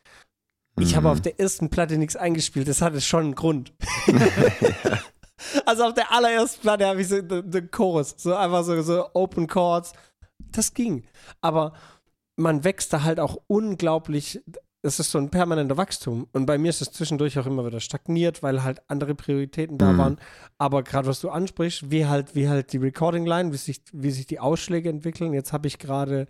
ich 0.78 0.96
habe 0.96 1.06
Mhm. 1.06 1.12
auf 1.12 1.20
der 1.20 1.38
ersten 1.40 1.70
Platte 1.70 1.96
nichts 1.98 2.16
eingespielt, 2.16 2.68
das 2.68 2.82
hatte 2.82 3.00
schon 3.00 3.24
einen 3.24 3.34
Grund. 3.34 3.72
also 5.66 5.84
auf 5.84 5.94
der 5.94 6.12
allerersten 6.12 6.60
Platte 6.62 6.86
habe 6.86 7.00
ich 7.00 7.08
so 7.08 7.20
den 7.20 7.70
Chorus, 7.70 8.14
so 8.16 8.34
einfach 8.34 8.64
so, 8.64 8.80
so 8.82 9.06
Open 9.14 9.46
Chords. 9.46 9.92
Das 10.52 10.74
ging. 10.74 11.04
Aber 11.40 11.72
man 12.36 12.64
wächst 12.64 12.92
da 12.92 13.02
halt 13.02 13.20
auch 13.20 13.38
unglaublich. 13.46 14.40
Es 14.82 15.00
ist 15.00 15.10
so 15.12 15.18
ein 15.18 15.30
permanenter 15.30 15.76
Wachstum. 15.78 16.26
Und 16.32 16.44
bei 16.46 16.58
mir 16.58 16.68
ist 16.68 16.82
es 16.82 16.92
zwischendurch 16.92 17.38
auch 17.38 17.46
immer 17.46 17.64
wieder 17.64 17.80
stagniert, 17.80 18.42
weil 18.42 18.62
halt 18.62 18.82
andere 18.88 19.14
Prioritäten 19.14 19.78
da 19.78 19.92
Mhm. 19.92 19.98
waren. 19.98 20.18
Aber 20.58 20.82
gerade 20.82 21.08
was 21.08 21.20
du 21.20 21.30
ansprichst, 21.30 21.90
wie 21.90 22.04
halt, 22.06 22.34
wie 22.34 22.48
halt 22.48 22.72
die 22.72 22.76
Recording-Line, 22.76 23.52
wie 23.52 23.56
sich, 23.56 23.80
wie 23.92 24.10
sich 24.10 24.26
die 24.26 24.40
Ausschläge 24.40 24.90
entwickeln. 24.90 25.32
Jetzt 25.32 25.52
habe 25.54 25.66
ich 25.68 25.78
gerade, 25.78 26.26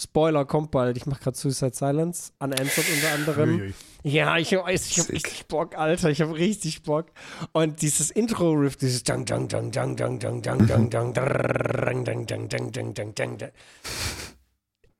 Spoiler 0.00 0.44
kommt 0.46 0.70
bald, 0.70 0.96
ich 0.96 1.04
mache 1.06 1.22
gerade 1.22 1.36
Suicide 1.36 1.74
Silence, 1.74 2.32
unanswered 2.38 2.86
unter 2.94 3.12
anderem. 3.14 3.60
Uiui. 3.60 3.74
Ja, 4.04 4.38
ich 4.38 4.52
weiß, 4.52 4.90
ich 4.90 4.98
habe 5.00 5.12
richtig 5.12 5.46
Bock, 5.46 5.76
Alter, 5.76 6.10
ich 6.10 6.20
habe 6.20 6.36
richtig 6.36 6.82
Bock. 6.82 7.06
Und 7.52 7.82
dieses 7.82 8.10
Intro-Riff, 8.10 8.76
dieses 8.76 9.02
dang 9.02 9.24
dang 9.24 9.48
dang 9.48 9.70
dang 9.72 9.96
dang 9.96 10.20
dang 10.20 10.40
dang 10.42 10.66
dang 10.66 10.90
dang 10.90 11.12
dang 11.12 12.04
dang 12.04 12.04
dang 12.04 12.48
dang 12.48 12.48
dang 12.48 12.94
dang 12.94 13.14
dang 13.14 13.38
dang 13.38 13.50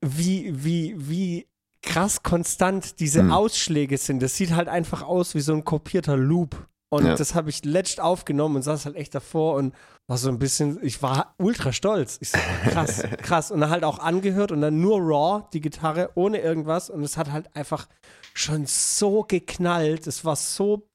wie, 0.01 0.51
wie, 0.63 0.95
wie 0.97 1.47
krass 1.81 2.23
konstant 2.23 2.99
diese 2.99 3.21
Hm. 3.21 3.31
Ausschläge 3.31 3.97
sind. 3.97 4.21
Das 4.21 4.35
sieht 4.35 4.51
halt 4.51 4.67
einfach 4.67 5.01
aus 5.01 5.35
wie 5.35 5.41
so 5.41 5.53
ein 5.53 5.63
kopierter 5.63 6.17
Loop. 6.17 6.67
Und 6.91 7.05
Ja. 7.05 7.15
das 7.15 7.35
habe 7.35 7.49
ich 7.51 7.63
letzt 7.65 7.99
aufgenommen 8.01 8.55
und 8.57 8.61
saß 8.63 8.85
halt 8.85 8.95
echt 8.95 9.13
davor 9.13 9.55
und 9.55 9.75
war 10.07 10.17
so 10.17 10.29
ein 10.29 10.39
bisschen, 10.39 10.79
ich 10.83 11.01
war 11.03 11.35
ultra 11.37 11.71
stolz. 11.71 12.17
Ich 12.19 12.31
so, 12.31 12.39
krass, 12.69 13.03
krass. 13.21 13.51
Und 13.51 13.61
dann 13.61 13.69
halt 13.69 13.83
auch 13.83 13.99
angehört 13.99 14.51
und 14.51 14.61
dann 14.61 14.81
nur 14.81 14.99
raw, 14.99 15.47
die 15.53 15.61
Gitarre, 15.61 16.09
ohne 16.15 16.39
irgendwas. 16.39 16.89
Und 16.89 17.03
es 17.03 17.15
hat 17.15 17.31
halt 17.31 17.55
einfach 17.55 17.87
schon 18.33 18.65
so 18.65 19.23
geknallt. 19.23 20.07
Es 20.07 20.25
war 20.25 20.35
so. 20.35 20.87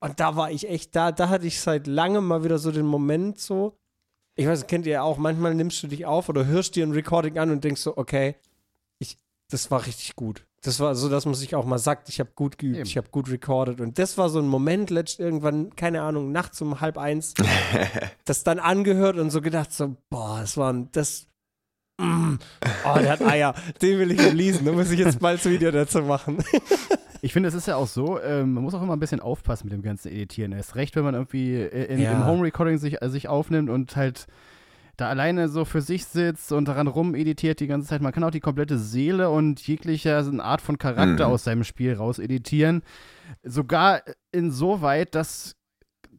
Und 0.00 0.20
da 0.20 0.36
war 0.36 0.50
ich 0.50 0.68
echt, 0.68 0.94
da, 0.94 1.10
da 1.12 1.28
hatte 1.30 1.46
ich 1.46 1.60
seit 1.60 1.86
langem 1.86 2.26
mal 2.26 2.44
wieder 2.44 2.58
so 2.58 2.70
den 2.70 2.86
Moment 2.86 3.38
so. 3.38 3.76
Ich 4.34 4.46
weiß, 4.46 4.66
kennt 4.66 4.86
ihr 4.86 4.92
ja 4.92 5.02
auch, 5.02 5.18
manchmal 5.18 5.54
nimmst 5.54 5.82
du 5.82 5.86
dich 5.88 6.06
auf 6.06 6.28
oder 6.28 6.46
hörst 6.46 6.76
dir 6.76 6.86
ein 6.86 6.92
Recording 6.92 7.38
an 7.38 7.50
und 7.50 7.64
denkst 7.64 7.80
so, 7.82 7.96
okay, 7.96 8.36
ich, 8.98 9.18
das 9.50 9.70
war 9.70 9.84
richtig 9.86 10.16
gut. 10.16 10.46
Das 10.62 10.78
war 10.78 10.94
so, 10.94 11.08
dass 11.08 11.24
man 11.24 11.34
sich 11.34 11.54
auch 11.54 11.64
mal 11.64 11.78
sagt, 11.78 12.08
ich 12.10 12.20
habe 12.20 12.30
gut 12.34 12.58
geübt, 12.58 12.76
Eben. 12.80 12.86
ich 12.86 12.96
habe 12.98 13.08
gut 13.10 13.30
recorded. 13.30 13.80
Und 13.80 13.98
das 13.98 14.18
war 14.18 14.28
so 14.28 14.40
ein 14.40 14.46
Moment, 14.46 14.90
letzt 14.90 15.18
irgendwann, 15.18 15.74
keine 15.74 16.02
Ahnung, 16.02 16.32
nachts 16.32 16.60
um 16.60 16.80
halb 16.82 16.98
eins, 16.98 17.32
das 18.26 18.44
dann 18.44 18.58
angehört 18.58 19.16
und 19.16 19.30
so 19.30 19.40
gedacht, 19.40 19.72
so, 19.72 19.96
boah, 20.10 20.38
das 20.40 20.58
war 20.58 20.72
ein, 20.72 20.90
das, 20.92 21.28
mm, 21.98 22.34
oh, 22.84 22.98
der 22.98 23.10
hat 23.12 23.22
Eier, 23.22 23.54
den 23.80 23.98
will 23.98 24.10
ich 24.10 24.20
releasen, 24.20 24.66
da 24.66 24.72
muss 24.72 24.90
ich 24.90 24.98
jetzt 24.98 25.18
bald 25.18 25.38
das 25.42 25.50
Video 25.50 25.70
dazu 25.70 26.02
machen. 26.02 26.44
Ich 27.22 27.34
finde, 27.34 27.50
es 27.50 27.54
ist 27.54 27.66
ja 27.66 27.76
auch 27.76 27.86
so, 27.86 28.18
ähm, 28.18 28.54
man 28.54 28.62
muss 28.64 28.72
auch 28.72 28.80
immer 28.80 28.94
ein 28.96 28.98
bisschen 28.98 29.20
aufpassen 29.20 29.66
mit 29.66 29.74
dem 29.74 29.82
ganzen 29.82 30.08
Editieren. 30.10 30.52
Erst 30.52 30.74
recht, 30.74 30.96
wenn 30.96 31.04
man 31.04 31.12
irgendwie 31.12 31.52
äh, 31.54 31.84
in, 31.92 32.00
Ja. 32.00 32.12
im 32.12 32.24
Home 32.24 32.42
Recording 32.44 32.78
sich, 32.78 33.02
äh, 33.02 33.10
sich 33.10 33.28
aufnimmt 33.28 33.68
und 33.68 33.94
halt 33.94 34.26
da 35.00 35.08
alleine 35.08 35.48
so 35.48 35.64
für 35.64 35.80
sich 35.80 36.04
sitzt 36.04 36.52
und 36.52 36.66
daran 36.68 36.86
rumeditiert 36.86 37.60
die 37.60 37.66
ganze 37.66 37.88
Zeit. 37.88 38.02
Man 38.02 38.12
kann 38.12 38.24
auch 38.24 38.30
die 38.30 38.40
komplette 38.40 38.78
Seele 38.78 39.30
und 39.30 39.66
jegliche 39.66 40.16
eine 40.18 40.42
Art 40.44 40.60
von 40.60 40.78
Charakter 40.78 41.26
Mhm. 41.28 41.32
aus 41.34 41.44
seinem 41.44 41.64
Spiel 41.64 41.94
raus 41.94 42.18
editieren. 42.18 42.82
Sogar 43.42 44.02
insoweit, 44.32 45.14
dass 45.14 45.56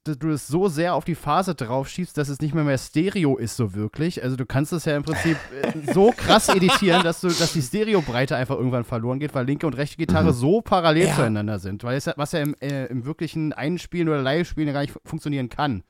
dass 0.03 0.17
du 0.17 0.31
es 0.31 0.47
so 0.47 0.67
sehr 0.67 0.95
auf 0.95 1.05
die 1.05 1.13
Phase 1.13 1.53
drauf 1.53 1.87
schiebst, 1.87 2.17
dass 2.17 2.27
es 2.27 2.39
nicht 2.41 2.55
mehr 2.55 2.63
mehr 2.63 2.79
Stereo 2.79 3.37
ist 3.37 3.55
so 3.55 3.75
wirklich. 3.75 4.23
Also 4.23 4.35
du 4.35 4.47
kannst 4.47 4.73
es 4.73 4.85
ja 4.85 4.97
im 4.97 5.03
Prinzip 5.03 5.37
äh, 5.61 5.93
so 5.93 6.11
krass 6.11 6.49
editieren, 6.55 7.03
dass 7.03 7.21
du, 7.21 7.27
dass 7.27 7.53
die 7.53 7.61
Stereobreite 7.61 8.35
einfach 8.35 8.55
irgendwann 8.55 8.83
verloren 8.83 9.19
geht, 9.19 9.35
weil 9.35 9.45
linke 9.45 9.67
und 9.67 9.77
rechte 9.77 9.97
Gitarre 9.97 10.33
so 10.33 10.61
parallel 10.61 11.05
Ja. 11.09 11.15
zueinander 11.17 11.59
sind. 11.59 11.83
Weil 11.83 11.97
es 11.97 12.09
was 12.15 12.31
ja 12.31 12.39
im, 12.39 12.55
äh, 12.61 12.87
im 12.87 13.05
wirklichen 13.05 13.53
Einspielen 13.53 14.09
oder 14.09 14.23
Live-Spielen 14.23 14.65
ja 14.69 14.73
gar 14.73 14.81
nicht 14.81 14.93
fu- 14.93 14.99
funktionieren 15.05 15.49
kann. 15.49 15.83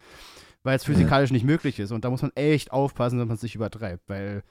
Weil 0.64 0.76
es 0.76 0.86
physikalisch 0.86 1.32
nicht 1.32 1.46
möglich 1.46 1.80
ist. 1.80 1.92
Und 1.92 2.06
da 2.06 2.10
muss 2.10 2.22
man 2.22 2.32
echt 2.36 2.72
aufpassen, 2.72 3.18
dass 3.18 3.28
man 3.28 3.36
es 3.36 3.44
nicht 3.44 3.56
übertreibt. 3.56 4.08
Weil 4.08 4.44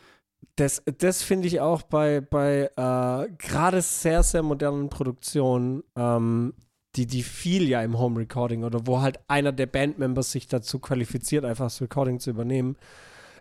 Das, 0.56 0.82
das 0.98 1.22
finde 1.22 1.46
ich 1.46 1.60
auch 1.60 1.82
bei, 1.82 2.20
bei 2.20 2.70
äh, 2.76 3.30
gerade 3.38 3.82
sehr, 3.82 4.22
sehr 4.22 4.42
modernen 4.42 4.88
Produktionen, 4.88 5.84
ähm, 5.96 6.54
die, 6.96 7.06
die 7.06 7.22
viel 7.22 7.68
ja 7.68 7.82
im 7.82 7.98
Home 7.98 8.18
Recording 8.18 8.64
oder 8.64 8.86
wo 8.86 9.00
halt 9.00 9.20
einer 9.28 9.52
der 9.52 9.66
Bandmembers 9.66 10.32
sich 10.32 10.48
dazu 10.48 10.80
qualifiziert, 10.80 11.44
einfach 11.44 11.66
das 11.66 11.80
Recording 11.80 12.18
zu 12.18 12.30
übernehmen. 12.30 12.76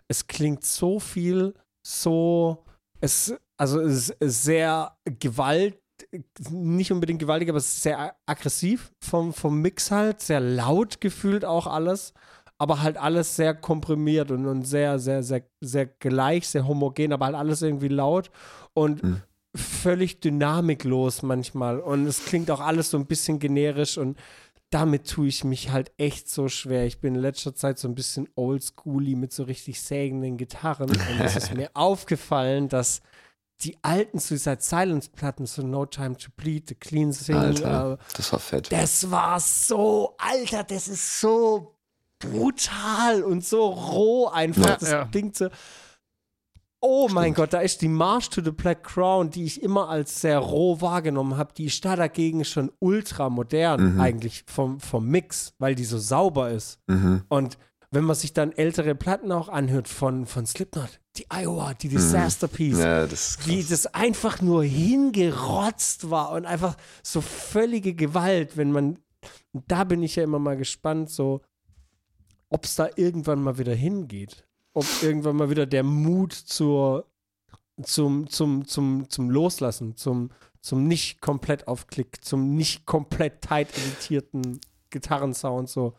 Es 0.06 0.28
klingt 0.28 0.64
so 0.64 1.00
viel, 1.00 1.54
so, 1.84 2.64
es, 3.00 3.34
also 3.56 3.80
es 3.80 4.10
ist 4.10 4.42
sehr 4.44 4.96
Gewalt, 5.18 5.78
nicht 6.50 6.92
unbedingt 6.92 7.18
gewaltig, 7.18 7.48
aber 7.48 7.58
es 7.58 7.68
ist 7.68 7.82
sehr 7.82 8.14
aggressiv 8.26 8.92
vom, 9.02 9.32
vom 9.32 9.60
Mix 9.60 9.90
halt, 9.90 10.20
sehr 10.20 10.40
laut 10.40 11.00
gefühlt 11.00 11.44
auch 11.44 11.66
alles 11.66 12.12
aber 12.60 12.82
halt 12.82 12.98
alles 12.98 13.36
sehr 13.36 13.54
komprimiert 13.54 14.30
und, 14.30 14.46
und 14.46 14.64
sehr, 14.64 14.98
sehr, 14.98 15.22
sehr, 15.22 15.42
sehr 15.62 15.86
gleich, 15.86 16.46
sehr 16.46 16.68
homogen, 16.68 17.10
aber 17.14 17.24
halt 17.24 17.34
alles 17.34 17.62
irgendwie 17.62 17.88
laut 17.88 18.30
und 18.74 19.02
Mhm. 19.02 19.22
völlig 19.56 20.20
dynamiklos 20.20 21.22
manchmal. 21.22 21.80
Und 21.80 22.06
es 22.06 22.22
klingt 22.26 22.50
auch 22.50 22.60
alles 22.60 22.90
so 22.90 22.98
ein 22.98 23.06
bisschen 23.06 23.38
generisch 23.38 23.96
und 23.96 24.18
damit 24.68 25.08
tue 25.08 25.26
ich 25.28 25.42
mich 25.42 25.70
halt 25.70 25.90
echt 25.96 26.28
so 26.28 26.48
schwer. 26.48 26.84
Ich 26.84 27.00
bin 27.00 27.14
in 27.14 27.20
letzter 27.22 27.54
Zeit 27.54 27.78
so 27.78 27.88
ein 27.88 27.94
bisschen 27.94 28.28
oldschooly 28.36 29.14
mit 29.16 29.32
so 29.32 29.44
richtig 29.44 29.80
sägenden 29.80 30.36
Gitarren 30.36 30.90
und 30.90 31.20
es 31.20 31.36
ist 31.36 31.54
mir 31.54 31.70
aufgefallen, 31.74 32.68
dass 32.68 33.00
die 33.62 33.76
alten 33.82 34.18
Suicide 34.18 34.58
Silence 34.60 35.08
Platten, 35.10 35.46
so 35.46 35.62
No 35.62 35.86
Time 35.86 36.16
to 36.16 36.28
Bleed, 36.36 36.68
The 36.68 36.74
Clean 36.74 37.12
Sing, 37.12 37.36
Alter, 37.36 37.94
äh, 37.94 38.16
das 38.16 38.32
war 38.32 38.38
fett. 38.38 38.70
das 38.70 39.10
war 39.10 39.40
so, 39.40 40.14
Alter, 40.18 40.62
das 40.62 40.88
ist 40.88 41.20
so 41.20 41.74
brutal 42.20 43.22
und 43.24 43.44
so 43.44 43.66
roh 43.66 44.28
einfach. 44.28 44.64
Ja, 44.68 44.76
das 44.76 44.90
ja. 44.90 45.04
klingt 45.06 45.36
so. 45.36 45.48
Oh 46.82 47.08
mein 47.12 47.34
Gott, 47.34 47.52
da 47.52 47.60
ist 47.60 47.82
die 47.82 47.88
March 47.88 48.30
to 48.30 48.40
the 48.42 48.52
Black 48.52 48.84
Crown, 48.84 49.28
die 49.28 49.44
ich 49.44 49.62
immer 49.62 49.90
als 49.90 50.22
sehr 50.22 50.38
roh 50.38 50.80
wahrgenommen 50.80 51.36
habe, 51.36 51.52
die 51.52 51.66
ist 51.66 51.84
da 51.84 51.94
dagegen 51.94 52.42
schon 52.46 52.72
ultra 52.78 53.28
modern 53.28 53.94
Mhm. 53.96 54.00
eigentlich 54.00 54.44
vom, 54.46 54.80
vom 54.80 55.06
Mix, 55.06 55.52
weil 55.58 55.74
die 55.74 55.84
so 55.84 55.98
sauber 55.98 56.50
ist. 56.50 56.78
Mhm. 56.86 57.22
Und 57.28 57.58
wenn 57.90 58.04
man 58.04 58.16
sich 58.16 58.32
dann 58.32 58.52
ältere 58.52 58.94
Platten 58.94 59.30
auch 59.30 59.50
anhört 59.50 59.88
von, 59.88 60.24
von 60.24 60.46
Slipknot, 60.46 61.00
die 61.16 61.26
Iowa, 61.28 61.70
Mhm. 61.72 61.78
die 61.82 61.88
Disaster 61.90 62.48
Piece, 62.48 62.78
Ja, 62.78 63.06
das 63.06 63.30
ist 63.36 63.46
wie 63.46 63.62
das 63.62 63.86
einfach 63.86 64.40
nur 64.40 64.64
hingerotzt 64.64 66.08
war 66.08 66.30
und 66.32 66.46
einfach 66.46 66.76
so 67.02 67.20
völlige 67.20 67.92
Gewalt, 67.94 68.56
wenn 68.56 68.72
man, 68.72 68.98
da 69.52 69.84
bin 69.84 70.02
ich 70.02 70.16
ja 70.16 70.22
immer 70.22 70.38
mal 70.38 70.56
gespannt, 70.56 71.10
so, 71.10 71.42
ob 72.50 72.64
es 72.66 72.74
da 72.74 72.88
irgendwann 72.96 73.42
mal 73.42 73.58
wieder 73.58 73.74
hingeht. 73.74 74.46
Ob 74.74 74.84
irgendwann 75.02 75.36
mal 75.36 75.50
wieder 75.50 75.66
der 75.66 75.82
Mut 75.82 76.32
zur, 76.32 77.06
zum, 77.82 78.28
zum, 78.28 78.66
zum, 78.66 79.08
zum 79.08 79.30
Loslassen, 79.30 79.96
zum, 79.96 80.30
zum 80.60 80.86
nicht 80.86 81.20
komplett 81.20 81.66
auf 81.66 81.86
Klick, 81.86 82.24
zum 82.24 82.54
nicht 82.54 82.86
komplett 82.86 83.40
tight 83.42 83.68
editierten 83.76 84.60
Gitarrensound 84.90 85.68
so. 85.68 85.94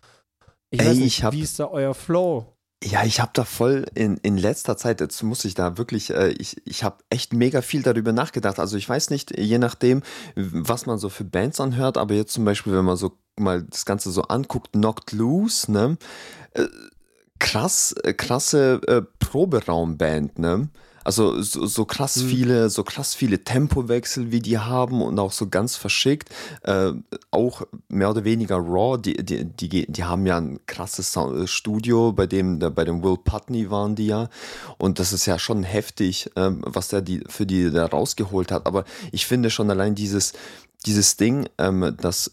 Ich 0.69 0.79
Ey, 0.79 0.87
weiß 0.87 0.97
nicht, 0.97 1.23
hab- 1.23 1.33
wie 1.33 1.41
ist 1.41 1.59
da 1.59 1.67
euer 1.67 1.93
Flow? 1.93 2.45
Ja, 2.83 3.03
ich 3.03 3.19
habe 3.19 3.29
da 3.35 3.43
voll 3.45 3.85
in, 3.93 4.17
in 4.23 4.37
letzter 4.37 4.75
Zeit, 4.75 5.01
jetzt 5.01 5.21
muss 5.21 5.45
ich 5.45 5.53
da 5.53 5.77
wirklich, 5.77 6.09
äh, 6.09 6.29
ich, 6.29 6.65
ich 6.65 6.83
habe 6.83 7.03
echt 7.11 7.31
mega 7.31 7.61
viel 7.61 7.83
darüber 7.83 8.11
nachgedacht. 8.11 8.57
Also 8.57 8.75
ich 8.75 8.89
weiß 8.89 9.11
nicht, 9.11 9.37
je 9.37 9.59
nachdem, 9.59 10.01
was 10.35 10.87
man 10.87 10.97
so 10.97 11.09
für 11.09 11.23
Bands 11.23 11.59
anhört, 11.59 11.97
aber 11.99 12.15
jetzt 12.15 12.33
zum 12.33 12.43
Beispiel, 12.43 12.73
wenn 12.73 12.85
man 12.85 12.97
so 12.97 13.19
mal 13.37 13.63
das 13.63 13.85
Ganze 13.85 14.11
so 14.11 14.23
anguckt, 14.23 14.73
Knocked 14.73 15.11
Loose, 15.13 15.71
ne? 15.71 15.97
Äh, 16.53 16.65
krass, 17.39 17.93
äh, 18.03 18.13
krasse 18.13 18.81
äh, 18.87 19.01
Proberaumband, 19.19 20.39
ne? 20.39 20.69
Also 21.03 21.41
so, 21.41 21.65
so 21.65 21.85
krass 21.85 22.17
Mhm. 22.17 22.27
viele, 22.27 22.69
so 22.69 22.83
krass 22.83 23.15
viele 23.15 23.43
Tempowechsel, 23.43 24.31
wie 24.31 24.39
die 24.39 24.59
haben 24.59 25.01
und 25.01 25.17
auch 25.17 25.31
so 25.31 25.49
ganz 25.49 25.75
verschickt. 25.75 26.29
Äh, 26.61 26.91
auch 27.31 27.63
mehr 27.87 28.11
oder 28.11 28.23
weniger 28.23 28.57
raw. 28.57 29.01
Die, 29.01 29.13
die, 29.15 29.45
die, 29.45 29.91
die 29.91 30.03
haben 30.03 30.27
ja 30.27 30.37
ein 30.37 30.59
krasses 30.67 31.11
Sound 31.11 31.49
Studio, 31.49 32.11
bei 32.11 32.27
dem, 32.27 32.59
da- 32.59 32.69
bei 32.69 32.85
dem 32.85 33.01
Will 33.03 33.17
Putney 33.17 33.71
waren 33.71 33.95
die 33.95 34.05
ja. 34.07 34.29
Und 34.77 34.99
das 34.99 35.11
ist 35.11 35.25
ja 35.25 35.39
schon 35.39 35.63
heftig, 35.63 36.29
ähm, 36.35 36.61
was 36.67 36.89
der 36.89 37.01
die, 37.01 37.23
für 37.27 37.47
die 37.47 37.71
da 37.71 37.87
rausgeholt 37.87 38.51
hat. 38.51 38.67
Aber 38.67 38.85
ich 39.11 39.25
finde 39.25 39.49
schon 39.49 39.71
allein 39.71 39.95
dieses, 39.95 40.33
dieses 40.85 41.17
Ding, 41.17 41.49
ähm, 41.57 41.95
das, 41.99 42.31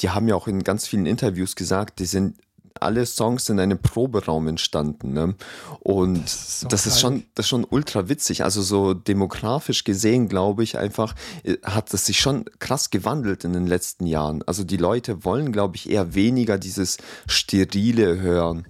die 0.00 0.10
haben 0.10 0.28
ja 0.28 0.34
auch 0.34 0.48
in 0.48 0.62
ganz 0.62 0.86
vielen 0.86 1.06
Interviews 1.06 1.56
gesagt, 1.56 1.98
die 1.98 2.06
sind 2.06 2.36
alle 2.80 3.06
Songs 3.06 3.48
in 3.48 3.60
einem 3.60 3.78
Proberaum 3.78 4.48
entstanden. 4.48 5.12
Ne? 5.12 5.34
Und 5.80 6.24
ist 6.24 6.66
das 6.68 6.86
ist, 6.86 7.00
schon, 7.00 7.24
das 7.34 7.46
ist 7.46 7.50
schon 7.50 7.64
ultra 7.64 8.08
witzig. 8.08 8.44
Also 8.44 8.62
so 8.62 8.94
demografisch 8.94 9.84
gesehen, 9.84 10.28
glaube 10.28 10.62
ich, 10.62 10.78
einfach 10.78 11.14
äh, 11.44 11.56
hat 11.62 11.92
es 11.94 12.06
sich 12.06 12.20
schon 12.20 12.44
krass 12.58 12.90
gewandelt 12.90 13.44
in 13.44 13.52
den 13.52 13.66
letzten 13.66 14.06
Jahren. 14.06 14.42
Also 14.46 14.64
die 14.64 14.76
Leute 14.76 15.24
wollen, 15.24 15.52
glaube 15.52 15.76
ich, 15.76 15.88
eher 15.88 16.14
weniger 16.14 16.58
dieses 16.58 16.98
Sterile 17.26 18.20
hören, 18.20 18.66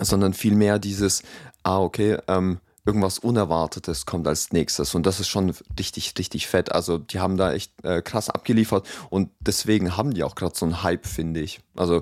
sondern 0.00 0.34
vielmehr 0.34 0.78
dieses, 0.78 1.22
ah, 1.62 1.80
okay, 1.80 2.18
ähm, 2.28 2.58
irgendwas 2.88 3.18
Unerwartetes 3.18 4.06
kommt 4.06 4.26
als 4.26 4.50
nächstes. 4.50 4.94
Und 4.94 5.04
das 5.04 5.20
ist 5.20 5.28
schon 5.28 5.52
richtig, 5.78 6.14
richtig 6.18 6.46
fett. 6.46 6.72
Also 6.72 6.96
die 6.96 7.20
haben 7.20 7.36
da 7.36 7.52
echt 7.52 7.72
äh, 7.84 8.00
krass 8.00 8.30
abgeliefert 8.30 8.86
und 9.10 9.28
deswegen 9.40 9.98
haben 9.98 10.14
die 10.14 10.24
auch 10.24 10.34
gerade 10.34 10.56
so 10.56 10.64
einen 10.64 10.82
Hype, 10.82 11.04
finde 11.04 11.40
ich. 11.40 11.60
Also 11.76 12.00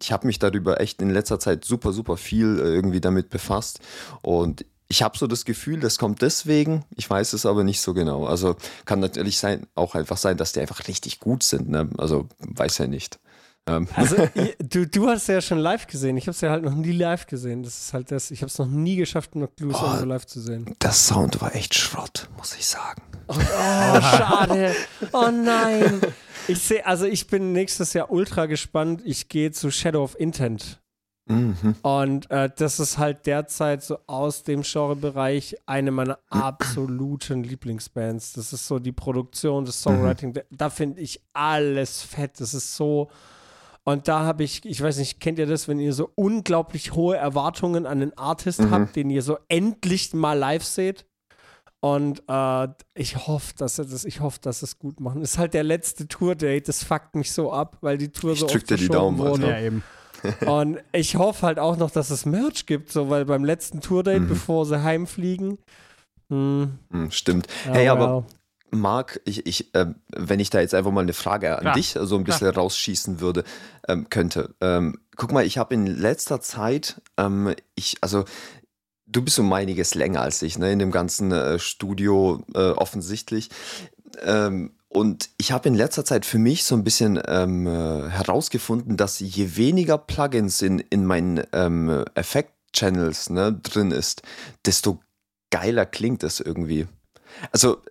ich 0.00 0.12
habe 0.12 0.28
mich 0.28 0.38
darüber 0.38 0.80
echt 0.80 1.02
in 1.02 1.10
letzter 1.10 1.40
Zeit 1.40 1.64
super, 1.64 1.92
super 1.92 2.16
viel 2.16 2.60
äh, 2.60 2.74
irgendwie 2.74 3.00
damit 3.00 3.28
befasst 3.28 3.80
und 4.22 4.64
ich 4.88 5.02
habe 5.02 5.18
so 5.18 5.26
das 5.26 5.44
Gefühl, 5.44 5.80
das 5.80 5.98
kommt 5.98 6.22
deswegen, 6.22 6.84
ich 6.94 7.10
weiß 7.10 7.32
es 7.32 7.44
aber 7.44 7.64
nicht 7.64 7.80
so 7.80 7.92
genau. 7.92 8.24
Also 8.24 8.54
kann 8.84 9.00
natürlich 9.00 9.38
sein, 9.38 9.66
auch 9.74 9.96
einfach 9.96 10.16
sein, 10.16 10.36
dass 10.36 10.52
die 10.52 10.60
einfach 10.60 10.86
richtig 10.86 11.18
gut 11.18 11.42
sind. 11.42 11.68
Ne? 11.68 11.90
Also 11.98 12.28
weiß 12.38 12.78
ja 12.78 12.86
nicht. 12.86 13.18
Ähm, 13.68 13.88
Also, 13.94 14.16
du, 14.60 14.86
du 14.86 15.08
hast 15.08 15.26
ja 15.28 15.40
schon 15.40 15.58
live 15.58 15.86
gesehen. 15.86 16.16
Ich 16.16 16.24
habe 16.24 16.32
es 16.32 16.40
ja 16.40 16.50
halt 16.50 16.62
noch 16.64 16.74
nie 16.74 16.92
live 16.92 17.26
gesehen. 17.26 17.62
Das 17.62 17.78
ist 17.78 17.92
halt 17.92 18.10
das. 18.10 18.30
Ich 18.30 18.42
habe 18.42 18.48
es 18.48 18.58
noch 18.58 18.66
nie 18.68 18.96
geschafft, 18.96 19.34
noch 19.34 19.48
Blues 19.48 19.76
Oh. 19.80 20.04
live 20.04 20.26
zu 20.26 20.40
sehen. 20.40 20.74
der 20.80 20.92
Sound 20.92 21.40
war 21.40 21.54
echt 21.54 21.74
Schrott, 21.74 22.28
muss 22.36 22.54
ich 22.56 22.66
sagen. 22.66 23.02
Oh, 23.28 23.34
schade. 23.34 24.74
Oh 25.12 25.30
nein. 25.32 26.00
Ich 26.48 26.60
sehe, 26.60 26.86
also 26.86 27.06
ich 27.06 27.26
bin 27.26 27.52
nächstes 27.52 27.92
Jahr 27.92 28.10
ultra 28.12 28.46
gespannt. 28.46 29.02
Ich 29.04 29.28
gehe 29.28 29.50
zu 29.50 29.70
Shadow 29.72 30.04
of 30.04 30.18
Intent. 30.20 30.80
Mhm. 31.28 31.74
Und 31.82 32.30
äh, 32.30 32.48
das 32.56 32.78
ist 32.78 32.98
halt 32.98 33.26
derzeit 33.26 33.82
so 33.82 33.98
aus 34.06 34.44
dem 34.44 34.62
Genrebereich 34.62 35.56
eine 35.66 35.90
meiner 35.90 36.20
absoluten 36.30 37.42
Lieblingsbands. 37.42 38.34
Das 38.34 38.52
ist 38.52 38.68
so 38.68 38.78
die 38.78 38.92
Produktion, 38.92 39.64
das 39.64 39.82
Songwriting. 39.82 40.34
Da, 40.34 40.42
da 40.52 40.70
finde 40.70 41.00
ich 41.00 41.20
alles 41.32 42.02
fett. 42.02 42.38
Das 42.38 42.54
ist 42.54 42.76
so. 42.76 43.10
Und 43.88 44.08
da 44.08 44.20
habe 44.24 44.42
ich, 44.42 44.64
ich 44.64 44.82
weiß 44.82 44.98
nicht, 44.98 45.20
kennt 45.20 45.38
ihr 45.38 45.46
das, 45.46 45.68
wenn 45.68 45.78
ihr 45.78 45.92
so 45.92 46.10
unglaublich 46.16 46.92
hohe 46.94 47.16
Erwartungen 47.16 47.86
an 47.86 48.00
den 48.00 48.16
Artist 48.18 48.60
Mhm. 48.60 48.70
habt, 48.72 48.96
den 48.96 49.10
ihr 49.10 49.22
so 49.22 49.38
endlich 49.48 50.12
mal 50.12 50.36
live 50.36 50.64
seht? 50.64 51.06
Und 51.80 52.22
äh, 52.26 52.68
ich 52.94 53.28
hoffe, 53.28 53.54
dass 53.56 53.76
sie 53.76 53.86
das, 53.86 54.04
ich 54.04 54.20
hoffe, 54.20 54.40
dass 54.42 54.58
sie 54.60 54.64
es 54.66 54.78
gut 54.78 54.98
machen. 54.98 55.22
Ist 55.22 55.38
halt 55.38 55.54
der 55.54 55.62
letzte 55.62 56.08
Tour-Date, 56.08 56.66
das 56.66 56.82
fuckt 56.82 57.14
mich 57.14 57.30
so 57.32 57.52
ab, 57.52 57.78
weil 57.80 57.96
die 57.96 58.08
Tour 58.10 58.32
Ich 58.32 58.40
so 58.40 58.46
drück 58.46 58.62
oft 58.62 58.70
dir 58.70 58.76
die 58.76 58.88
Daumen, 58.88 59.18
wurde. 59.18 59.50
Ja, 59.50 59.60
eben. 59.60 59.82
Und 60.46 60.78
ich 60.92 61.14
hoffe 61.14 61.46
halt 61.46 61.58
auch 61.60 61.76
noch, 61.76 61.90
dass 61.92 62.10
es 62.10 62.26
Merch 62.26 62.66
gibt, 62.66 62.90
so, 62.90 63.08
weil 63.10 63.24
beim 63.24 63.44
letzten 63.44 63.80
Tourdate, 63.80 64.20
Mhm. 64.20 64.28
bevor 64.28 64.66
sie 64.66 64.82
heimfliegen. 64.82 65.58
Hm, 66.32 66.78
Hm, 66.90 67.10
Stimmt. 67.12 67.46
ja, 67.66 67.72
Hey, 67.74 67.88
aber 67.88 68.16
well. 68.16 68.24
Marc, 68.76 69.20
ich, 69.24 69.46
ich, 69.46 69.74
äh, 69.74 69.86
wenn 70.08 70.40
ich 70.40 70.50
da 70.50 70.60
jetzt 70.60 70.74
einfach 70.74 70.92
mal 70.92 71.00
eine 71.00 71.12
Frage 71.12 71.54
an 71.56 71.60
Klar, 71.60 71.74
dich 71.74 71.96
so 72.00 72.16
ein 72.16 72.24
bisschen 72.24 72.48
rausschießen 72.48 73.20
würde, 73.20 73.44
ähm, 73.88 74.08
könnte. 74.10 74.54
Ähm, 74.60 74.98
guck 75.16 75.32
mal, 75.32 75.44
ich 75.44 75.58
habe 75.58 75.74
in 75.74 75.86
letzter 75.86 76.40
Zeit, 76.40 77.00
ähm, 77.16 77.54
ich, 77.74 77.96
also 78.00 78.24
du 79.06 79.22
bist 79.22 79.38
um 79.38 79.52
einiges 79.52 79.94
länger 79.94 80.20
als 80.20 80.42
ich, 80.42 80.58
ne, 80.58 80.72
in 80.72 80.78
dem 80.78 80.90
ganzen 80.90 81.32
äh, 81.32 81.58
Studio 81.58 82.44
äh, 82.54 82.70
offensichtlich. 82.70 83.50
Ähm, 84.22 84.72
und 84.88 85.30
ich 85.36 85.52
habe 85.52 85.68
in 85.68 85.74
letzter 85.74 86.04
Zeit 86.04 86.24
für 86.24 86.38
mich 86.38 86.64
so 86.64 86.74
ein 86.74 86.84
bisschen 86.84 87.20
ähm, 87.26 87.66
äh, 87.66 88.08
herausgefunden, 88.08 88.96
dass 88.96 89.20
je 89.20 89.56
weniger 89.56 89.98
Plugins 89.98 90.62
in, 90.62 90.78
in 90.78 91.04
meinen 91.04 91.42
ähm, 91.52 92.04
Effekt-Channels 92.14 93.30
ne, 93.30 93.52
drin 93.52 93.90
ist, 93.90 94.22
desto 94.64 95.00
geiler 95.50 95.86
klingt 95.86 96.22
es 96.22 96.40
irgendwie. 96.40 96.86
Also 97.52 97.82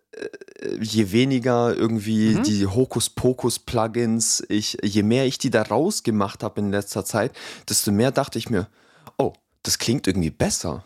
je 0.82 1.12
weniger 1.12 1.76
irgendwie 1.76 2.36
Mhm. 2.36 2.44
die 2.44 2.66
Hokuspokus-Plugins, 2.68 4.44
ich, 4.50 4.78
je 4.84 5.04
mehr 5.04 5.26
ich 5.26 5.38
die 5.38 5.50
da 5.50 5.62
rausgemacht 5.64 6.44
habe 6.44 6.60
in 6.62 6.72
letzter 6.72 7.06
Zeit, 7.06 7.32
desto 7.70 7.92
mehr 7.92 8.12
dachte 8.12 8.40
ich 8.40 8.50
mir, 8.50 8.68
oh, 9.18 9.34
das 9.64 9.78
klingt 9.78 10.08
irgendwie 10.08 10.30
besser. 10.32 10.84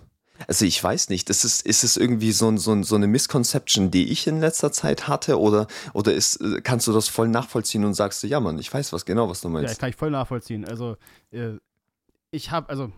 Also 0.48 0.64
ich 0.64 0.82
weiß 0.82 1.10
nicht, 1.10 1.30
ist 1.30 1.44
es, 1.44 1.60
ist 1.62 1.84
es 1.84 1.98
irgendwie 1.98 2.32
so, 2.32 2.48
ein- 2.50 2.58
so, 2.58 2.72
ein- 2.72 2.84
so 2.84 2.96
eine 2.96 3.08
Misconception, 3.08 3.92
die 3.92 4.10
ich 4.10 4.26
in 4.26 4.40
letzter 4.40 4.72
Zeit 4.72 5.08
hatte 5.10 5.38
oder, 5.40 5.68
oder 5.94 6.14
ist, 6.14 6.40
kannst 6.64 6.88
du 6.88 6.94
das 6.94 7.10
voll 7.10 7.28
nachvollziehen 7.28 7.84
und 7.84 7.94
sagst 7.94 8.24
du, 8.24 8.28
ja 8.28 8.40
Mann, 8.40 8.58
ich 8.58 8.74
weiß 8.74 8.94
was 8.94 9.06
genau, 9.06 9.30
was 9.30 9.42
du 9.42 9.50
Ja, 9.50 9.56
das 9.56 9.62
meinst. 9.64 9.80
kann 9.82 9.90
ich 9.90 9.96
voll 9.98 10.12
nachvollziehen. 10.12 10.64
Also, 10.66 10.96
äh, 11.32 11.56
ich 12.32 12.52
habe, 12.52 12.70
also, 12.70 12.92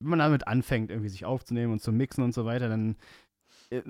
wenn 0.00 0.08
man 0.10 0.18
damit 0.20 0.46
anfängt, 0.48 0.90
irgendwie 0.90 1.10
sich 1.10 1.26
aufzunehmen 1.26 1.72
und 1.74 1.82
zu 1.82 1.92
mixen 1.92 2.24
und 2.24 2.32
so 2.32 2.46
weiter, 2.46 2.68
dann, 2.70 2.96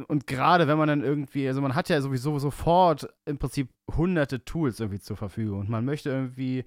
und 0.08 0.26
gerade 0.26 0.68
wenn 0.68 0.78
man 0.78 0.88
dann 0.88 1.02
irgendwie, 1.02 1.46
also 1.48 1.60
man 1.60 1.74
hat 1.74 1.88
ja 1.88 2.00
sowieso 2.00 2.38
sofort 2.38 3.08
im 3.26 3.38
Prinzip 3.38 3.68
hunderte 3.94 4.44
Tools 4.44 4.80
irgendwie 4.80 5.00
zur 5.00 5.16
Verfügung 5.16 5.60
und 5.60 5.68
man 5.68 5.84
möchte 5.84 6.10
irgendwie 6.10 6.64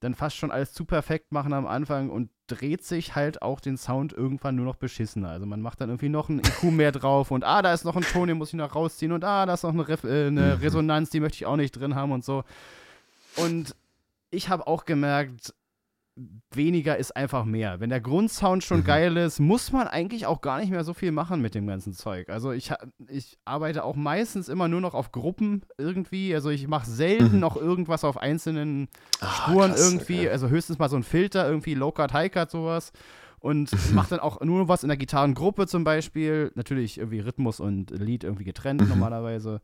dann 0.00 0.14
fast 0.14 0.36
schon 0.36 0.50
alles 0.50 0.72
zu 0.72 0.84
perfekt 0.84 1.32
machen 1.32 1.52
am 1.52 1.66
Anfang 1.66 2.10
und 2.10 2.28
dreht 2.48 2.84
sich 2.84 3.14
halt 3.14 3.40
auch 3.40 3.60
den 3.60 3.76
Sound 3.76 4.12
irgendwann 4.12 4.56
nur 4.56 4.64
noch 4.64 4.76
beschissener. 4.76 5.30
Also 5.30 5.46
man 5.46 5.62
macht 5.62 5.80
dann 5.80 5.90
irgendwie 5.90 6.08
noch 6.08 6.28
ein 6.28 6.40
IQ 6.40 6.64
mehr 6.64 6.92
drauf 6.92 7.30
und 7.30 7.44
ah, 7.44 7.62
da 7.62 7.72
ist 7.72 7.84
noch 7.84 7.96
ein 7.96 8.02
Ton, 8.02 8.28
den 8.28 8.36
muss 8.36 8.48
ich 8.48 8.54
noch 8.54 8.74
rausziehen 8.74 9.12
und 9.12 9.24
ah, 9.24 9.46
da 9.46 9.54
ist 9.54 9.62
noch 9.62 9.70
eine, 9.70 9.86
Ref 9.86 10.04
äh, 10.04 10.26
eine. 10.26 10.60
Resonanz, 10.62 11.10
die 11.10 11.20
möchte 11.20 11.36
ich 11.36 11.46
auch 11.46 11.56
nicht 11.56 11.72
drin 11.72 11.94
haben 11.94 12.12
und 12.12 12.24
so. 12.24 12.42
Und 13.36 13.76
ich 14.30 14.48
habe 14.48 14.66
auch 14.66 14.84
gemerkt, 14.84 15.54
weniger 16.54 16.96
ist 16.98 17.16
einfach 17.16 17.44
mehr. 17.44 17.80
Wenn 17.80 17.88
der 17.90 18.00
Grundsound 18.00 18.62
schon 18.62 18.80
Mhm. 18.80 18.84
geil 18.84 19.16
ist, 19.16 19.40
muss 19.40 19.72
man 19.72 19.88
eigentlich 19.88 20.26
auch 20.26 20.40
gar 20.42 20.60
nicht 20.60 20.70
mehr 20.70 20.84
so 20.84 20.92
viel 20.92 21.10
machen 21.10 21.40
mit 21.40 21.54
dem 21.54 21.66
ganzen 21.66 21.94
Zeug. 21.94 22.28
Also 22.28 22.52
ich, 22.52 22.70
ich 23.08 23.38
arbeite 23.46 23.82
auch 23.84 23.96
meistens 23.96 24.48
immer 24.50 24.68
nur 24.68 24.80
noch 24.82 24.92
auf 24.94 25.10
Gruppen 25.12 25.62
irgendwie. 25.78 26.34
Also 26.34 26.50
ich 26.50 26.68
mache 26.68 26.88
selten 26.90 27.34
Mhm. 27.34 27.40
noch 27.40 27.56
irgendwas 27.56 28.04
auf 28.04 28.18
einzelnen 28.18 28.88
Ah, 29.20 29.30
Spuren 29.30 29.70
krass, 29.72 29.80
irgendwie. 29.90 30.20
okay. 30.20 30.28
Also 30.30 30.48
höchstens 30.48 30.78
mal 30.78 30.90
so 30.90 30.96
ein 30.96 31.02
Filter, 31.02 31.48
irgendwie 31.48 31.74
Low-Cut, 31.74 32.12
High-Cut, 32.12 32.50
sowas. 32.50 32.92
Und 33.40 33.72
mache 33.92 34.10
dann 34.10 34.20
auch 34.20 34.40
nur 34.42 34.68
was 34.68 34.84
in 34.84 34.88
der 34.88 34.96
Gitarrengruppe 34.98 35.66
zum 35.66 35.82
Beispiel. 35.82 36.52
Natürlich 36.54 36.98
irgendwie 36.98 37.18
Rhythmus 37.20 37.58
und 37.58 37.90
Lied 37.90 38.22
irgendwie 38.22 38.44
getrennt 38.44 38.82
Mhm. 38.82 38.88
normalerweise. 38.88 39.60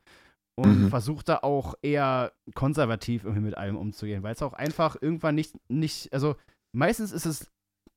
Und 0.58 0.80
Mhm. 0.80 0.88
versuche 0.88 1.22
da 1.24 1.36
auch 1.42 1.74
eher 1.82 2.32
konservativ 2.56 3.22
irgendwie 3.22 3.44
mit 3.44 3.56
allem 3.56 3.76
umzugehen, 3.76 4.24
weil 4.24 4.32
es 4.32 4.42
auch 4.42 4.54
einfach 4.54 4.96
irgendwann 5.00 5.36
nicht, 5.36 5.54
nicht, 5.70 6.12
also 6.12 6.34
meistens 6.72 7.12
ist 7.12 7.26
es, 7.26 7.48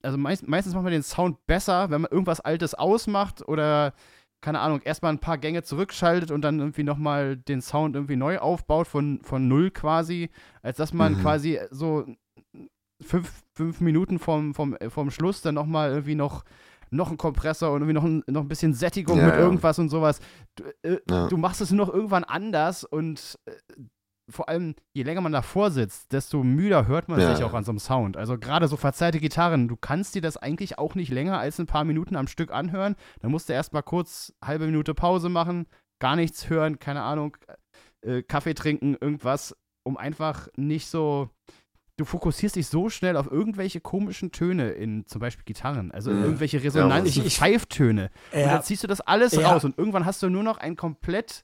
also 0.04 0.16
meist, 0.20 0.48
meistens 0.48 0.76
macht 0.76 0.84
man 0.84 0.92
den 0.94 1.02
Sound 1.02 1.44
besser, 1.48 1.90
wenn 1.90 2.02
man 2.02 2.12
irgendwas 2.12 2.40
Altes 2.40 2.76
ausmacht 2.76 3.42
oder, 3.48 3.94
keine 4.42 4.60
Ahnung, 4.60 4.82
erstmal 4.84 5.12
ein 5.12 5.18
paar 5.18 5.40
Gänge 5.40 5.64
zurückschaltet 5.64 6.30
und 6.30 6.42
dann 6.44 6.60
irgendwie 6.60 6.84
nochmal 6.84 7.36
den 7.36 7.64
Sound 7.64 7.96
irgendwie 7.96 8.16
neu 8.16 8.38
aufbaut 8.38 8.86
von, 8.88 9.22
von 9.24 9.48
null 9.48 9.72
quasi, 9.72 10.30
als 10.62 10.78
dass 10.78 10.94
man 10.94 11.14
Mhm. 11.14 11.18
quasi 11.18 11.60
so 11.72 12.06
fünf, 13.02 13.44
fünf 13.56 13.82
Minuten 13.82 14.20
vom, 14.20 14.54
vom, 14.54 14.78
vom 14.90 15.10
Schluss 15.10 15.42
dann 15.42 15.56
nochmal 15.56 15.90
irgendwie 15.90 16.14
noch 16.16 16.44
noch 16.92 17.10
ein 17.10 17.18
Kompressor 17.18 17.72
und 17.72 17.82
irgendwie 17.82 17.94
noch 17.94 18.04
ein, 18.04 18.24
noch 18.28 18.42
ein 18.42 18.48
bisschen 18.48 18.74
Sättigung 18.74 19.18
Ja, 19.18 19.26
mit 19.26 19.36
ja. 19.36 19.40
irgendwas 19.42 19.80
und 19.80 19.90
sowas. 19.90 20.20
Du, 20.56 20.64
äh, 20.84 21.00
Ja. 21.10 21.28
du 21.28 21.38
machst 21.38 21.62
es 21.62 21.72
nur 21.72 21.86
noch 21.88 21.94
irgendwann 21.94 22.24
anders 22.24 22.84
und 22.84 23.40
äh, 23.46 23.52
vor 24.30 24.48
allem, 24.48 24.76
je 24.94 25.04
länger 25.04 25.20
man 25.22 25.32
davor 25.34 25.72
sitzt, 25.72 26.14
desto 26.14 26.42
müder 26.44 26.88
hört 26.88 27.10
man 27.10 27.20
sich 27.20 27.44
auch 27.44 27.54
an 27.54 27.64
so 27.66 27.72
einem 27.72 27.80
Sound. 27.80 28.16
Also 28.16 28.38
gerade 28.38 28.68
so 28.70 28.78
verzerrte 28.78 29.20
Gitarren, 29.20 29.68
du 29.68 29.76
kannst 29.76 30.16
dir 30.16 30.22
das 30.22 30.38
eigentlich 30.38 30.78
auch 30.80 30.96
nicht 30.96 31.12
länger 31.12 31.38
als 31.40 31.60
ein 31.60 31.66
paar 31.66 31.84
Minuten 31.84 32.16
am 32.16 32.28
Stück 32.28 32.52
anhören. 32.52 32.96
Dann 33.20 33.32
musst 33.32 33.50
du 33.50 33.54
erstmal 33.54 33.84
kurz 33.84 34.34
halbe 34.44 34.68
Minute 34.68 34.94
Pause 34.94 35.28
machen, 35.28 35.66
gar 36.00 36.16
nichts 36.16 36.50
hören, 36.50 36.80
keine 36.80 37.02
Ahnung, 37.02 37.36
äh, 38.02 38.24
Kaffee 38.24 38.54
trinken, 38.54 38.96
irgendwas, 39.00 39.56
um 39.84 39.98
einfach 39.98 40.48
nicht 40.56 40.88
so. 40.88 41.30
Du 42.02 42.06
fokussierst 42.06 42.56
dich 42.56 42.66
so 42.66 42.90
schnell 42.90 43.16
auf 43.16 43.30
irgendwelche 43.32 43.80
komischen 43.80 44.32
Töne 44.32 44.72
in 44.72 45.06
zum 45.06 45.22
Beispiel 45.22 45.46
Gitarren, 45.46 45.92
also 45.92 46.10
Ja. 46.10 46.18
irgendwelche 46.24 46.64
Resonanzen, 46.64 47.22
Ich- 47.22 47.24
ich- 47.28 47.38
Pfeiftöne. 47.38 48.10
Und 48.34 48.40
Ja. 48.40 48.48
dann 48.54 48.64
ziehst 48.64 48.82
du 48.82 48.88
das 48.88 49.02
alles 49.02 49.34
Ja. 49.34 49.52
raus 49.52 49.64
und 49.66 49.78
irgendwann 49.78 50.04
hast 50.08 50.24
du 50.24 50.30
nur 50.32 50.42
noch 50.42 50.58
einen 50.58 50.76
komplett 50.76 51.44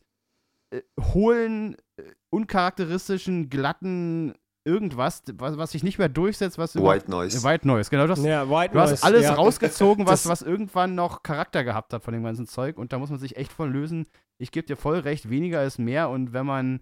äh, 0.74 0.82
hohlen, 1.14 1.76
äh, 1.98 2.04
uncharakteristischen, 2.32 3.50
glatten 3.50 4.34
irgendwas, 4.68 5.22
was, 5.36 5.58
was 5.58 5.72
sich 5.72 5.84
nicht 5.84 5.98
mehr 6.00 6.10
durchsetzt, 6.10 6.58
was 6.58 6.76
White 6.76 7.10
Noise. 7.10 7.42
White 7.44 7.66
Noise, 7.68 7.90
genau. 7.90 8.06
Du 8.08 8.12
hast, 8.14 8.24
Ja, 8.26 8.50
White 8.50 8.74
du 8.74 8.80
hast 8.82 8.90
Noise, 8.90 9.04
alles 9.04 9.24
ja. 9.24 9.34
rausgezogen, 9.36 10.06
was, 10.08 10.24
Das- 10.24 10.30
was 10.30 10.42
irgendwann 10.42 10.96
noch 10.96 11.24
Charakter 11.24 11.64
gehabt 11.64 11.94
hat 11.94 12.04
von 12.04 12.14
dem 12.14 12.24
ganzen 12.24 12.48
Zeug 12.48 12.78
und 12.78 12.92
da 12.92 13.00
muss 13.00 13.10
man 13.12 13.20
sich 13.20 13.38
echt 13.38 13.54
von 13.54 13.72
lösen. 13.72 14.08
Ich 14.40 14.52
gebe 14.52 14.66
dir 14.68 14.76
voll 14.76 14.98
recht, 15.00 15.30
weniger 15.30 15.64
ist 15.64 15.78
mehr 15.78 16.10
und 16.10 16.34
wenn 16.34 16.46
man, 16.46 16.82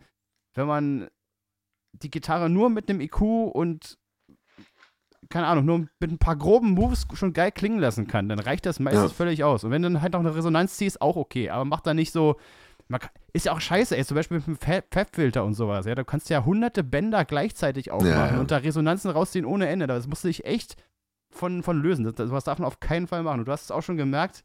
wenn 0.56 0.66
man 0.66 1.08
die 2.02 2.12
Gitarre 2.12 2.50
nur 2.50 2.70
mit 2.70 2.90
einem 2.90 3.02
IQ 3.02 3.22
und 3.22 3.98
keine 5.30 5.48
Ahnung, 5.48 5.66
nur 5.66 5.80
mit 6.00 6.12
ein 6.12 6.20
paar 6.20 6.36
groben 6.36 6.72
Moves 6.72 7.08
schon 7.14 7.34
geil 7.34 7.52
klingen 7.52 7.80
lassen 7.80 8.06
kann, 8.08 8.30
dann 8.30 8.38
reicht 8.40 8.66
das 8.66 8.80
meistens 8.80 9.12
Ja. 9.12 9.16
völlig 9.16 9.44
aus. 9.44 9.64
Und 9.64 9.72
wenn 9.72 9.82
du 9.82 9.90
dann 9.90 10.02
halt 10.02 10.14
noch 10.14 10.20
eine 10.20 10.36
Resonanz 10.36 10.78
ziehst, 10.78 11.02
auch 11.02 11.16
okay. 11.16 11.50
Aber 11.50 11.66
mach 11.66 11.82
da 11.82 11.94
nicht 11.96 12.12
so. 12.12 12.36
Kann, 12.92 13.10
ist 13.34 13.48
ja 13.48 13.52
auch 13.54 13.60
scheiße, 13.60 13.98
ey, 13.98 14.06
zum 14.06 14.14
Beispiel 14.14 14.38
mit 14.38 14.46
dem 14.46 14.58
Fab-Filter 14.58 15.44
und 15.44 15.56
sowas. 15.56 15.88
Ja, 15.88 15.96
du 15.96 16.06
kannst 16.06 16.30
ja 16.30 16.46
hunderte 16.46 16.84
Bänder 16.84 17.26
gleichzeitig 17.26 17.90
aufmachen 17.90 18.12
Ja, 18.14 18.34
ja. 18.36 18.40
und 18.40 18.52
da 18.52 18.58
Resonanzen 18.58 19.10
rausziehen 19.10 19.46
ohne 19.46 19.68
Ende. 19.68 19.88
Das 19.88 20.08
musst 20.08 20.24
du 20.24 20.28
dich 20.28 20.46
echt 20.46 20.76
von, 21.32 21.64
von 21.64 21.82
lösen. 21.82 22.06
Das, 22.06 22.14
das, 22.14 22.30
was 22.30 22.44
darf 22.44 22.60
man 22.60 22.68
auf 22.68 22.80
keinen 22.80 23.08
Fall 23.08 23.24
machen. 23.24 23.40
Und 23.40 23.48
du 23.48 23.52
hast 23.52 23.64
es 23.64 23.72
auch 23.72 23.82
schon 23.82 23.98
gemerkt, 23.98 24.44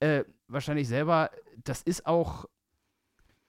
äh, 0.00 0.24
wahrscheinlich 0.48 0.86
selber, 0.88 1.30
das 1.64 1.80
ist 1.80 2.04
auch. 2.06 2.44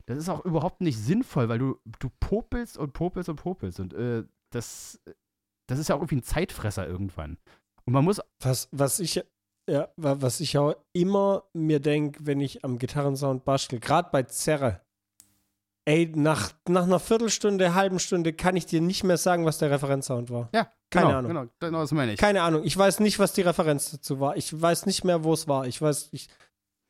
Das 0.05 0.17
ist 0.17 0.29
auch 0.29 0.43
überhaupt 0.45 0.81
nicht 0.81 0.97
sinnvoll, 0.99 1.47
weil 1.49 1.59
du, 1.59 1.79
du 1.99 2.09
popelst 2.19 2.77
und 2.77 2.93
popelst 2.93 3.29
und 3.29 3.37
popelst. 3.37 3.79
Und 3.79 3.93
äh, 3.93 4.23
das, 4.49 4.99
das 5.67 5.79
ist 5.79 5.89
ja 5.89 5.95
auch 5.95 5.99
irgendwie 5.99 6.17
ein 6.17 6.23
Zeitfresser 6.23 6.87
irgendwann. 6.87 7.37
Und 7.85 7.93
man 7.93 8.03
muss 8.03 8.21
Was, 8.41 8.67
was 8.71 8.99
ich 8.99 9.23
ja, 9.69 9.87
wa- 9.95 10.17
was 10.19 10.41
ich 10.41 10.57
auch 10.57 10.75
immer 10.91 11.43
mir 11.53 11.79
denke, 11.79 12.25
wenn 12.25 12.41
ich 12.41 12.65
am 12.65 12.77
Gitarrensound 12.79 13.45
bastel, 13.45 13.79
gerade 13.79 14.09
bei 14.11 14.23
Zerre, 14.23 14.81
ey, 15.85 16.11
nach, 16.15 16.51
nach 16.67 16.83
einer 16.83 16.99
Viertelstunde, 16.99 17.73
halben 17.73 17.99
Stunde 17.99 18.33
kann 18.33 18.55
ich 18.57 18.65
dir 18.65 18.81
nicht 18.81 19.03
mehr 19.03 19.17
sagen, 19.17 19.45
was 19.45 19.57
der 19.59 19.71
Referenzsound 19.71 20.29
war. 20.29 20.49
Ja, 20.53 20.69
Keine 20.89 21.07
genau, 21.07 21.17
Ahnung. 21.19 21.29
Genau, 21.29 21.45
genau, 21.59 21.79
das 21.81 21.91
meine 21.93 22.13
ich. 22.13 22.19
Keine 22.19 22.41
Ahnung. 22.41 22.63
Ich 22.65 22.77
weiß 22.77 22.99
nicht, 22.99 23.19
was 23.19 23.33
die 23.33 23.41
Referenz 23.41 23.91
dazu 23.91 24.19
war. 24.19 24.35
Ich 24.37 24.59
weiß 24.61 24.85
nicht 24.85 25.03
mehr, 25.05 25.23
wo 25.23 25.33
es 25.33 25.47
war. 25.47 25.65
Ich 25.65 25.81
weiß, 25.81 26.09
ich, 26.11 26.27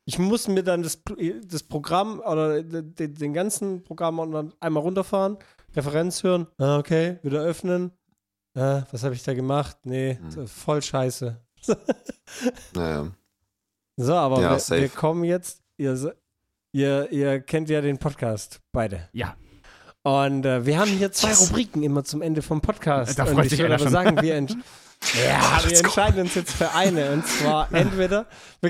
ich 0.04 0.18
muss 0.18 0.48
mir 0.48 0.62
dann 0.62 0.82
das, 0.82 1.00
das 1.46 1.62
Programm 1.62 2.20
oder 2.20 2.62
den, 2.62 3.14
den 3.14 3.32
ganzen 3.32 3.82
Programm 3.82 4.52
einmal 4.60 4.82
runterfahren, 4.82 5.38
Referenz 5.74 6.22
hören. 6.22 6.46
Ah, 6.58 6.78
okay, 6.78 7.18
wieder 7.22 7.40
öffnen. 7.42 7.90
Ah, 8.56 8.84
was 8.92 9.02
habe 9.02 9.14
ich 9.14 9.22
da 9.22 9.34
gemacht? 9.34 9.78
Nee, 9.84 10.18
Hm. 10.34 10.46
voll 10.46 10.82
scheiße. 10.82 11.40
Naja. 12.74 13.10
So, 13.96 14.14
aber 14.14 14.40
Ja, 14.40 14.56
wir, 14.70 14.80
wir 14.80 14.88
kommen 14.88 15.24
jetzt. 15.24 15.62
Ihr, 15.76 16.14
ihr, 16.72 17.10
ihr 17.12 17.40
kennt 17.40 17.68
ja 17.70 17.80
den 17.80 17.98
Podcast, 17.98 18.60
beide. 18.72 19.08
Ja. 19.12 19.36
Und 20.02 20.44
äh, 20.44 20.66
wir 20.66 20.78
haben 20.78 20.90
hier 20.90 21.10
zwei 21.12 21.28
Yes. 21.30 21.48
Rubriken 21.48 21.82
immer 21.82 22.04
zum 22.04 22.20
Ende 22.22 22.42
vom 22.42 22.60
Podcast. 22.60 23.18
Da 23.18 23.24
Und 23.24 23.30
freut 23.34 23.44
ich 23.46 23.50
sich 23.50 23.58
würde 23.60 23.74
einer 23.74 23.82
aber 23.82 23.84
schon. 23.84 23.92
sagen, 23.92 24.22
wir, 24.22 24.34
Ja, 25.12 25.58
wir 25.62 25.68
let's 25.70 25.80
go. 25.82 25.86
entscheiden 25.86 26.20
uns 26.22 26.34
jetzt 26.34 26.52
für 26.54 26.70
eine. 26.72 27.12
Und 27.12 27.26
zwar 27.26 27.72
entweder. 27.74 28.26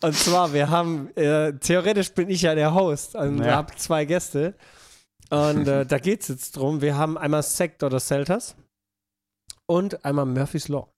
und 0.00 0.14
zwar, 0.14 0.52
wir 0.52 0.70
haben, 0.70 1.14
äh, 1.16 1.52
theoretisch 1.58 2.12
bin 2.12 2.30
ich 2.30 2.42
ja 2.42 2.54
der 2.54 2.74
Host 2.74 3.14
und 3.14 3.38
Ja. 3.38 3.44
wir 3.44 3.56
haben 3.56 3.76
zwei 3.76 4.04
Gäste. 4.04 4.54
Und 5.30 5.68
äh, 5.68 5.86
da 5.86 5.98
geht 5.98 6.22
es 6.22 6.28
jetzt 6.28 6.56
drum. 6.56 6.80
Wir 6.80 6.96
haben 6.96 7.16
einmal 7.16 7.42
Sect 7.42 7.82
oder 7.82 8.00
Celtas 8.00 8.56
und 9.66 10.04
einmal 10.04 10.26
Murphy's 10.26 10.68
Law. 10.68 10.88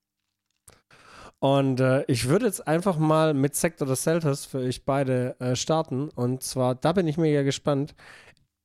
Und 1.39 1.81
äh, 1.81 2.05
ich 2.05 2.29
würde 2.29 2.47
jetzt 2.47 2.67
einfach 2.69 2.97
mal 2.97 3.35
mit 3.35 3.55
Sect 3.57 3.83
oder 3.83 3.97
Celtas 3.97 4.47
für 4.47 4.59
euch 4.59 4.85
beide 4.85 5.39
äh, 5.41 5.57
starten. 5.57 6.09
Und 6.11 6.43
zwar, 6.43 6.75
da 6.77 6.93
bin 6.93 7.07
ich 7.09 7.19
mega 7.19 7.43
gespannt. 7.43 7.95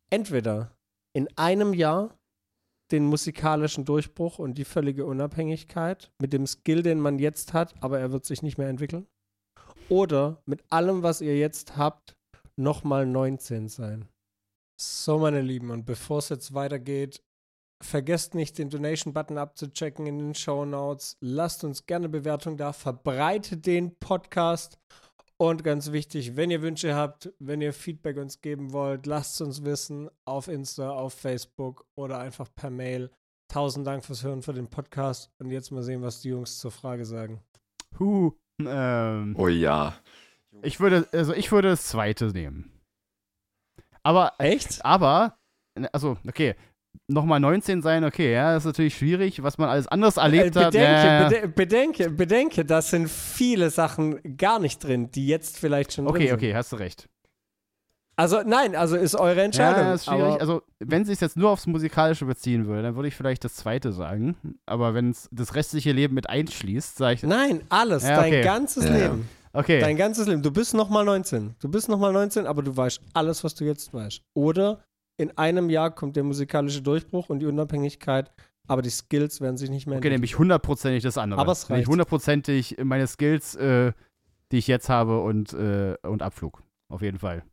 Entweder 0.09 0.71
in 1.13 1.27
einem 1.37 1.73
Jahr 1.73 2.11
den 2.91 3.05
musikalischen 3.05 3.85
Durchbruch 3.85 4.39
und 4.39 4.57
die 4.57 4.65
völlige 4.65 5.05
Unabhängigkeit 5.05 6.11
mit 6.21 6.33
dem 6.33 6.47
Skill, 6.47 6.83
den 6.83 6.99
man 6.99 7.19
jetzt 7.19 7.53
hat, 7.53 7.75
aber 7.81 7.99
er 7.99 8.11
wird 8.11 8.25
sich 8.25 8.41
nicht 8.41 8.57
mehr 8.57 8.69
entwickeln. 8.69 9.07
Oder 9.89 10.41
mit 10.45 10.63
allem, 10.69 11.03
was 11.03 11.21
ihr 11.21 11.37
jetzt 11.37 11.77
habt, 11.77 12.15
nochmal 12.57 13.05
19 13.05 13.69
sein. 13.69 14.07
So, 14.79 15.17
meine 15.17 15.41
Lieben, 15.41 15.71
und 15.71 15.85
bevor 15.85 16.19
es 16.19 16.29
jetzt 16.29 16.53
weitergeht, 16.53 17.21
vergesst 17.83 18.35
nicht, 18.35 18.57
den 18.57 18.69
Donation-Button 18.69 19.37
abzuchecken 19.37 20.07
in 20.07 20.19
den 20.19 20.35
Show 20.35 20.65
Notes. 20.65 21.17
Lasst 21.19 21.63
uns 21.63 21.85
gerne 21.85 22.09
Bewertung 22.09 22.57
da, 22.57 22.73
verbreitet 22.73 23.65
den 23.65 23.95
Podcast. 23.99 24.77
Und 25.39 25.63
ganz 25.63 25.91
wichtig, 25.91 26.35
wenn 26.35 26.49
ihr 26.49 26.63
Wünsche 26.63 26.95
habt, 26.95 27.31
wenn 27.37 27.61
ihr 27.61 27.71
Feedback 27.71 28.17
uns 28.17 28.41
geben 28.41 28.73
wollt, 28.73 29.05
lasst 29.05 29.35
es 29.35 29.41
uns 29.41 29.63
wissen 29.63 30.09
auf 30.25 30.47
Insta, 30.47 30.89
auf 30.89 31.13
Facebook 31.13 31.85
oder 31.95 32.19
einfach 32.19 32.47
per 32.55 32.71
Mail. 32.71 33.11
Tausend 33.47 33.85
Dank 33.85 34.03
fürs 34.03 34.23
Hören 34.23 34.41
für 34.41 34.53
den 34.53 34.67
Podcast. 34.67 35.31
Und 35.37 35.51
jetzt 35.51 35.71
mal 35.71 35.83
sehen, 35.83 36.01
was 36.01 36.21
die 36.21 36.29
Jungs 36.29 36.57
zur 36.57 36.71
Frage 36.71 37.05
sagen. 37.05 37.41
Huh. 37.99 38.31
Ähm, 38.59 39.35
Oh 39.37 39.47
ja. 39.47 39.95
ich 40.63 40.79
würde, 40.79 41.07
also 41.11 41.33
ich 41.33 41.51
würde 41.51 41.69
das 41.69 41.85
zweite 41.85 42.25
nehmen. 42.31 42.71
Aber, 44.01 44.33
Echt? 44.39 44.83
aber, 44.83 45.37
also, 45.91 46.17
okay, 46.27 46.55
nochmal 47.07 47.39
19 47.39 47.81
sein, 47.81 48.03
okay, 48.03 48.33
ja, 48.33 48.53
das 48.53 48.63
ist 48.63 48.67
natürlich 48.67 48.95
schwierig, 48.97 49.41
was 49.43 49.57
man 49.57 49.69
alles 49.69 49.87
anderes 49.87 50.17
erlebt 50.17 50.55
Äh, 50.55 50.59
hat. 50.65 50.71
bedenke, 50.73 51.07
ja. 51.07 51.27
bede 51.29 51.47
bedenke, 51.47 52.09
bedenke, 52.09 52.65
das 52.65 52.89
sind 52.89 53.09
viele 53.09 53.69
Sachen 53.69 54.19
gar 54.37 54.59
nicht 54.59 54.83
drin, 54.83 55.11
die 55.11 55.27
jetzt 55.27 55.57
vielleicht 55.59 55.93
schon 55.93 56.05
drin 56.05 56.15
Okay, 56.15 56.27
sind. 56.27 56.35
okay, 56.35 56.55
hast 56.55 56.71
du 56.71 56.77
recht. 56.77 57.07
Also 58.19 58.41
nein, 58.43 58.75
also 58.75 58.95
ist 58.95 59.13
eure 59.15 59.43
Entscheidung. 59.43 59.83
Ja, 59.83 59.93
ist 59.93 60.05
schwierig. 60.05 60.21
aber 60.23 60.41
Also, 60.41 60.61
wenn 60.79 61.05
sie 61.05 61.13
es 61.13 61.19
jetzt 61.19 61.37
nur 61.37 61.51
aufs 61.51 61.67
Musikalische 61.67 62.25
beziehen 62.25 62.65
würde, 62.65 62.81
dann 62.81 62.95
würde 62.95 63.07
ich 63.09 63.15
vielleicht 63.15 63.43
das 63.43 63.53
zweite 63.55 63.91
sagen. 63.91 64.35
Aber 64.65 64.95
wenn 64.95 65.11
es 65.11 65.29
das 65.31 65.53
restliche 65.53 65.91
Leben 65.91 66.15
mit 66.15 66.27
einschließt, 66.27 66.97
sage 66.97 67.13
ich. 67.13 67.23
nein, 67.23 67.61
alles, 67.69 68.03
Ja, 68.07 68.17
okay. 68.19 68.31
dein 68.31 68.43
ganzes 68.43 68.85
Ja, 68.85 68.89
ja. 68.97 68.97
Leben. 69.09 69.29
Okay. 69.53 69.79
Dein 69.79 69.97
ganzes 69.97 70.27
Leben. 70.27 70.41
Du 70.41 70.51
bist 70.51 70.73
nochmal 70.73 71.05
19. 71.05 71.55
Du 71.59 71.69
bist 71.69 71.89
nochmal 71.89 72.11
19, 72.11 72.47
aber 72.47 72.63
du 72.63 72.75
weißt 72.75 73.01
alles, 73.13 73.43
was 73.43 73.53
du 73.53 73.65
jetzt 73.65 73.93
weißt. 73.93 74.21
Oder 74.33 74.83
in 75.17 75.37
einem 75.37 75.69
Jahr 75.69 75.91
kommt 75.93 76.15
der 76.15 76.23
musikalische 76.23 76.81
Durchbruch 76.81 77.29
und 77.29 77.39
die 77.39 77.45
Unabhängigkeit, 77.47 78.31
aber 78.67 78.81
die 78.81 78.89
Skills 78.89 79.41
werden 79.41 79.57
sich 79.57 79.69
nicht 79.69 79.87
mehr 79.87 79.97
Okay, 79.97 80.09
nämlich 80.09 80.37
hundertprozentig 80.37 81.03
das 81.03 81.17
andere. 81.17 81.39
Aber 81.41 81.51
es 81.53 81.67
Nämlich 81.67 81.83
reicht. 81.83 81.89
hundertprozentig 81.91 82.77
meine 82.83 83.07
Skills, 83.07 83.55
äh, 83.55 83.93
die 84.51 84.57
ich 84.57 84.67
jetzt 84.67 84.89
habe 84.89 85.21
und, 85.21 85.53
äh, 85.53 85.95
und 86.03 86.21
Abflug. 86.21 86.61
Auf 86.89 87.01
jeden 87.01 87.19
Fall. 87.19 87.43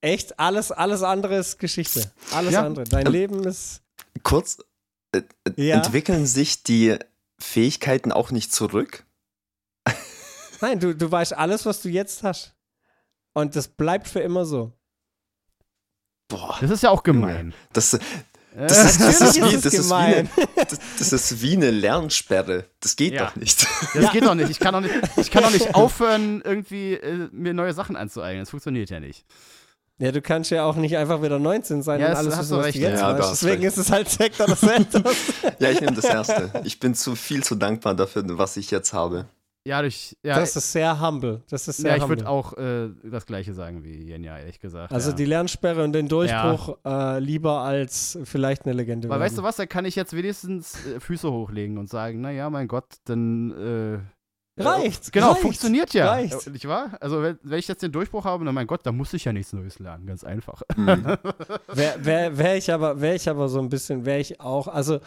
Echt, 0.00 0.38
alles, 0.38 0.70
alles 0.72 1.02
andere 1.02 1.36
ist 1.36 1.58
Geschichte. 1.58 2.10
Alles 2.32 2.52
Ja. 2.52 2.66
andere. 2.66 2.84
Dein 2.84 3.06
Ähm, 3.06 3.12
Leben 3.12 3.44
ist. 3.44 3.82
Kurz, 4.22 4.58
äh, 5.14 5.22
äh, 5.56 5.68
Ja. 5.68 5.76
entwickeln 5.76 6.26
sich 6.26 6.62
die 6.62 6.96
Fähigkeiten 7.38 8.12
auch 8.12 8.30
nicht 8.30 8.52
zurück? 8.52 9.06
Nein, 10.60 10.80
du, 10.80 10.94
du 10.94 11.10
weißt 11.10 11.34
alles, 11.34 11.66
was 11.66 11.82
du 11.82 11.88
jetzt 11.88 12.22
hast. 12.22 12.54
Und 13.34 13.56
das 13.56 13.68
bleibt 13.68 14.08
für 14.08 14.20
immer 14.20 14.44
so. 14.44 14.72
Boah, 16.34 16.56
Das 16.60 16.70
ist 16.70 16.82
ja 16.82 16.90
auch 16.90 17.02
gemein. 17.02 17.54
das, 17.72 17.94
Äh, 17.94 17.98
das, 18.68 18.84
ist, 18.84 19.00
das, 19.00 19.20
ist, 19.20 19.34
wie, 19.36 19.40
das, 19.40 19.64
es 19.66 19.74
ist 19.74 19.90
wie 19.90 19.94
eine, 19.94 20.14
gemein. 20.14 20.28
das, 20.56 20.78
das 20.98 21.12
ist 21.12 21.42
wie 21.42 21.56
eine 21.56 21.70
Lernsperre. 21.72 22.66
Das 22.80 22.94
geht 22.94 23.14
Ja. 23.14 23.26
doch 23.26 23.36
nicht. 23.36 23.66
das 23.94 24.12
geht 24.12 24.24
doch 24.24 24.34
nicht. 24.36 24.48
Ich 24.50 24.60
kann 24.60 24.74
doch 24.74 24.80
nicht, 24.80 24.94
ich 25.16 25.30
kann 25.30 25.42
doch 25.42 25.50
nicht 25.50 25.74
aufhören, 25.74 26.40
irgendwie 26.44 26.94
äh, 26.94 27.28
mir 27.32 27.52
neue 27.52 27.72
Sachen 27.74 27.96
anzueignen. 27.96 28.42
Das 28.42 28.50
funktioniert 28.50 28.90
ja 28.90 29.00
nicht. 29.00 29.24
Ja, 29.98 30.10
du 30.12 30.20
kannst 30.22 30.50
ja 30.50 30.64
auch 30.64 30.74
nicht 30.76 30.96
einfach 30.96 31.22
wieder 31.22 31.38
19 31.38 31.82
sein 31.82 32.00
Ja, 32.00 32.06
und 32.06 32.12
das 32.12 32.18
alles 32.18 32.36
hast 32.36 32.40
wissen, 32.46 32.58
was 32.58 32.64
recht. 32.66 32.76
du 32.78 32.80
jetzt 32.82 33.00
Ja, 33.00 33.12
weißt. 33.18 33.22
hast 33.30 33.42
Deswegen 33.42 33.62
recht. 33.64 33.76
ist 33.76 33.78
es 33.86 33.90
halt 33.92 34.08
Sektor 34.08 34.46
des 34.46 34.60
Centers. 34.60 35.16
Ja, 35.60 35.70
ich 35.70 35.80
nehme 35.80 35.92
das 35.94 36.04
Erste. 36.04 36.50
Ich 36.64 36.78
bin 36.80 36.94
zu 36.94 37.14
viel 37.16 37.42
zu 37.44 37.54
dankbar 37.56 37.94
dafür, 37.94 38.22
was 38.26 38.56
ich 38.56 38.70
jetzt 38.70 38.92
habe. 38.92 39.26
Ja, 39.66 39.80
durch, 39.80 40.14
ja, 40.22 40.38
Das 40.38 40.56
ist 40.56 40.72
sehr 40.72 41.00
humble. 41.00 41.42
Das 41.48 41.66
ist 41.68 41.78
sehr 41.78 41.96
ja 41.96 42.02
ich 42.02 42.08
würde 42.08 42.28
auch 42.28 42.52
äh, 42.58 42.90
das 43.02 43.24
Gleiche 43.24 43.54
sagen 43.54 43.82
wie 43.82 44.08
Jenja, 44.08 44.38
ehrlich 44.38 44.60
gesagt. 44.60 44.92
Also 44.92 45.10
ja. 45.10 45.16
die 45.16 45.24
Lernsperre 45.24 45.82
und 45.82 45.92
den 45.92 46.06
Durchbruch 46.06 46.76
äh, 46.84 47.18
lieber 47.18 47.60
als 47.60 48.18
vielleicht 48.24 48.66
eine 48.66 48.74
Legende. 48.74 49.08
Aber 49.08 49.14
werden. 49.14 49.22
weißt 49.22 49.38
du 49.38 49.42
was, 49.42 49.56
da 49.56 49.64
kann 49.64 49.86
ich 49.86 49.96
jetzt 49.96 50.14
wenigstens 50.14 50.86
äh, 50.86 51.00
Füße 51.00 51.30
hochlegen 51.30 51.78
und 51.78 51.88
sagen, 51.88 52.20
naja, 52.20 52.50
mein 52.50 52.68
Gott, 52.68 52.96
dann 53.06 53.52
äh, 53.52 53.98
Reicht. 54.56 55.12
Genau, 55.12 55.30
reicht, 55.30 55.40
funktioniert 55.40 55.92
ja. 55.94 56.10
Reicht. 56.12 56.46
Äh, 56.46 56.50
Nicht 56.50 56.68
wahr? 56.68 56.96
Also, 57.00 57.22
wenn, 57.22 57.38
wenn 57.42 57.58
ich 57.58 57.66
jetzt 57.66 57.82
den 57.82 57.90
Durchbruch 57.90 58.24
habe, 58.24 58.44
dann 58.44 58.54
mein 58.54 58.68
Gott, 58.68 58.86
dann 58.86 58.96
muss 58.96 59.12
ich 59.12 59.24
ja 59.24 59.32
nichts 59.32 59.52
Neues 59.52 59.80
lernen. 59.80 60.06
Ganz 60.06 60.22
einfach. 60.22 60.62
Mhm. 60.76 60.86
Wäre 61.72 62.04
wär, 62.04 62.38
wär 62.38 62.56
ich 62.56 62.72
aber, 62.72 63.00
wäre 63.00 63.16
ich 63.16 63.28
aber 63.28 63.48
so 63.48 63.58
ein 63.58 63.68
bisschen, 63.68 64.06
wäre 64.06 64.20
ich 64.20 64.40
auch, 64.40 64.68
also 64.68 65.00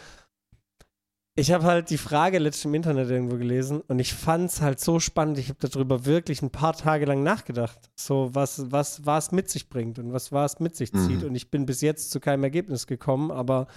ich 1.38 1.52
habe 1.52 1.64
halt 1.64 1.90
die 1.90 1.98
Frage 1.98 2.38
letztens 2.38 2.64
im 2.64 2.74
Internet 2.74 3.08
irgendwo 3.10 3.36
gelesen 3.36 3.80
und 3.82 4.00
ich 4.00 4.12
fand 4.12 4.50
es 4.50 4.60
halt 4.60 4.80
so 4.80 4.98
spannend. 4.98 5.38
Ich 5.38 5.48
habe 5.48 5.58
darüber 5.60 6.04
wirklich 6.04 6.42
ein 6.42 6.50
paar 6.50 6.72
Tage 6.72 7.04
lang 7.06 7.22
nachgedacht. 7.22 7.78
So, 7.94 8.30
was, 8.32 8.72
was, 8.72 9.06
was 9.06 9.30
mit 9.30 9.48
sich 9.48 9.68
bringt 9.68 9.98
und 10.00 10.12
was, 10.12 10.32
was 10.32 10.58
mit 10.58 10.74
sich 10.74 10.92
zieht. 10.92 11.20
Mhm. 11.22 11.28
Und 11.28 11.34
ich 11.36 11.50
bin 11.50 11.64
bis 11.64 11.80
jetzt 11.80 12.10
zu 12.10 12.18
keinem 12.18 12.42
Ergebnis 12.42 12.88
gekommen, 12.88 13.30
aber 13.30 13.68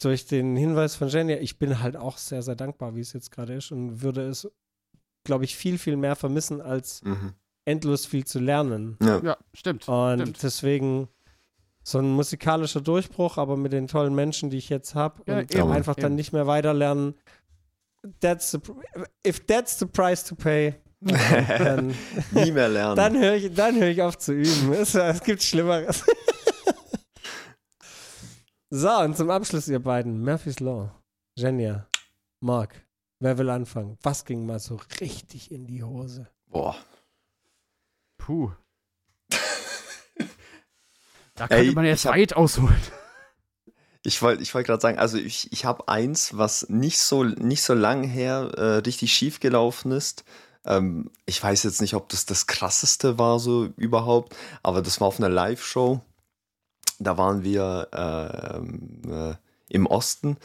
durch 0.00 0.26
den 0.26 0.56
Hinweis 0.56 0.94
von 0.94 1.08
Jenny, 1.08 1.34
ich 1.34 1.58
bin 1.58 1.82
halt 1.82 1.96
auch 1.96 2.16
sehr, 2.16 2.40
sehr 2.42 2.56
dankbar, 2.56 2.96
wie 2.96 3.00
es 3.00 3.12
jetzt 3.12 3.30
gerade 3.30 3.52
ist 3.54 3.72
und 3.72 4.00
würde 4.02 4.26
es, 4.28 4.50
glaube 5.24 5.44
ich, 5.44 5.54
viel, 5.54 5.76
viel 5.78 5.96
mehr 5.96 6.16
vermissen, 6.16 6.62
als 6.62 7.02
Mhm. 7.02 7.34
endlos 7.66 8.06
viel 8.06 8.24
zu 8.24 8.38
lernen. 8.38 8.96
Ja. 9.02 9.20
ja, 9.22 9.36
stimmt. 9.52 9.86
Und 9.86 10.20
stimmt. 10.20 10.42
deswegen 10.42 11.08
so 11.86 11.98
ein 11.98 12.10
musikalischer 12.10 12.80
Durchbruch, 12.80 13.38
aber 13.38 13.56
mit 13.56 13.72
den 13.72 13.86
tollen 13.86 14.12
Menschen, 14.12 14.50
die 14.50 14.56
ich 14.56 14.68
jetzt 14.70 14.96
habe 14.96 15.22
Ja, 15.26 15.38
und 15.38 15.54
eben, 15.54 15.70
einfach 15.70 15.94
dann 15.94 16.06
eben. 16.06 16.14
nicht 16.16 16.32
mehr 16.32 16.48
weiterlernen. 16.48 17.14
That's 18.20 18.50
the, 18.50 18.58
if 19.24 19.46
that's 19.46 19.78
the 19.78 19.86
price 19.86 20.24
to 20.24 20.34
pay, 20.34 20.74
dann, 21.00 21.94
Nie 22.32 22.50
mehr 22.50 22.68
lernen. 22.68 22.96
dann 22.96 23.16
höre 23.16 23.34
ich, 23.34 23.54
dann 23.54 23.76
hör 23.76 23.86
ich 23.88 24.02
auf 24.02 24.18
zu 24.18 24.32
üben. 24.32 24.72
Es, 24.72 24.96
es 24.96 25.22
gibt 25.22 25.42
Schlimmeres. 25.44 26.04
so, 28.70 28.90
und 28.98 29.16
zum 29.16 29.30
Abschluss, 29.30 29.68
ihr 29.68 29.78
beiden. 29.80 30.24
Murphy's 30.24 30.58
Law, 30.58 30.90
Genia, 31.36 31.86
Mark, 32.40 32.84
wer 33.20 33.38
will 33.38 33.48
anfangen? 33.50 33.96
Was 34.02 34.24
ging 34.24 34.44
mal 34.44 34.58
so 34.58 34.80
richtig 35.00 35.52
in 35.52 35.66
die 35.66 35.84
Hose? 35.84 36.26
Boah. 36.48 36.76
Puh. 38.18 38.50
Da 41.36 41.46
Ey, 41.46 41.58
könnte 41.58 41.74
man 41.74 41.84
jetzt 41.84 42.06
weit 42.06 42.34
ausholen. 42.34 42.80
Ich 44.02 44.22
wollte 44.22 44.42
ich 44.42 44.54
wollt 44.54 44.66
gerade 44.66 44.80
sagen, 44.80 44.98
also 44.98 45.18
ich, 45.18 45.52
ich 45.52 45.64
habe 45.64 45.88
eins, 45.88 46.36
was 46.36 46.68
nicht 46.68 46.98
so, 46.98 47.24
nicht 47.24 47.62
so 47.62 47.74
lang 47.74 48.04
her 48.04 48.52
äh, 48.56 48.76
richtig 48.78 49.12
schief 49.12 49.40
gelaufen 49.40 49.92
ist. 49.92 50.24
Ähm, 50.64 51.10
ich 51.26 51.42
weiß 51.42 51.64
jetzt 51.64 51.80
nicht, 51.80 51.94
ob 51.94 52.08
das 52.08 52.24
das 52.24 52.46
krasseste 52.46 53.18
war 53.18 53.38
so 53.38 53.66
überhaupt, 53.76 54.34
aber 54.62 54.80
das 54.80 55.00
war 55.00 55.08
auf 55.08 55.18
einer 55.18 55.28
Live-Show. 55.28 56.00
Da 56.98 57.18
waren 57.18 57.42
wir 57.42 57.88
ähm, 57.92 59.02
äh, 59.08 59.34
im 59.68 59.86
Osten 59.86 60.38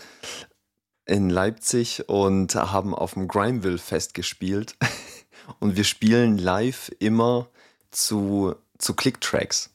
in 1.06 1.30
Leipzig 1.30 2.10
und 2.10 2.56
haben 2.56 2.94
auf 2.94 3.14
dem 3.14 3.28
Grimeville-Fest 3.28 4.14
gespielt. 4.14 4.76
Und 5.60 5.76
wir 5.76 5.84
spielen 5.84 6.38
live 6.38 6.92
immer 7.00 7.50
zu, 7.90 8.56
zu 8.78 8.94
Click-Tracks. 8.94 9.72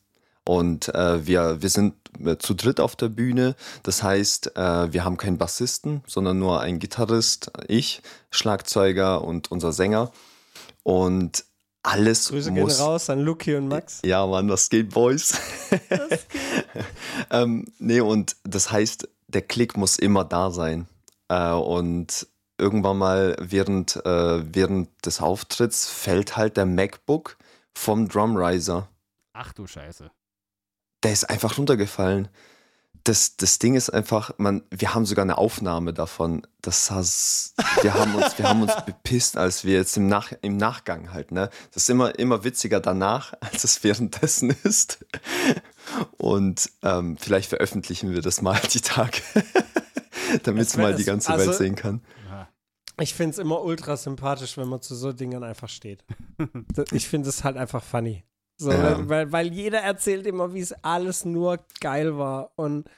Und 0.47 0.94
äh, 0.94 1.26
wir, 1.26 1.61
wir 1.61 1.68
sind 1.70 1.94
äh, 2.24 2.36
zu 2.38 2.55
dritt 2.55 2.78
auf 2.80 2.94
der 2.94 3.09
Bühne. 3.09 3.57
Das 3.82 4.03
heißt, 4.03 4.57
äh, 4.57 4.92
wir 4.92 5.05
haben 5.05 5.16
keinen 5.16 5.38
Bassisten, 5.38 6.03
sondern 6.07 6.38
nur 6.38 6.61
einen 6.61 6.78
Gitarrist, 6.78 7.51
ich, 7.66 8.01
Schlagzeuger 8.30 9.22
und 9.24 9.51
unser 9.51 9.72
Sänger. 9.72 10.12
Und 10.84 11.44
alles 11.82 12.28
Grüße 12.28 12.53
gehen 12.53 12.62
muss. 12.62 12.80
raus 12.80 13.11
an 13.11 13.20
Luki 13.20 13.57
und 13.57 13.68
Max. 13.68 14.03
Ja, 14.05 14.26
Mann, 14.26 14.49
das 14.49 14.68
geht, 14.70 14.90
Boys. 14.90 15.34
ähm, 17.30 17.66
nee, 17.78 18.01
und 18.01 18.36
das 18.44 18.70
heißt, 18.70 19.09
der 19.28 19.42
Klick 19.42 19.76
muss 19.76 19.99
immer 19.99 20.24
da 20.24 20.51
sein. 20.51 20.86
Äh, 21.28 21.53
und 21.53 22.26
irgendwann 22.59 22.99
mal 22.99 23.36
während, 23.40 23.97
äh, 24.05 24.55
während 24.55 24.88
des 25.05 25.20
Auftritts 25.20 25.88
fällt 25.88 26.36
halt 26.36 26.57
der 26.57 26.66
MacBook 26.66 27.36
vom 27.74 28.09
Drumriser. 28.09 28.88
Ach 29.32 29.53
du 29.53 29.66
Scheiße. 29.66 30.11
Der 31.07 31.12
ist 31.12 31.30
einfach 31.30 31.57
runtergefallen. 31.57 32.28
das, 33.04 33.36
das 33.36 33.61
Ding 33.61 33.76
ist 33.76 33.90
einfach, 33.90 34.32
man, 34.38 34.64
wir 34.70 34.92
haben 34.92 35.07
sogar 35.07 35.22
eine 35.22 35.38
Aufnahme 35.38 35.94
davon. 35.94 36.44
Das 36.61 36.90
has, 36.90 37.54
wir 37.82 37.94
haben 37.94 38.16
uns, 38.16 38.36
wir 38.36 38.48
haben 38.48 38.62
uns 38.62 38.72
bepisst, 38.86 39.36
als 39.36 39.64
wir 39.64 39.74
jetzt 39.74 39.96
im, 39.96 40.09
Nach, 40.09 40.32
im 40.42 40.57
Nachgang 40.57 41.12
halt, 41.12 41.30
ne? 41.30 41.50
Das 41.70 41.84
ist 41.84 41.90
immer, 41.90 42.18
immer 42.18 42.42
witziger 42.42 42.80
danach, 42.80 43.34
als 43.40 43.62
es 43.62 43.84
währenddessen 43.84 44.50
ist. 44.64 45.07
Und 46.16 46.68
ähm, 46.82 47.16
vielleicht 47.18 47.50
veröffentlichen 47.50 48.11
wir 48.12 48.20
das 48.20 48.42
mal 48.42 48.61
die 48.72 48.80
Tage, 48.80 49.20
damit 50.42 50.66
Es 50.66 50.76
mal 50.76 50.96
die 50.96 51.04
ganze 51.04 51.32
also- 51.32 51.46
Welt 51.46 51.57
sehen 51.57 51.76
kann. 51.76 52.02
Ich 52.98 53.14
finde 53.14 53.32
es 53.32 53.38
immer 53.38 53.62
ultra 53.62 53.96
sympathisch, 53.96 54.57
wenn 54.57 54.68
man 54.68 54.80
zu 54.80 54.96
so 54.96 55.12
Dingen 55.12 55.44
einfach 55.44 55.68
steht. 55.68 56.02
Ich 56.92 57.07
finde 57.07 57.28
es 57.28 57.44
halt 57.44 57.59
einfach 57.59 57.84
funny. 57.84 58.24
So, 58.59 58.70
Ja. 58.72 59.09
weil, 59.09 59.32
weil, 59.32 59.52
jeder 59.52 59.80
erzählt 59.80 60.26
immer, 60.26 60.54
wie 60.54 60.61
es 60.61 60.72
alles 60.84 61.24
nur 61.24 61.59
geil 61.80 62.16
war. 62.16 62.50
Und 62.57 62.88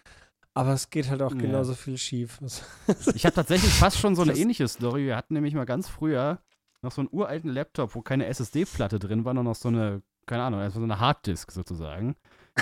aber 0.54 0.72
es 0.72 0.90
geht 0.90 1.09
halt 1.09 1.22
auch 1.22 1.32
Ja. 1.34 1.38
genauso 1.38 1.74
viel 1.74 1.98
schief. 1.98 2.38
Ich 3.14 3.24
habe 3.24 3.34
tatsächlich 3.34 3.72
fast 3.72 3.98
schon 3.98 4.14
so 4.16 4.22
eine 4.22 4.32
Das- 4.32 4.40
ähnliche 4.40 4.66
Story. 4.68 5.06
Wir 5.06 5.16
hatten 5.16 5.34
nämlich 5.34 5.54
mal 5.54 5.66
ganz 5.66 5.88
früher 5.88 6.38
noch 6.82 6.92
so 6.92 7.00
einen 7.00 7.09
uralten 7.12 7.50
Laptop, 7.50 7.94
wo 7.96 8.02
keine 8.02 8.26
SSD-Platte 8.26 8.98
drin 9.00 9.24
war, 9.24 9.30
sondern 9.30 9.46
noch 9.46 9.56
so 9.56 9.68
eine, 9.68 10.02
keine 10.26 10.44
Ahnung, 10.44 10.61
also 10.61 10.78
so 10.78 10.84
eine 10.84 11.00
Harddisk 11.00 11.50
sozusagen. 11.50 12.14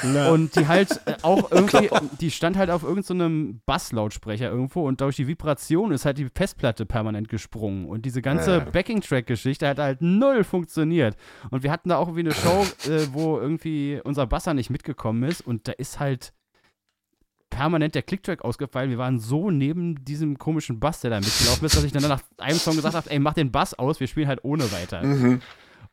Na, 0.04 0.30
Und 0.30 0.56
die 0.56 0.66
halt 0.66 1.00
äh, 1.06 1.14
auch 1.22 1.50
irgendwie, 1.50 1.88
die 2.20 2.30
stand 2.30 2.56
halt 2.56 2.70
auf 2.70 2.82
irgendeinem 2.82 3.60
Basslautsprecher 3.66 4.50
irgendwo 4.50 4.86
und 4.86 5.00
durch 5.00 5.16
die 5.16 5.26
Vibration 5.26 5.92
ist 5.92 6.04
halt 6.04 6.18
die 6.18 6.28
Festplatte 6.34 6.86
permanent 6.86 7.28
gesprungen. 7.28 7.86
Und 7.86 8.04
diese 8.04 8.22
ganze 8.22 8.58
Ja. 8.58 8.64
Backing-Track-Geschichte 8.64 9.66
hat 9.68 9.78
halt 9.78 10.02
null 10.02 10.44
funktioniert. 10.44 11.16
Und 11.50 11.62
wir 11.62 11.70
hatten 11.70 11.88
da 11.88 11.96
auch 11.96 12.08
irgendwie 12.08 12.30
eine 12.30 12.34
Show, 12.34 12.66
äh, 12.90 13.06
wo 13.12 13.38
irgendwie 13.38 14.00
unser 14.04 14.26
Basser 14.26 14.54
nicht 14.54 14.70
mitgekommen 14.70 15.22
ist 15.22 15.40
und 15.40 15.68
da 15.68 15.72
ist 15.72 16.00
halt 16.00 16.32
permanent 17.50 17.94
der 17.94 18.02
Clicktrack 18.02 18.44
ausgefallen. 18.44 18.90
Wir 18.90 18.98
waren 18.98 19.18
so 19.18 19.50
neben 19.50 20.04
diesem 20.04 20.36
komischen 20.38 20.80
Bass, 20.80 21.00
der 21.00 21.10
da 21.10 21.20
mitgelaufen 21.20 21.64
ist, 21.64 21.76
dass 21.76 21.84
ich 21.84 21.92
dann 21.92 22.02
nach 22.02 22.20
einem 22.38 22.58
Song 22.58 22.74
gesagt 22.76 22.94
habe, 22.94 23.08
ey, 23.10 23.18
mach 23.18 23.34
den 23.34 23.50
Bass 23.52 23.72
aus, 23.74 24.00
wir 24.00 24.06
spielen 24.08 24.28
halt 24.28 24.40
ohne 24.42 24.70
weiter. 24.72 25.02
Mhm. 25.02 25.40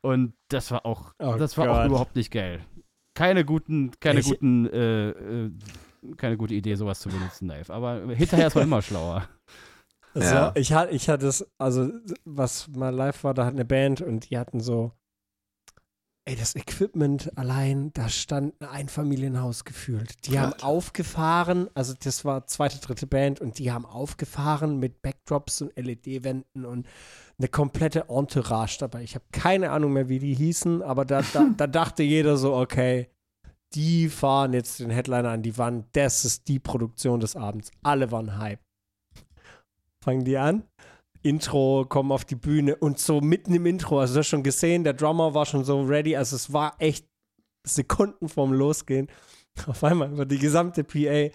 Und 0.02 0.34
das 0.48 0.70
war 0.70 0.84
auch, 0.84 1.14
Oh 1.18 1.36
das 1.38 1.56
war 1.56 1.70
auch 1.70 1.76
Gott. 1.76 1.86
überhaupt 1.86 2.16
nicht 2.16 2.30
geil. 2.30 2.60
Keine 3.14 3.44
guten, 3.44 3.92
keine 4.00 4.20
Ich- 4.20 4.26
guten, 4.26 4.66
äh, 4.66 5.10
äh, 5.10 5.50
keine 6.16 6.36
gute 6.36 6.54
Idee, 6.54 6.74
sowas 6.74 7.00
zu 7.00 7.08
benutzen 7.08 7.46
live. 7.48 7.70
Aber 7.70 8.00
hinterher 8.14 8.48
ist 8.48 8.54
man 8.54 8.64
immer 8.64 8.82
schlauer. 8.82 9.28
so, 10.14 10.20
Ja. 10.22 10.52
ich, 10.54 10.72
hatte, 10.72 10.92
ich 10.92 11.08
hatte 11.08 11.26
es, 11.28 11.48
also 11.58 11.90
was 12.24 12.68
mal 12.68 12.94
live 12.94 13.24
war, 13.24 13.32
da 13.34 13.46
hat 13.46 13.54
eine 13.54 13.64
Band 13.64 14.00
und 14.02 14.28
die 14.30 14.36
hatten 14.38 14.60
so, 14.60 14.92
ey, 16.26 16.36
das 16.36 16.56
Equipment 16.56 17.36
allein, 17.36 17.92
da 17.92 18.08
stand 18.08 18.60
ein 18.60 18.68
Einfamilienhaus 18.68 19.64
gefühlt. 19.64 20.26
Die 20.26 20.38
haben 20.38 20.54
Alter. 20.54 20.66
aufgefahren, 20.66 21.68
also 21.74 21.94
das 22.02 22.24
war 22.24 22.46
zweite, 22.46 22.78
dritte 22.78 23.06
Band 23.06 23.40
und 23.40 23.58
die 23.58 23.70
haben 23.70 23.84
aufgefahren 23.84 24.78
mit 24.78 25.02
Backdrops 25.02 25.60
und 25.62 25.76
LED-Wänden 25.76 26.64
und 26.64 26.86
eine 27.38 27.48
komplette 27.48 28.08
Entourage 28.08 28.78
dabei. 28.78 29.02
Ich 29.02 29.14
habe 29.14 29.24
keine 29.32 29.70
Ahnung 29.70 29.92
mehr, 29.92 30.08
wie 30.08 30.18
die 30.18 30.34
hießen, 30.34 30.82
aber 30.82 31.04
da, 31.04 31.22
da, 31.32 31.46
da 31.56 31.66
dachte 31.66 32.02
jeder 32.02 32.36
so, 32.36 32.54
okay, 32.54 33.10
die 33.74 34.08
fahren 34.08 34.52
jetzt 34.54 34.80
den 34.80 34.90
Headliner 34.90 35.30
an 35.30 35.42
die 35.42 35.58
Wand, 35.58 35.86
das 35.92 36.24
ist 36.24 36.48
die 36.48 36.60
Produktion 36.60 37.20
des 37.20 37.36
Abends. 37.36 37.70
Alle 37.82 38.10
waren 38.12 38.38
hype. 38.38 38.60
Fangen 40.02 40.24
die 40.24 40.38
an, 40.38 40.62
Intro, 41.24 41.86
kommen 41.88 42.12
auf 42.12 42.24
die 42.24 42.36
Bühne 42.36 42.76
und 42.76 42.98
so 42.98 43.20
mitten 43.20 43.54
im 43.54 43.66
Intro, 43.66 43.98
also 43.98 44.14
du 44.14 44.20
hast 44.20 44.28
schon 44.28 44.42
gesehen, 44.42 44.84
der 44.84 44.92
Drummer 44.92 45.34
war 45.34 45.46
schon 45.46 45.64
so 45.64 45.82
ready, 45.82 46.14
also 46.14 46.36
es 46.36 46.52
war 46.52 46.74
echt 46.78 47.06
Sekunden 47.66 48.28
vorm 48.28 48.52
Losgehen. 48.52 49.08
Auf 49.66 49.82
einmal 49.84 50.12
über 50.12 50.26
die 50.26 50.38
gesamte 50.38 50.84
PA. 50.84 51.30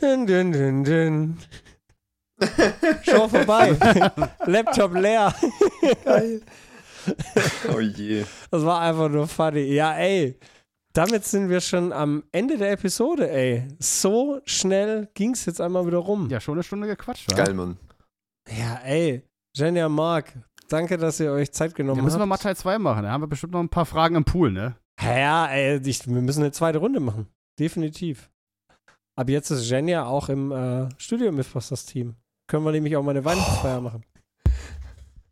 Dün, 0.00 0.26
dün, 0.26 0.52
dün, 0.52 0.84
dün. 0.84 1.38
Show 3.02 3.28
vorbei. 3.28 3.76
Laptop 4.46 4.94
leer. 4.94 5.34
Geil. 6.04 6.42
oh 7.74 7.80
je. 7.80 8.24
Das 8.50 8.64
war 8.64 8.80
einfach 8.80 9.08
nur 9.08 9.28
funny. 9.28 9.72
Ja, 9.72 9.96
ey. 9.96 10.38
Damit 10.92 11.24
sind 11.24 11.48
wir 11.48 11.60
schon 11.60 11.92
am 11.92 12.24
Ende 12.32 12.56
der 12.56 12.72
Episode, 12.72 13.30
ey. 13.30 13.68
So 13.78 14.40
schnell 14.44 15.08
ging 15.14 15.32
es 15.32 15.44
jetzt 15.44 15.60
einmal 15.60 15.86
wieder 15.86 15.98
rum. 15.98 16.28
Ja, 16.30 16.40
schon 16.40 16.54
eine 16.54 16.62
Stunde 16.62 16.86
gequatscht, 16.86 17.30
wa? 17.30 17.36
Geil, 17.36 17.54
Mann. 17.54 17.76
Ja, 18.48 18.80
ey. 18.84 19.22
Jenja, 19.58 19.88
Mark, 19.88 20.32
danke, 20.68 20.96
dass 20.98 21.18
ihr 21.20 21.32
euch 21.32 21.50
Zeit 21.52 21.74
genommen 21.74 21.98
Ja, 21.98 22.04
müssen 22.04 22.16
wir 22.18 22.20
habt. 22.22 22.28
mal 22.28 22.36
Teil 22.36 22.56
2 22.56 22.78
machen. 22.78 23.02
Da 23.02 23.10
haben 23.10 23.22
wir 23.22 23.26
bestimmt 23.28 23.52
noch 23.54 23.60
ein 23.60 23.68
paar 23.68 23.86
Fragen 23.86 24.14
im 24.14 24.24
Pool, 24.24 24.52
ne? 24.52 24.76
Ja, 25.00 25.46
ey, 25.46 25.80
ich, 25.84 26.06
wir 26.06 26.20
müssen 26.22 26.42
eine 26.42 26.52
zweite 26.52 26.78
Runde 26.78 27.00
machen. 27.00 27.26
Definitiv. 27.58 28.30
Aber 29.16 29.30
jetzt 29.32 29.50
ist 29.50 29.68
Jenja 29.68 30.04
auch 30.06 30.28
im 30.28 30.52
äh, 30.52 30.88
Studio 30.96 31.32
Mythbusters 31.32 31.86
Team. 31.86 32.14
Können 32.46 32.64
wir 32.64 32.70
nämlich 32.72 32.96
auch 32.96 33.02
mal 33.02 33.10
eine 33.10 33.24
Weihnachtsfeier 33.24 33.80
machen. 33.80 34.04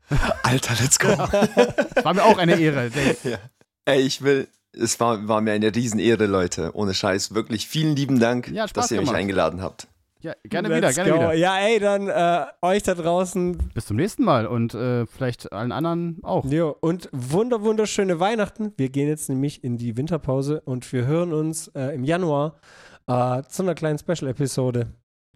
Alter, 0.43 0.75
let's 0.81 0.99
go. 0.99 1.09
War 2.03 2.15
mir 2.15 2.25
auch 2.25 2.39
eine 2.39 2.59
Ehre. 2.59 2.91
Ja. 3.25 3.39
Ey, 3.85 4.01
ich 4.03 4.23
will, 4.23 4.49
es 4.73 4.99
war, 4.99 5.29
war 5.29 5.41
mir 5.41 5.53
eine 5.53 5.73
Riesenehre, 5.75 6.27
Leute. 6.27 6.73
Ohne 6.75 6.93
Scheiß. 6.95 7.35
Wirklich 7.35 7.69
vielen 7.69 7.95
lieben 7.95 8.19
Dank, 8.19 8.49
Ja, 8.49 8.67
dass 8.67 8.91
ihr 8.91 8.99
mich 8.99 9.07
gemacht. 9.07 9.21
eingeladen 9.21 9.63
habt. 9.63 9.87
Ja, 10.27 10.35
gerne 10.43 10.67
Let's 10.67 10.79
wieder, 10.79 10.93
gerne 10.93 11.11
go. 11.11 11.17
wieder. 11.19 11.35
Ja, 11.35 11.57
ey, 11.59 11.79
dann 11.79 12.09
äh, 12.09 12.47
euch 12.61 12.83
da 12.83 12.97
draußen. 12.97 13.59
Bis 13.75 13.87
zum 13.87 13.97
nächsten 13.97 14.25
Mal 14.25 14.49
und 14.49 14.75
äh, 14.75 15.07
vielleicht 15.07 15.53
allen 15.53 15.71
anderen 15.71 16.19
auch. 16.25 16.45
Jo, 16.47 16.77
und 16.81 17.09
wunder, 17.13 17.63
wunderschöne 17.63 18.19
Weihnachten. 18.19 18.73
Wir 18.77 18.89
gehen 18.89 19.07
jetzt 19.07 19.29
nämlich 19.29 19.63
in 19.63 19.79
die 19.79 19.97
Winterpause 19.97 20.63
und 20.63 20.93
wir 20.93 21.07
hören 21.07 21.33
uns 21.33 21.69
äh, 21.77 21.95
im 21.95 22.03
Januar 22.03 22.59
äh, 23.07 23.45
zu 23.45 23.63
einer 23.63 23.77
kleinen 23.77 24.01
Special-Episode. 24.01 24.89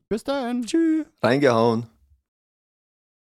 Bis 0.09 0.25
dahin. 0.25 0.67
Tschüss. 0.67 1.07
Reingehauen. 1.23 1.87